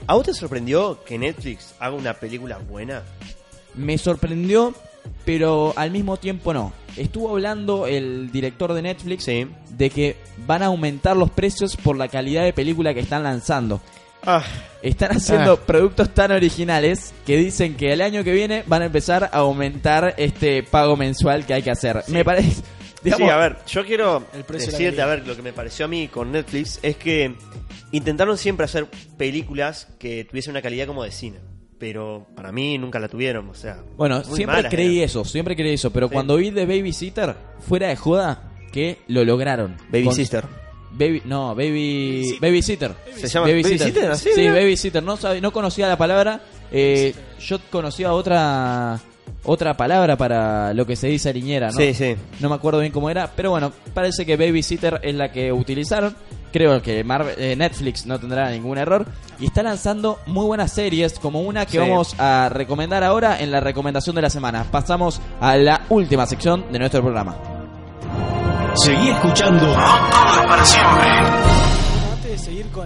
¿A 0.06 0.14
vos 0.14 0.24
te 0.26 0.34
sorprendió 0.34 1.02
que 1.04 1.18
Netflix 1.18 1.74
haga 1.80 1.94
una 1.96 2.14
película 2.14 2.58
buena? 2.58 3.02
Me 3.74 3.98
sorprendió, 3.98 4.74
pero 5.24 5.72
al 5.76 5.90
mismo 5.90 6.16
tiempo 6.16 6.52
no. 6.54 6.72
Estuvo 6.96 7.30
hablando 7.30 7.86
el 7.86 8.30
director 8.32 8.72
de 8.72 8.82
Netflix 8.82 9.24
Sí. 9.24 9.46
de 9.70 9.90
que 9.90 10.16
van 10.46 10.62
a 10.62 10.66
aumentar 10.66 11.16
los 11.16 11.30
precios 11.30 11.76
por 11.76 11.96
la 11.96 12.08
calidad 12.08 12.44
de 12.44 12.52
película 12.52 12.94
que 12.94 13.00
están 13.00 13.22
lanzando. 13.24 13.80
Ah, 14.24 14.42
Están 14.82 15.12
haciendo 15.16 15.56
productos 15.60 16.12
tan 16.14 16.32
originales 16.32 17.12
que 17.26 17.36
dicen 17.36 17.74
que 17.76 17.92
el 17.92 18.00
año 18.00 18.24
que 18.24 18.32
viene 18.32 18.64
van 18.66 18.82
a 18.82 18.86
empezar 18.86 19.24
a 19.24 19.38
aumentar 19.38 20.14
este 20.16 20.62
pago 20.62 20.96
mensual 20.96 21.44
que 21.46 21.54
hay 21.54 21.62
que 21.62 21.70
hacer. 21.70 22.02
Me 22.08 22.24
parece. 22.24 22.62
Digamos, 23.06 23.28
sí, 23.28 23.32
a 23.32 23.36
ver, 23.38 23.56
yo 23.66 23.84
quiero 23.86 24.24
decirte, 24.48 25.00
a 25.02 25.06
ver, 25.06 25.26
lo 25.26 25.34
que 25.34 25.42
me 25.42 25.52
pareció 25.52 25.84
a 25.86 25.88
mí 25.88 26.08
con 26.08 26.32
Netflix 26.32 26.78
es 26.82 26.96
que 26.96 27.34
intentaron 27.92 28.36
siempre 28.38 28.64
hacer 28.64 28.86
películas 29.16 29.88
que 29.98 30.24
tuviesen 30.24 30.50
una 30.52 30.62
calidad 30.62 30.86
como 30.86 31.02
de 31.02 31.10
cine. 31.12 31.38
Pero 31.78 32.26
para 32.34 32.52
mí 32.52 32.78
nunca 32.78 32.98
la 32.98 33.06
tuvieron, 33.08 33.50
o 33.50 33.54
sea. 33.54 33.82
Bueno, 33.98 34.24
siempre 34.24 34.46
malas 34.56 34.70
creí 34.72 34.96
eran. 34.96 35.04
eso, 35.10 35.24
siempre 35.26 35.54
creí 35.54 35.74
eso, 35.74 35.90
pero 35.92 36.08
Sí. 36.08 36.14
cuando 36.14 36.36
vi 36.36 36.50
de 36.50 36.64
Babysitter, 36.64 37.34
fuera 37.60 37.88
de 37.88 37.96
joda, 37.96 38.50
que 38.72 38.98
lo 39.08 39.24
lograron. 39.24 39.76
Baby 39.90 40.04
Con- 40.04 40.14
Sister. 40.14 40.44
Baby, 40.92 41.20
no, 41.26 41.54
baby, 41.54 42.38
babysitter. 42.40 42.92
¿Se 43.16 43.28
llama 43.28 43.48
Babysitter? 43.48 44.10
¿Así, 44.10 44.30
Sí, 44.34 44.48
babysitter. 44.48 45.02
No, 45.02 45.18
sabe- 45.18 45.42
no 45.42 45.52
conocía 45.52 45.86
la 45.88 45.98
palabra. 45.98 46.40
eh, 46.72 47.14
yo 47.38 47.58
conocía 47.70 48.12
otra 48.14 48.98
otra 49.46 49.76
palabra 49.76 50.16
para 50.16 50.74
lo 50.74 50.86
que 50.86 50.96
se 50.96 51.06
dice 51.08 51.32
niñera, 51.32 51.68
¿no? 51.70 51.78
Sí, 51.78 51.94
sí. 51.94 52.16
No 52.40 52.48
me 52.48 52.54
acuerdo 52.56 52.80
bien 52.80 52.92
cómo 52.92 53.08
era, 53.10 53.30
pero 53.34 53.50
bueno, 53.50 53.72
parece 53.94 54.26
que 54.26 54.36
babysitter 54.36 55.00
es 55.02 55.14
la 55.14 55.30
que 55.32 55.52
utilizaron. 55.52 56.14
Creo 56.52 56.80
que 56.80 57.04
Marvel- 57.04 57.34
eh, 57.38 57.54
Netflix 57.56 58.06
no 58.06 58.18
tendrá 58.18 58.50
ningún 58.50 58.78
error 58.78 59.04
y 59.38 59.46
está 59.46 59.62
lanzando 59.62 60.18
muy 60.26 60.46
buenas 60.46 60.72
series, 60.72 61.18
como 61.18 61.40
una 61.42 61.66
que 61.66 61.72
Sí. 61.72 61.78
vamos 61.78 62.14
a 62.18 62.48
recomendar 62.50 63.04
ahora 63.04 63.40
en 63.40 63.50
la 63.50 63.60
recomendación 63.60 64.16
de 64.16 64.22
la 64.22 64.30
semana. 64.30 64.64
Pasamos 64.70 65.20
a 65.40 65.56
la 65.56 65.82
última 65.90 66.26
sección 66.26 66.64
de 66.72 66.78
nuestro 66.78 67.02
programa. 67.02 67.36
Seguí 68.74 69.08
escuchando 69.08 69.72
para 69.74 70.64
siempre. 70.64 71.06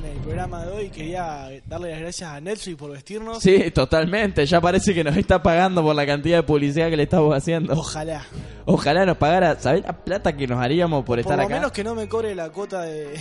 Con 0.00 0.10
el 0.10 0.18
programa 0.18 0.64
de 0.64 0.72
hoy, 0.72 0.88
quería 0.90 1.48
darle 1.66 1.90
las 1.90 2.00
gracias 2.00 2.30
a 2.30 2.40
Netflix 2.40 2.76
por 2.76 2.90
vestirnos. 2.90 3.42
Sí, 3.42 3.70
totalmente. 3.70 4.46
Ya 4.46 4.60
parece 4.60 4.94
que 4.94 5.04
nos 5.04 5.16
está 5.16 5.42
pagando 5.42 5.82
por 5.82 5.94
la 5.94 6.06
cantidad 6.06 6.38
de 6.38 6.42
publicidad 6.42 6.88
que 6.90 6.96
le 6.96 7.02
estamos 7.04 7.34
haciendo. 7.34 7.74
Ojalá. 7.74 8.24
Ojalá 8.64 9.04
nos 9.04 9.16
pagara. 9.16 9.58
¿Sabés 9.58 9.82
la 9.84 9.92
plata 9.92 10.36
que 10.36 10.46
nos 10.46 10.58
haríamos 10.58 11.00
por 11.00 11.06
Por 11.06 11.18
estar 11.20 11.36
lo 11.36 11.44
acá? 11.44 11.54
menos 11.54 11.72
que 11.72 11.84
no 11.84 11.94
me 11.94 12.08
cobre 12.08 12.34
la 12.34 12.50
cuota 12.50 12.82
de... 12.82 13.14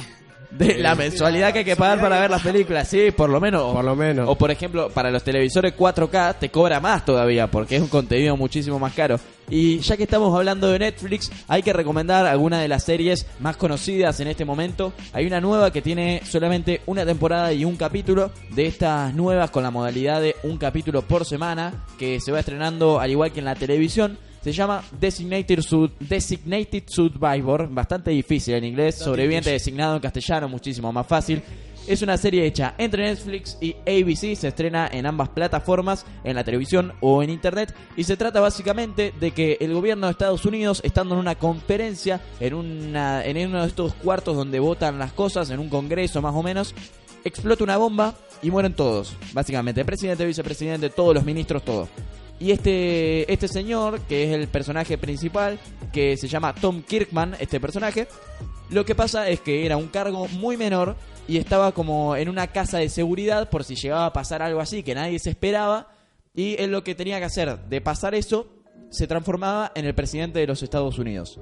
De 0.52 0.80
la 0.80 0.96
mensualidad 0.96 1.54
que 1.54 1.60
hay 1.60 1.66
que 1.66 1.76
pagar 1.76 2.02
para 2.02 2.20
ver 2.20 2.32
las 2.32 2.42
películas. 2.42 2.88
Sí, 2.88 3.12
por 3.12 3.30
lo 3.30 3.40
menos. 3.40 3.72
Por 3.72 3.86
lo 3.86 3.96
menos. 3.96 4.28
O 4.28 4.36
por 4.36 4.50
ejemplo, 4.50 4.90
para 4.90 5.12
los 5.12 5.24
televisores 5.24 5.76
4K 5.78 6.36
te 6.40 6.50
cobra 6.50 6.80
más 6.80 7.06
todavía 7.06 7.48
porque 7.48 7.76
es 7.76 7.82
un 7.82 7.88
contenido 7.88 8.36
muchísimo 8.36 8.80
más 8.80 8.94
caro. 8.94 9.20
Y 9.48 9.80
ya 9.80 9.98
que 9.98 10.04
estamos 10.04 10.36
hablando 10.36 10.72
de 10.72 10.80
Netflix, 10.80 11.32
hay 11.48 11.62
que 11.62 11.74
recomendar 11.74 12.26
algunas 12.26 12.62
de 12.62 12.68
las 12.68 12.84
series 12.84 13.28
más 13.40 13.58
conocidas 13.58 14.20
en 14.20 14.28
este 14.28 14.46
momento. 14.46 14.94
Hay 15.14 15.28
una 15.28 15.40
nueva 15.40 15.72
que 15.72 15.82
tiene 15.82 16.22
solamente 16.26 16.82
una 16.88 17.06
temporada 17.06 17.54
y 17.54 17.66
un 17.66 17.76
capítulo. 17.76 18.32
De 18.50 18.66
estas 18.66 19.14
nuevas 19.14 19.52
con 19.52 19.64
la 19.64 19.72
modalidad 19.72 20.22
de 20.22 20.36
un 20.44 20.58
capítulo 20.58 21.04
por 21.04 21.26
semana 21.26 21.86
que 21.98 22.20
se 22.20 22.32
va 22.32 22.40
estrenando 22.40 23.00
al 23.00 23.12
igual 23.12 23.32
que 23.32 23.40
en 23.40 23.46
la 23.46 23.56
televisión. 23.56 24.18
Se 24.42 24.52
llama 24.54 24.82
Designated, 25.00 25.62
Sud- 25.62 25.92
Designated 26.00 26.84
Survivor, 26.88 27.68
bastante 27.70 28.12
difícil 28.12 28.54
en 28.56 28.64
inglés, 28.64 28.96
sobreviviente 28.96 29.52
designado 29.52 29.96
en 29.96 30.02
castellano, 30.02 30.48
muchísimo 30.48 30.92
más 30.94 31.06
fácil. 31.08 31.42
Es 31.88 32.02
una 32.04 32.18
serie 32.18 32.46
hecha 32.46 32.76
entre 32.78 33.04
Netflix 33.04 33.58
y 33.60 33.74
ABC, 33.88 34.36
se 34.38 34.50
estrena 34.50 34.88
en 34.92 35.06
ambas 35.08 35.30
plataformas, 35.30 36.06
en 36.24 36.36
la 36.36 36.44
televisión 36.44 36.94
o 37.02 37.24
en 37.24 37.32
internet, 37.32 37.74
y 37.98 38.04
se 38.04 38.16
trata 38.16 38.40
básicamente 38.40 39.12
de 39.20 39.32
que 39.32 39.58
el 39.60 39.74
gobierno 39.74 40.06
de 40.06 40.12
Estados 40.12 40.46
Unidos, 40.46 40.82
estando 40.86 41.16
en 41.16 41.22
una 41.22 41.36
conferencia, 41.36 42.22
en, 42.40 42.54
una, 42.54 43.26
en 43.26 43.48
uno 43.48 43.62
de 43.62 43.68
estos 43.68 43.94
cuartos 43.96 44.36
donde 44.38 44.60
votan 44.60 45.00
las 45.00 45.14
cosas, 45.14 45.50
en 45.50 45.60
un 45.60 45.68
congreso 45.70 46.22
más 46.22 46.36
o 46.36 46.44
menos, 46.44 46.76
explota 47.26 47.64
una 47.64 47.78
bomba 47.78 48.14
y 48.44 48.52
mueren 48.52 48.74
todos, 48.74 49.16
básicamente, 49.34 49.84
presidente, 49.84 50.26
vicepresidente, 50.26 50.90
todos 50.92 51.16
los 51.16 51.26
ministros, 51.26 51.64
todos. 51.64 51.90
Y 52.40 52.52
este, 52.52 53.32
este 53.32 53.48
señor, 53.48 54.00
que 54.02 54.24
es 54.24 54.32
el 54.32 54.48
personaje 54.48 54.98
principal, 54.98 55.60
que 55.92 56.16
se 56.16 56.28
llama 56.28 56.56
Tom 56.56 56.82
Kirkman, 56.82 57.36
este 57.40 57.60
personaje, 57.60 58.08
lo 58.70 58.86
que 58.86 58.96
pasa 58.96 59.28
es 59.30 59.42
que 59.42 59.66
era 59.66 59.78
un 59.78 59.88
cargo 59.88 60.28
muy 60.28 60.56
menor 60.56 60.96
y 61.28 61.38
estaba 61.38 61.74
como 61.74 62.16
en 62.16 62.30
una 62.30 62.48
casa 62.48 62.78
de 62.78 62.90
seguridad 62.90 63.50
por 63.50 63.64
si 63.64 63.76
llegaba 63.76 64.06
a 64.06 64.14
pasar 64.14 64.42
algo 64.42 64.62
así 64.62 64.84
que 64.84 64.96
nadie 64.96 65.20
se 65.20 65.32
esperaba. 65.32 65.94
Y 66.34 66.56
él 66.62 66.72
lo 66.72 66.84
que 66.84 66.96
tenía 66.96 67.20
que 67.20 67.26
hacer 67.26 67.60
de 67.68 67.82
pasar 67.82 68.16
eso 68.16 68.48
se 68.90 69.08
transformaba 69.08 69.72
en 69.76 69.86
el 69.86 69.94
presidente 69.94 70.40
de 70.40 70.48
los 70.48 70.64
Estados 70.64 70.98
Unidos. 70.98 71.40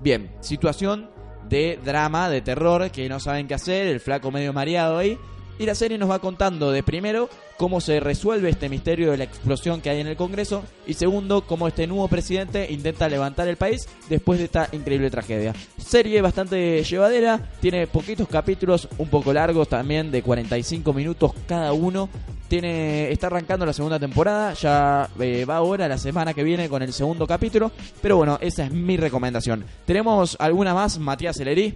Bien, 0.00 0.30
situación 0.40 1.10
de 1.48 1.78
drama, 1.84 2.28
de 2.28 2.42
terror, 2.42 2.90
que 2.90 3.08
no 3.08 3.20
saben 3.20 3.46
qué 3.46 3.54
hacer, 3.54 3.86
el 3.86 4.00
flaco 4.00 4.30
medio 4.30 4.52
mareado 4.52 4.98
ahí. 4.98 5.18
Y 5.58 5.64
la 5.64 5.74
serie 5.74 5.96
nos 5.96 6.10
va 6.10 6.18
contando 6.18 6.70
de 6.70 6.82
primero 6.82 7.30
cómo 7.56 7.80
se 7.80 7.98
resuelve 8.00 8.50
este 8.50 8.68
misterio 8.68 9.10
de 9.10 9.16
la 9.16 9.24
explosión 9.24 9.80
que 9.80 9.88
hay 9.88 10.00
en 10.00 10.06
el 10.06 10.16
Congreso 10.16 10.64
y 10.86 10.94
segundo 10.94 11.46
cómo 11.46 11.66
este 11.66 11.86
nuevo 11.86 12.08
presidente 12.08 12.70
intenta 12.70 13.08
levantar 13.08 13.48
el 13.48 13.56
país 13.56 13.88
después 14.10 14.38
de 14.38 14.46
esta 14.46 14.68
increíble 14.72 15.10
tragedia. 15.10 15.54
Serie 15.78 16.20
bastante 16.20 16.84
llevadera, 16.84 17.50
tiene 17.60 17.86
poquitos 17.86 18.28
capítulos, 18.28 18.86
un 18.98 19.08
poco 19.08 19.32
largos 19.32 19.68
también, 19.68 20.10
de 20.10 20.22
45 20.22 20.92
minutos 20.92 21.32
cada 21.46 21.72
uno. 21.72 22.10
Tiene, 22.48 23.10
está 23.10 23.26
arrancando 23.26 23.66
la 23.66 23.72
segunda 23.72 23.98
temporada, 23.98 24.52
ya 24.52 25.08
eh, 25.18 25.44
va 25.44 25.56
ahora 25.56 25.88
la 25.88 25.98
semana 25.98 26.32
que 26.32 26.44
viene 26.44 26.68
con 26.68 26.80
el 26.80 26.92
segundo 26.92 27.26
capítulo, 27.26 27.72
pero 28.00 28.18
bueno, 28.18 28.38
esa 28.40 28.66
es 28.66 28.70
mi 28.70 28.96
recomendación. 28.96 29.64
¿Tenemos 29.84 30.36
alguna 30.38 30.72
más, 30.72 30.98
Matías 30.98 31.40
Eleri? 31.40 31.74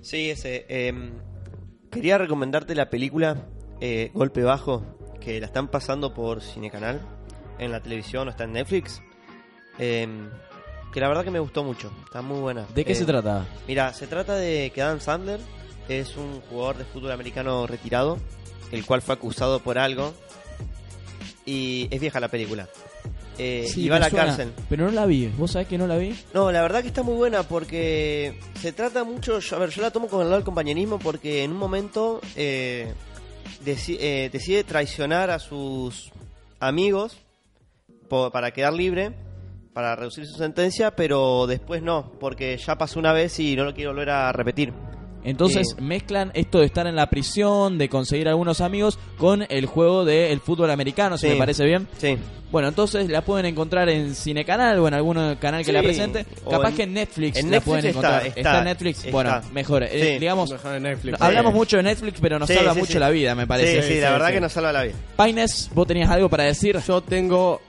Sí, 0.00 0.30
ese. 0.30 0.64
em, 0.68 1.10
quería 1.92 2.18
recomendarte 2.18 2.74
la 2.74 2.90
película 2.90 3.36
eh, 3.80 4.10
Golpe 4.14 4.42
Bajo, 4.42 4.82
que 5.20 5.38
la 5.38 5.46
están 5.46 5.68
pasando 5.68 6.12
por 6.14 6.40
Cinecanal, 6.42 7.00
en 7.58 7.70
la 7.70 7.80
televisión 7.80 8.26
o 8.26 8.30
está 8.30 8.44
en 8.44 8.52
Netflix. 8.54 9.00
Em, 9.78 10.30
que 10.92 11.00
la 11.00 11.08
verdad 11.08 11.24
que 11.24 11.30
me 11.30 11.38
gustó 11.38 11.62
mucho, 11.62 11.92
está 12.04 12.22
muy 12.22 12.40
buena. 12.40 12.66
¿De 12.74 12.84
qué 12.84 12.92
Eh, 12.92 12.96
se 12.96 13.04
trata? 13.04 13.46
Mira, 13.68 13.92
se 13.92 14.06
trata 14.06 14.34
de 14.34 14.72
que 14.74 14.82
Adam 14.82 15.00
Sandler 15.00 15.40
es 15.88 16.16
un 16.16 16.40
jugador 16.42 16.78
de 16.78 16.84
fútbol 16.84 17.12
americano 17.12 17.66
retirado, 17.66 18.18
el 18.72 18.84
cual 18.84 19.02
fue 19.02 19.14
acusado 19.14 19.60
por 19.60 19.78
algo. 19.78 20.12
Y 21.44 21.88
es 21.90 22.00
vieja 22.00 22.20
la 22.20 22.28
película. 22.28 22.68
Eh, 23.38 23.66
Sí, 23.66 23.84
y 23.84 23.88
va 23.88 23.96
a 23.96 24.00
la 24.00 24.10
suena, 24.10 24.26
cárcel. 24.26 24.52
Pero 24.68 24.84
no 24.86 24.90
la 24.92 25.06
vi, 25.06 25.26
¿vos 25.38 25.52
sabés 25.52 25.66
que 25.68 25.78
no 25.78 25.86
la 25.86 25.96
vi? 25.96 26.14
No, 26.34 26.52
la 26.52 26.60
verdad 26.62 26.82
que 26.82 26.88
está 26.88 27.02
muy 27.02 27.14
buena 27.14 27.42
porque 27.42 28.38
se 28.60 28.72
trata 28.72 29.04
mucho. 29.04 29.38
yo- 29.38 29.56
a 29.56 29.58
ver, 29.58 29.70
yo 29.70 29.80
la 29.82 29.90
tomo 29.90 30.06
con 30.08 30.20
el 30.20 30.26
lado 30.26 30.36
del 30.36 30.44
compañerismo 30.44 30.98
porque 30.98 31.42
en 31.44 31.52
un 31.52 31.56
momento 31.56 32.20
eh, 32.36 32.92
deci- 33.64 33.96
eh, 33.98 34.28
decide 34.32 34.64
traicionar 34.64 35.30
a 35.30 35.38
sus 35.38 36.10
amigos 36.60 37.16
po- 38.08 38.30
para 38.30 38.50
quedar 38.50 38.74
libre, 38.74 39.12
para 39.72 39.96
reducir 39.96 40.26
su 40.26 40.36
sentencia, 40.36 40.94
pero 40.94 41.46
después 41.46 41.82
no, 41.82 42.12
porque 42.20 42.58
ya 42.58 42.76
pasó 42.76 42.98
una 42.98 43.14
vez 43.14 43.40
y 43.40 43.56
no 43.56 43.64
lo 43.64 43.72
quiero 43.74 43.92
volver 43.92 44.10
a 44.10 44.30
repetir. 44.32 44.72
Entonces 45.24 45.74
Eh. 45.78 45.80
mezclan 45.82 46.30
esto 46.34 46.58
de 46.60 46.66
estar 46.66 46.86
en 46.86 46.96
la 46.96 47.08
prisión, 47.10 47.78
de 47.78 47.88
conseguir 47.88 48.28
algunos 48.28 48.60
amigos, 48.60 48.98
con 49.18 49.44
el 49.48 49.66
juego 49.66 50.04
del 50.04 50.40
fútbol 50.40 50.70
americano, 50.70 51.16
si 51.18 51.26
Sí. 51.26 51.32
me 51.34 51.38
parece 51.38 51.64
bien. 51.64 51.86
Sí. 51.98 52.16
Bueno, 52.50 52.68
entonces 52.68 53.08
la 53.08 53.22
pueden 53.24 53.46
encontrar 53.46 53.88
en 53.88 54.14
Cinecanal 54.14 54.78
o 54.78 54.86
en 54.86 54.92
algún 54.92 55.14
canal 55.36 55.60
que 55.60 55.66
Sí, 55.66 55.72
la 55.72 55.82
presente. 55.82 56.26
o 56.44 56.50
Capaz 56.50 56.68
en- 56.70 56.76
que 56.76 56.82
en 56.82 56.92
Netflix 56.92 57.36
en 57.38 57.46
la 57.46 57.50
Netflix 57.52 57.64
pueden 57.64 57.86
está, 57.86 57.98
encontrar. 57.98 58.26
está, 58.38 58.58
en 58.58 58.64
Netflix? 58.64 58.98
está. 58.98 59.10
Bueno, 59.10 59.40
mejor. 59.54 59.82
Eh, 59.84 60.18
digamos, 60.20 60.50
Mejor 60.50 60.74
en 60.74 60.82
Netflix. 60.82 61.20
hablamos 61.22 61.52
Sí. 61.52 61.58
mucho 61.58 61.76
de 61.78 61.82
Netflix, 61.84 62.18
pero 62.20 62.38
nos 62.38 62.48
Sí, 62.48 62.54
salva 62.54 62.74
sí, 62.74 62.80
mucho 62.80 62.92
sí. 62.92 62.98
la 62.98 63.08
vida, 63.08 63.34
me 63.34 63.46
parece. 63.46 63.80
Sí, 63.82 63.94
sí, 63.94 64.00
la 64.00 64.08
sí, 64.08 64.12
verdad 64.12 64.26
sí. 64.28 64.32
que 64.34 64.40
nos 64.42 64.52
salva 64.52 64.72
la 64.72 64.82
vida. 64.82 64.94
Paines, 65.16 65.70
vos 65.72 65.86
tenías 65.86 66.10
algo 66.10 66.28
para 66.28 66.44
decir. 66.44 66.78
Yo 66.86 67.00
tengo 67.00 67.62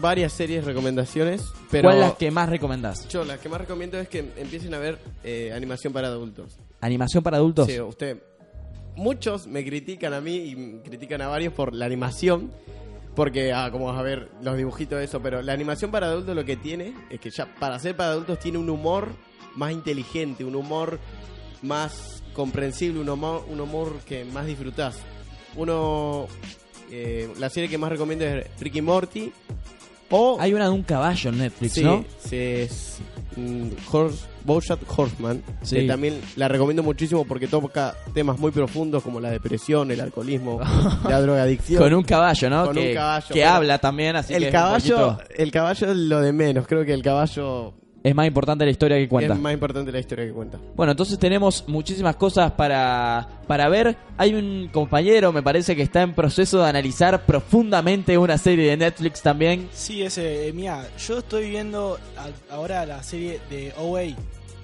varias 0.00 0.32
series 0.32 0.64
recomendaciones, 0.64 1.42
pero 1.72 1.88
¿Cuál 1.88 1.96
es 2.02 2.08
la 2.10 2.14
que 2.16 2.30
más 2.30 2.48
recomendás? 2.48 3.08
yo 3.08 3.24
las 3.24 3.40
que 3.40 3.48
más 3.48 3.60
recomiendo 3.60 3.98
es 3.98 4.08
que 4.08 4.20
empiecen 4.36 4.72
a 4.74 4.78
ver 4.78 4.98
eh, 5.24 5.50
animación 5.52 5.92
para 5.92 6.06
adultos. 6.06 6.56
¿Animación 6.80 7.22
para 7.22 7.36
adultos? 7.38 7.66
Sí, 7.66 7.80
usted. 7.80 8.22
Muchos 8.96 9.46
me 9.46 9.64
critican 9.64 10.12
a 10.14 10.20
mí 10.20 10.36
y 10.36 10.80
critican 10.84 11.22
a 11.22 11.28
varios 11.28 11.52
por 11.52 11.74
la 11.74 11.86
animación. 11.86 12.50
Porque, 13.14 13.52
ah, 13.52 13.68
como 13.72 13.86
vas 13.86 13.98
a 13.98 14.02
ver 14.02 14.28
los 14.42 14.56
dibujitos 14.56 14.98
de 14.98 15.04
eso, 15.06 15.20
pero 15.20 15.42
la 15.42 15.52
animación 15.52 15.90
para 15.90 16.06
adultos 16.06 16.36
lo 16.36 16.44
que 16.44 16.56
tiene 16.56 16.94
es 17.10 17.18
que 17.18 17.30
ya 17.30 17.52
para 17.58 17.76
ser 17.80 17.96
para 17.96 18.10
adultos 18.12 18.38
tiene 18.38 18.58
un 18.58 18.70
humor 18.70 19.08
más 19.56 19.72
inteligente, 19.72 20.44
un 20.44 20.54
humor 20.54 21.00
más 21.62 22.22
comprensible, 22.32 23.00
un 23.00 23.08
humor, 23.08 23.44
un 23.48 23.60
humor 23.60 23.98
que 24.06 24.24
más 24.24 24.46
disfrutás. 24.46 24.98
Uno, 25.56 26.28
eh, 26.92 27.28
la 27.40 27.50
serie 27.50 27.68
que 27.68 27.76
más 27.76 27.90
recomiendo 27.90 28.24
es 28.24 28.46
Ricky 28.60 28.82
Morty 28.82 29.32
o 30.10 30.36
Hay 30.40 30.54
una 30.54 30.64
de 30.66 30.70
un 30.70 30.84
caballo 30.84 31.30
en 31.30 31.38
Netflix, 31.38 31.72
Sí, 31.72 31.82
¿no? 31.82 32.04
sí, 32.20 32.36
es 32.36 32.98
mm, 33.36 33.68
Horse 33.90 34.24
Bojack 34.48 34.80
Horseman, 34.98 35.42
Sí. 35.62 35.76
que 35.76 35.86
también 35.86 36.20
la 36.34 36.48
recomiendo 36.48 36.82
muchísimo 36.82 37.24
porque 37.24 37.46
toca 37.46 37.94
temas 38.12 38.36
muy 38.40 38.50
profundos 38.50 39.02
como 39.04 39.20
la 39.20 39.30
depresión, 39.30 39.92
el 39.92 40.00
alcoholismo, 40.00 40.58
la 41.08 41.20
drogadicción. 41.20 41.80
Con 41.80 41.94
un 41.94 42.02
caballo, 42.02 42.50
¿no? 42.50 42.64
Con 42.66 42.74
que 42.74 42.88
un 42.88 42.94
caballo, 42.94 43.26
que 43.32 43.44
habla 43.44 43.78
también, 43.78 44.16
así 44.16 44.28
que 44.32 44.36
el 44.38 44.42
es 44.44 44.48
un 44.48 44.52
caballo, 44.52 44.96
poquito- 45.18 45.34
el 45.36 45.50
caballo 45.52 45.90
es 45.92 45.96
lo 45.96 46.20
de 46.20 46.32
menos, 46.32 46.66
creo 46.66 46.84
que 46.84 46.92
el 46.94 47.02
caballo 47.02 47.74
es 48.02 48.14
más 48.14 48.26
importante 48.28 48.64
la 48.64 48.70
historia 48.70 48.96
que 48.96 49.08
cuenta. 49.08 49.34
es 49.34 49.40
más 49.40 49.52
importante 49.52 49.92
la 49.92 49.98
historia 49.98 50.24
que 50.24 50.32
cuenta. 50.32 50.56
Bueno, 50.76 50.92
entonces 50.92 51.18
tenemos 51.18 51.64
muchísimas 51.66 52.16
cosas 52.16 52.52
para, 52.52 53.28
para 53.46 53.68
ver. 53.68 53.96
Hay 54.16 54.34
un 54.34 54.70
compañero, 54.72 55.30
me 55.32 55.42
parece 55.42 55.74
que 55.76 55.82
está 55.82 56.02
en 56.02 56.14
proceso 56.14 56.62
de 56.62 56.68
analizar 56.70 57.26
profundamente 57.26 58.16
una 58.16 58.38
serie 58.38 58.70
de 58.70 58.76
Netflix 58.78 59.20
también. 59.20 59.68
Sí, 59.72 60.02
ese, 60.02 60.48
eh, 60.48 60.52
mira, 60.54 60.86
yo 61.06 61.18
estoy 61.18 61.50
viendo 61.50 61.98
a- 62.16 62.54
ahora 62.54 62.86
la 62.86 63.02
serie 63.02 63.40
de 63.50 63.74
OA, 63.76 64.14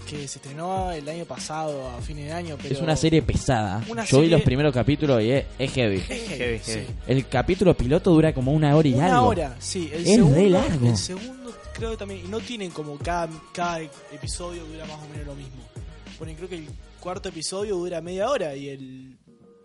que 0.05 0.29
se 0.29 0.39
estrenó 0.39 0.91
el 0.93 1.09
año 1.09 1.25
pasado, 1.25 1.89
a 1.91 2.01
fines 2.01 2.27
de 2.27 2.33
año, 2.33 2.57
pero... 2.61 2.75
Es 2.75 2.81
una 2.81 2.97
serie 2.97 3.23
pesada. 3.23 3.83
Una 3.89 4.05
Yo 4.05 4.21
vi 4.21 4.29
los 4.29 4.43
primeros 4.43 4.73
capítulos 4.73 5.23
y 5.23 5.31
es, 5.31 5.45
es 5.59 5.73
heavy. 5.73 5.97
Es 5.97 6.07
heavy, 6.07 6.27
Heavy, 6.37 6.59
sí. 6.63 6.73
heavy. 6.73 6.87
El 7.07 7.27
capítulo 7.29 7.75
piloto 7.75 8.11
dura 8.11 8.33
como 8.33 8.53
una 8.53 8.75
hora 8.77 8.89
y 8.89 8.95
Una 8.95 9.17
algo. 9.17 9.27
hora, 9.29 9.57
sí. 9.59 9.91
El 9.93 10.01
Es 10.03 10.07
re 10.09 10.15
segundo, 10.17 10.49
largo. 10.49 10.87
El 10.89 10.97
segundo 10.97 11.53
creo 11.73 11.91
que 11.93 11.97
también... 11.97 12.21
Y 12.25 12.29
no 12.29 12.41
tienen 12.41 12.71
como 12.71 12.97
cada, 12.99 13.29
cada 13.53 13.81
episodio 13.81 14.65
dura 14.65 14.85
más 14.87 14.99
o 15.05 15.09
menos 15.09 15.27
lo 15.27 15.35
mismo. 15.35 15.63
Bueno, 16.19 16.33
creo 16.37 16.49
que 16.49 16.57
el 16.57 16.69
cuarto 17.01 17.29
episodio 17.29 17.77
dura 17.77 18.01
media 18.01 18.31
hora 18.31 18.55
y 18.55 18.69
el... 18.69 19.17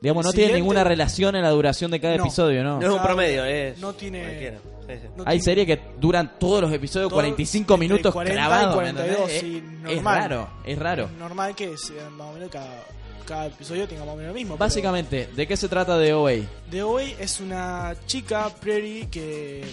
Digamos, 0.01 0.25
no 0.25 0.31
tiene 0.31 0.53
ninguna 0.53 0.83
relación 0.83 1.35
en 1.35 1.43
la 1.43 1.49
duración 1.49 1.91
de 1.91 1.99
cada 1.99 2.15
No. 2.15 2.23
episodio, 2.23 2.63
¿no? 2.63 2.79
No 2.79 2.87
es 2.87 2.93
un 2.93 3.01
promedio, 3.03 3.43
es. 3.45 3.77
no 3.79 3.93
tiene- 3.93 4.21
cualquiera. 4.23 4.57
Sí, 4.87 4.93
sí. 5.01 5.07
no 5.17 5.23
Hay 5.25 5.39
tiene- 5.39 5.43
series 5.43 5.67
que 5.67 5.79
duran 5.99 6.31
todos 6.39 6.61
los 6.61 6.71
episodios 6.73 7.09
Todo 7.09 7.17
45 7.17 7.73
entre 7.75 7.87
minutos 7.87 8.13
40 8.13 8.33
y 8.33 8.35
grabados. 8.37 8.67
¿me 8.69 8.73
42, 8.81 9.29
entendés? 9.29 9.39
sí, 9.41 9.63
es, 9.97 10.03
raro, 10.03 10.49
es 10.65 10.79
raro. 10.79 11.03
Es 11.05 11.11
normal 11.19 11.53
que 11.55 11.77
sea 11.77 12.09
más 12.09 12.27
o 12.29 12.33
menos 12.33 12.49
cada, 12.49 12.83
cada 13.27 13.45
episodio 13.47 13.87
tenga 13.87 14.05
más 14.05 14.13
o 14.13 14.17
menos 14.17 14.29
lo 14.29 14.33
mismo. 14.35 14.55
pero- 14.55 14.65
Básicamente, 14.65 15.27
¿de 15.35 15.47
qué 15.47 15.57
se 15.57 15.67
trata 15.67 15.97
de 15.97 16.13
OA? 16.13 16.31
The 16.71 16.83
Way 16.83 17.15
es 17.19 17.39
una 17.41 17.93
chica, 18.07 18.49
Prairie, 18.61 19.09
que 19.09 19.63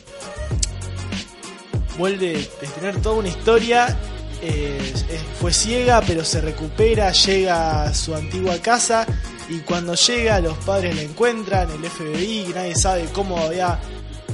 vuelve 1.98 2.36
a 2.62 2.74
tener 2.80 3.00
toda 3.00 3.16
una 3.16 3.28
historia. 3.28 3.96
Eh, 4.42 4.92
es- 4.94 5.04
fue 5.40 5.52
ciega, 5.52 6.02
pero 6.06 6.24
se 6.24 6.40
recupera, 6.40 7.12
llega 7.12 7.84
a 7.84 7.94
su 7.94 8.14
antigua 8.14 8.58
casa 8.58 9.06
y 9.48 9.60
cuando 9.60 9.94
llega 9.94 10.40
los 10.40 10.56
padres 10.58 10.94
la 10.96 11.02
encuentran, 11.02 11.70
el 11.70 11.84
FBI, 11.90 12.52
nadie 12.54 12.74
sabe 12.74 13.04
cómo 13.12 13.38
había 13.38 13.78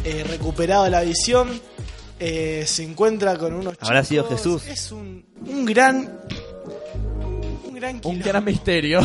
eh, 0.05 0.25
recuperado 0.29 0.89
la 0.89 1.03
visión. 1.03 1.61
eh, 2.25 2.65
se 2.69 2.85
encuentra 2.85 3.37
con 3.37 3.53
unos 3.53 3.75
Habrá 3.81 4.03
chicos. 4.05 4.09
sido 4.09 4.29
Jesús. 4.29 4.67
Es 4.69 4.93
un, 4.93 5.25
un 5.47 5.65
gran... 5.65 6.21
Un 7.65 7.75
gran 7.75 8.01
Un 8.05 8.21
gran 8.21 8.45
misterio. 8.45 9.01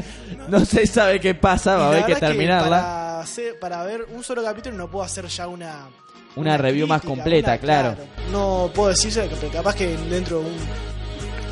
no 0.48 0.64
se 0.64 0.86
sabe 0.86 1.18
qué 1.18 1.34
pasa, 1.34 1.76
va 1.76 1.86
a 1.86 1.88
haber 1.88 2.04
que 2.06 2.14
terminarla. 2.16 2.68
para, 2.80 3.20
hacer- 3.22 3.58
para 3.58 3.82
ver 3.84 4.06
un 4.14 4.22
solo 4.22 4.44
capítulo 4.44 4.76
no 4.76 4.88
puedo 4.90 5.04
hacer 5.04 5.26
ya 5.26 5.48
una. 5.48 5.88
Una 6.36 6.56
review 6.56 6.86
más 6.86 7.02
completa, 7.02 7.58
claro. 7.58 7.96
No 8.30 8.70
puedo 8.74 8.90
decirse 8.90 9.28
que 9.28 9.36
pero 9.36 9.52
capaz 9.52 9.74
que 9.74 9.96
dentro 9.96 10.38
de 10.40 10.46
un, 10.46 10.56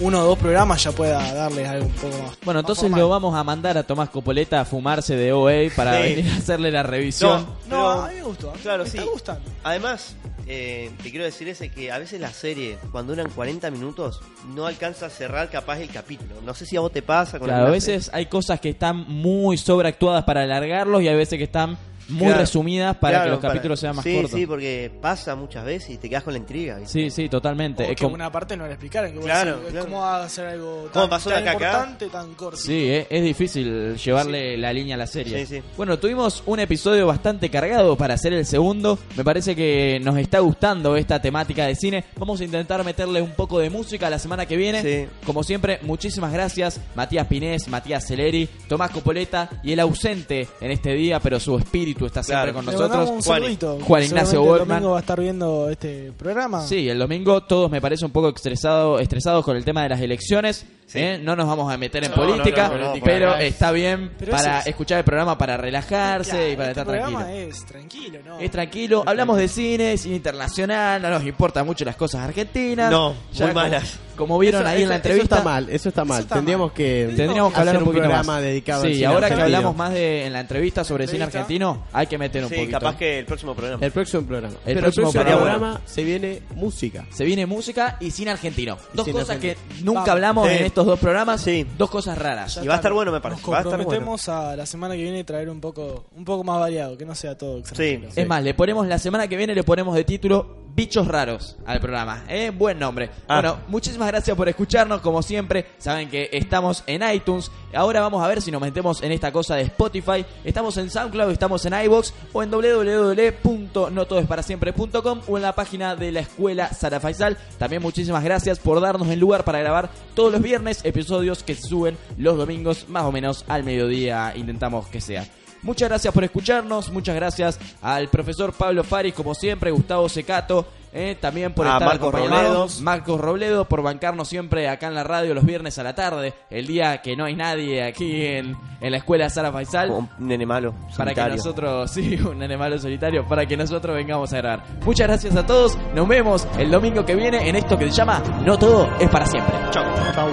uno 0.01 0.21
o 0.23 0.25
dos 0.27 0.39
programas 0.39 0.83
ya 0.85 0.93
pueda 0.93 1.21
darles 1.35 1.69
algo 1.69 1.87
un 1.87 1.93
poco 1.93 2.19
más. 2.23 2.39
Bueno, 2.45 2.61
entonces 2.61 2.89
lo 2.91 3.09
vamos 3.09 3.35
a 3.35 3.43
mandar 3.43 3.77
a 3.77 3.83
Tomás 3.83 4.09
Copoleta 4.11 4.61
a 4.61 4.65
fumarse 4.65 5.17
de 5.17 5.33
OA 5.33 5.71
para 5.75 5.97
Sí. 5.97 6.15
venir 6.15 6.31
a 6.33 6.37
hacerle 6.37 6.71
la 6.71 6.85
revisión. 6.85 7.41
No, 7.43 7.57
Pero- 7.69 7.91
a 7.91 8.09
mí 8.09 8.15
me 8.15 8.23
gustó. 8.23 8.53
claro, 8.63 8.85
me 8.85 8.91
sí. 8.91 8.99
está 8.99 9.11
gustando. 9.11 9.43
Además, 9.65 10.15
eh, 10.47 10.93
te 11.03 11.11
quiero 11.11 11.25
decir 11.25 11.49
ese 11.49 11.71
que 11.71 11.91
a 11.91 11.99
veces 11.99 12.21
la 12.21 12.31
serie, 12.31 12.79
cuando 12.93 13.13
duran 13.17 13.29
40 13.33 13.71
minutos, 13.73 14.21
no 14.55 14.67
alcanza 14.67 15.07
a 15.07 15.11
cerrar 15.11 15.51
capaz 15.51 15.81
el 15.81 15.89
capítulo. 15.91 16.37
No 16.45 16.55
sé 16.55 16.65
si 16.65 16.77
a 16.77 16.81
vos 16.81 16.93
te 16.93 17.03
pasa 17.03 17.41
con 17.41 17.49
Claro, 17.49 17.67
a 17.67 17.71
veces 17.71 18.09
hay 18.15 18.27
cosas 18.27 18.61
que 18.61 18.69
están 18.71 18.99
muy 19.09 19.59
sobreactuadas 19.59 20.23
para 20.23 20.45
alargarlos 20.45 21.03
y 21.03 21.09
hay 21.09 21.17
veces 21.17 21.37
que 21.39 21.45
están 21.45 21.77
muy 22.09 22.27
Claro. 22.27 22.41
resumidas 22.41 22.97
para 22.97 23.19
Claro, 23.19 23.25
que 23.25 23.31
los 23.31 23.41
capítulos 23.41 23.81
sean 23.81 23.97
más 23.97 24.03
sí, 24.05 24.15
cortos. 24.15 24.31
Sí, 24.33 24.47
porque 24.47 24.91
pasa 25.01 25.35
muchas 25.37 25.65
veces 25.65 25.91
y 25.91 25.97
te 25.99 26.09
quedas 26.09 26.23
con 26.25 26.33
la 26.33 26.39
intriga. 26.39 26.79
¿viste? 26.79 26.93
Sí, 26.93 27.11
sí, 27.11 27.29
totalmente. 27.29 27.83
O 27.85 27.87
Es 27.87 27.97
que 27.97 28.03
como- 28.05 28.15
una 28.15 28.33
parte 28.33 28.57
no 28.57 28.67
la. 28.67 28.79
Que 28.79 28.87
vos 28.89 29.25
Claro, 29.25 29.57
decís, 29.59 29.71
claro. 29.73 29.87
¿Cómo 29.87 30.01
va 30.01 30.23
a 30.23 30.25
hacer 30.25 30.47
algo 30.47 30.89
¿Cómo 30.93 31.03
tan, 31.03 31.11
pasó 31.11 31.31
tan 31.31 31.47
importante, 31.47 32.07
tan 32.09 32.35
corto? 32.35 32.57
Sí, 32.57 32.89
eh, 32.89 33.07
es 33.11 33.23
difícil 33.23 33.97
llevarle 33.97 34.57
la 34.57 34.73
línea 34.73 34.95
a 34.95 34.99
la 34.99 35.07
serie. 35.07 35.45
Sí, 35.45 35.57
sí. 35.57 35.63
Bueno, 35.77 35.99
tuvimos 35.99 36.43
un 36.47 36.61
episodio 36.61 37.07
bastante 37.07 37.51
cargado 37.51 37.97
para 37.97 38.15
hacer 38.15 38.33
el 38.33 38.47
segundo. 38.47 38.99
Me 39.17 39.25
parece 39.25 39.55
que 39.55 40.01
nos 40.03 40.17
está 40.17 40.39
gustando 40.39 40.97
esta 40.97 41.21
temática 41.21 41.67
de 41.67 41.75
cine. 41.75 42.05
Vamos 42.17 42.41
a 42.41 42.45
intentar 42.45 42.83
meterle 42.85 43.21
un 43.21 43.33
poco 43.33 43.59
de 43.59 43.69
música 43.69 44.09
la 44.09 44.19
semana 44.19 44.47
que 44.47 44.57
viene. 44.57 44.83
Sí. 44.83 45.09
Como 45.27 45.43
siempre, 45.43 45.81
muchísimas 45.83 46.33
gracias. 46.33 46.81
Matías 46.95 47.27
Pinés, 47.27 47.69
Matías 47.69 48.07
Celeri, 48.07 48.49
Tomás 48.69 48.91
Copoleta 48.91 49.51
y 49.63 49.73
el 49.73 49.81
ausente 49.81 50.49
en 50.61 50.71
este 50.71 50.95
día, 50.95 51.21
pero 51.21 51.41
su 51.41 51.59
espíritu 51.59 51.98
está 52.07 52.23
siempre 52.23 52.53
Claro. 52.53 52.55
con 52.55 52.67
Le 52.67 52.73
nosotros. 52.73 53.11
un 53.11 53.23
saludito. 53.23 53.79
Juan 53.83 54.03
Ignacio 54.05 54.31
Seguramente 54.31 54.63
el 54.63 54.69
domingo 54.69 54.91
va 54.93 54.97
a 54.97 55.01
estar 55.01 55.21
viendo 55.21 55.71
este 55.71 56.13
programa. 56.17 56.67
Sí, 56.67 56.89
el 56.89 56.99
domingo 56.99 57.43
todos 57.43 57.71
me 57.71 57.81
parece 57.81 58.05
un 58.05 58.11
poco 58.13 58.29
estresado, 58.29 58.99
estresados 58.99 59.45
con 59.45 59.57
el 59.57 59.65
tema 59.65 59.83
de 59.83 59.89
las 59.91 60.01
elecciones. 60.01 60.67
Sí. 60.87 60.99
¿eh? 61.01 61.21
No 61.23 61.37
nos 61.37 61.47
vamos 61.47 61.71
a 61.71 61.77
meter 61.77 62.03
en 62.05 62.11
No, 62.11 62.17
política, 62.17 62.69
no, 62.69 62.79
no, 62.79 62.95
no, 62.97 63.03
pero 63.05 63.37
está 63.37 63.73
bien 63.73 64.11
Pero 64.19 64.33
para 64.33 64.61
es- 64.61 64.69
escuchar 64.69 64.97
el 64.99 65.05
programa, 65.05 65.37
para 65.37 65.59
relajarse 65.59 66.31
Claro, 66.31 66.49
y 66.49 66.57
para 66.57 66.69
este 66.71 66.81
estar 66.81 66.87
programa 66.87 67.19
tranquilo. 67.25 67.49
es 67.51 67.67
tranquilo, 67.67 68.19
¿no? 68.25 68.39
Es 68.39 68.51
tranquilo, 68.51 69.03
hablamos 69.05 69.37
de 69.37 69.49
cine, 69.49 69.99
cine 69.99 70.17
internacional, 70.17 71.03
no 71.03 71.11
nos 71.11 71.25
importan 71.27 71.67
mucho 71.67 71.85
las 71.85 71.95
cosas 71.97 72.23
argentinas. 72.23 72.91
No, 72.91 73.13
Ya 73.35 73.45
muy 73.47 73.55
como- 73.55 73.65
malas. 73.67 73.99
Como 74.19 74.39
vieron 74.39 74.61
Eso- 74.63 74.71
ahí 74.71 74.83
en 74.83 74.89
la 74.89 74.97
eso- 74.97 75.07
entrevista. 75.07 75.37
Eso 75.37 75.39
está 75.39 75.45
mal, 75.51 75.69
eso 75.71 75.89
está 75.89 76.05
mal. 76.05 76.21
está 76.23 76.35
Tendríamos 76.35 76.69
mal. 76.69 76.77
que 76.77 77.13
Tendríamos 77.17 77.53
que 77.55 77.59
hablar 77.61 77.75
hacer 77.77 77.83
un 77.83 77.85
poquito 77.89 78.03
programa 78.03 78.33
más. 78.35 78.43
dedicado 78.43 78.85
Sí, 78.85 79.05
ahora 79.05 79.29
que 79.35 79.41
hablamos 79.43 79.77
más 79.77 79.93
de 79.95 80.27
en 80.27 80.33
la 80.35 80.41
entrevista 80.41 80.85
sobre 80.85 81.07
cine 81.07 81.25
argentino, 81.25 81.85
hay 81.93 82.07
que 82.07 82.19
meter 82.19 82.43
un 82.45 82.51
Sí, 82.51 82.57
poquito. 82.57 82.73
capaz 82.79 82.97
que 82.97 83.19
el 83.21 83.25
próximo 83.25 83.55
programa. 83.55 83.85
El 83.87 83.93
próximo 83.93 84.23
programa. 84.27 84.55
El 84.67 84.75
Pero 84.75 84.81
próximo 84.83 85.07
el 85.09 85.13
próximo 85.13 85.39
programa. 85.39 85.59
programa 85.59 85.81
se 85.87 86.05
viene 86.05 86.43
música. 86.55 87.07
Se 87.11 87.25
viene 87.25 87.47
música 87.47 87.97
y 88.01 88.11
cine 88.11 88.33
argentino. 88.33 88.77
Y 88.93 88.97
Dos 88.97 89.05
cine 89.07 89.21
cosas 89.21 89.37
argentino. 89.37 89.69
que 89.79 89.85
nunca 89.85 90.01
Vamos. 90.01 90.09
hablamos 90.11 90.49
Sí. 90.49 90.55
en 90.57 90.65
estos 90.65 90.87
dos 90.87 90.99
programas. 90.99 91.41
Sí. 91.41 91.67
Dos 91.79 91.91
cosas 91.91 92.19
raras. 92.19 92.57
Ya 92.57 92.65
Y 92.65 92.67
va 92.69 92.75
a 92.75 92.77
estar 92.77 92.93
bueno, 92.93 93.13
me 93.13 93.21
parece. 93.21 93.41
Nos 93.43 93.51
Va 93.53 93.57
a 93.57 93.61
estar 93.61 93.71
bueno. 93.77 93.85
comprometemos 93.85 94.29
a 94.29 94.57
la 94.57 94.67
semana 94.67 94.95
que 94.97 95.03
viene 95.03 95.25
traer 95.25 95.49
un 95.49 95.61
poco 95.61 96.07
un 96.17 96.25
poco 96.25 96.43
más 96.45 96.59
variado, 96.59 96.97
que 96.99 97.05
no 97.05 97.15
sea 97.15 97.37
todo 97.39 97.59
extranjero. 97.59 98.11
Sí. 98.11 98.21
Es 98.21 98.27
más, 98.27 98.43
le 98.43 98.55
ponemos 98.55 98.87
la 98.87 98.99
semana 98.99 99.29
que 99.29 99.37
viene, 99.37 99.55
le 99.55 99.63
ponemos 99.65 99.95
de 99.95 100.05
título 100.05 100.68
Bichos 100.79 101.09
Raros 101.09 101.57
al 101.67 101.81
programa. 101.81 102.23
¿eh? 102.29 102.53
Buen 102.57 102.79
nombre. 102.79 103.11
Ah. 103.27 103.41
Bueno, 103.41 103.59
muchísimas 103.67 104.07
gracias 104.07 104.37
por 104.37 104.49
escucharnos. 104.49 105.01
Como 105.01 105.23
siempre, 105.23 105.67
saben 105.77 106.09
que 106.09 106.31
estamos 106.33 106.85
en 106.87 107.03
iTunes. 107.13 107.51
Ahora 107.75 108.01
vamos 108.01 108.23
a 108.23 108.29
ver 108.29 108.41
si 108.41 108.53
nos 108.53 108.61
metemos 108.61 109.03
en 109.03 109.11
esta 109.11 109.33
cosa 109.33 109.57
de 109.57 109.63
Spotify. 109.63 110.25
Estamos 110.45 110.77
en 110.77 110.89
SoundCloud, 110.89 111.33
estamos 111.33 111.67
en 111.67 111.75
iBox 111.83 112.15
o 112.33 112.45
en 112.45 112.53
www.notodesparasiempre.com 112.53 115.21
o 115.27 115.37
en 115.37 115.43
la 115.43 115.57
página 115.57 115.97
de 115.97 116.13
la 116.13 116.21
escuela 116.21 116.73
Sara 116.73 117.01
Faisal. 117.01 117.37
También 117.59 117.83
muchísimas 117.83 118.23
gracias 118.23 118.61
por 118.61 118.81
darnos 118.81 119.09
el 119.09 119.19
lugar 119.19 119.43
para 119.43 119.59
grabar 119.59 119.91
todos 120.15 120.31
los 120.31 120.43
viernes 120.43 120.85
episodios 120.85 121.43
que 121.43 121.57
se 121.57 121.63
suben 121.63 121.99
los 122.19 122.37
domingos 122.37 122.89
más 122.89 123.03
o 123.03 123.11
menos 123.11 123.45
al 123.49 123.65
mediodía. 123.65 124.33
Intentamos 124.37 124.87
que 124.87 125.01
sea. 125.01 125.27
Muchas 125.63 125.89
gracias 125.89 126.15
por 126.15 126.25
escucharnos, 126.25 126.91
muchas 126.91 127.15
gracias 127.15 127.59
al 127.83 128.09
profesor 128.09 128.53
Pablo 128.53 128.85
Faris, 128.85 129.15
como 129.15 129.35
siempre, 129.35 129.71
Gustavo 129.71 130.09
Secato, 130.09 130.67
eh, 130.93 131.17
también 131.21 131.53
por 131.53 131.67
A 131.67 131.75
estar 131.75 131.89
Marcos. 131.89 132.13
Robledo. 132.15 132.67
Marcos 132.81 133.21
Robledo, 133.21 133.65
por 133.67 133.83
bancarnos 133.83 134.29
siempre 134.29 134.69
acá 134.69 134.87
en 134.87 134.95
la 134.95 135.05
radio 135.05 135.35
los 135.35 135.45
viernes 135.45 135.79
a 135.79 135.83
la 135.83 135.95
tarde, 135.95 136.33
el 136.51 136.67
día 136.67 137.03
que 137.03 137.17
no 137.17 137.25
hay 137.25 137.35
nadie 137.37 137.83
aquí 137.85 138.25
en, 138.25 138.57
en 138.81 138.91
la 138.91 138.97
escuela 138.99 139.29
Sara 139.29 139.53
Faisal. 139.53 139.91
Un 139.91 140.09
nene 140.19 140.47
malo. 140.47 140.73
Para 140.97 141.11
que 141.11 141.21
solitario. 141.21 141.37
nosotros, 141.37 141.91
sí, 141.93 142.15
un 142.17 142.43
animal 142.43 142.79
solitario, 142.81 143.27
para 143.27 143.45
que 143.47 143.57
nosotros 143.57 143.95
vengamos 143.95 144.33
a 144.33 144.39
grabar. 144.39 144.65
Muchas 144.85 145.07
gracias 145.07 145.37
a 145.37 145.45
todos, 145.47 145.77
nos 145.95 146.09
vemos 146.09 146.47
el 146.59 146.71
domingo 146.71 147.05
que 147.05 147.15
viene 147.15 147.49
en 147.49 147.57
esto 147.57 147.77
que 147.77 147.91
se 147.91 147.97
llama 147.97 148.23
No 148.45 148.59
Todo 148.59 148.89
es 148.99 149.11
para 149.11 149.27
siempre. 149.27 149.55
Chau. 149.71 149.85
Chau. 150.15 150.29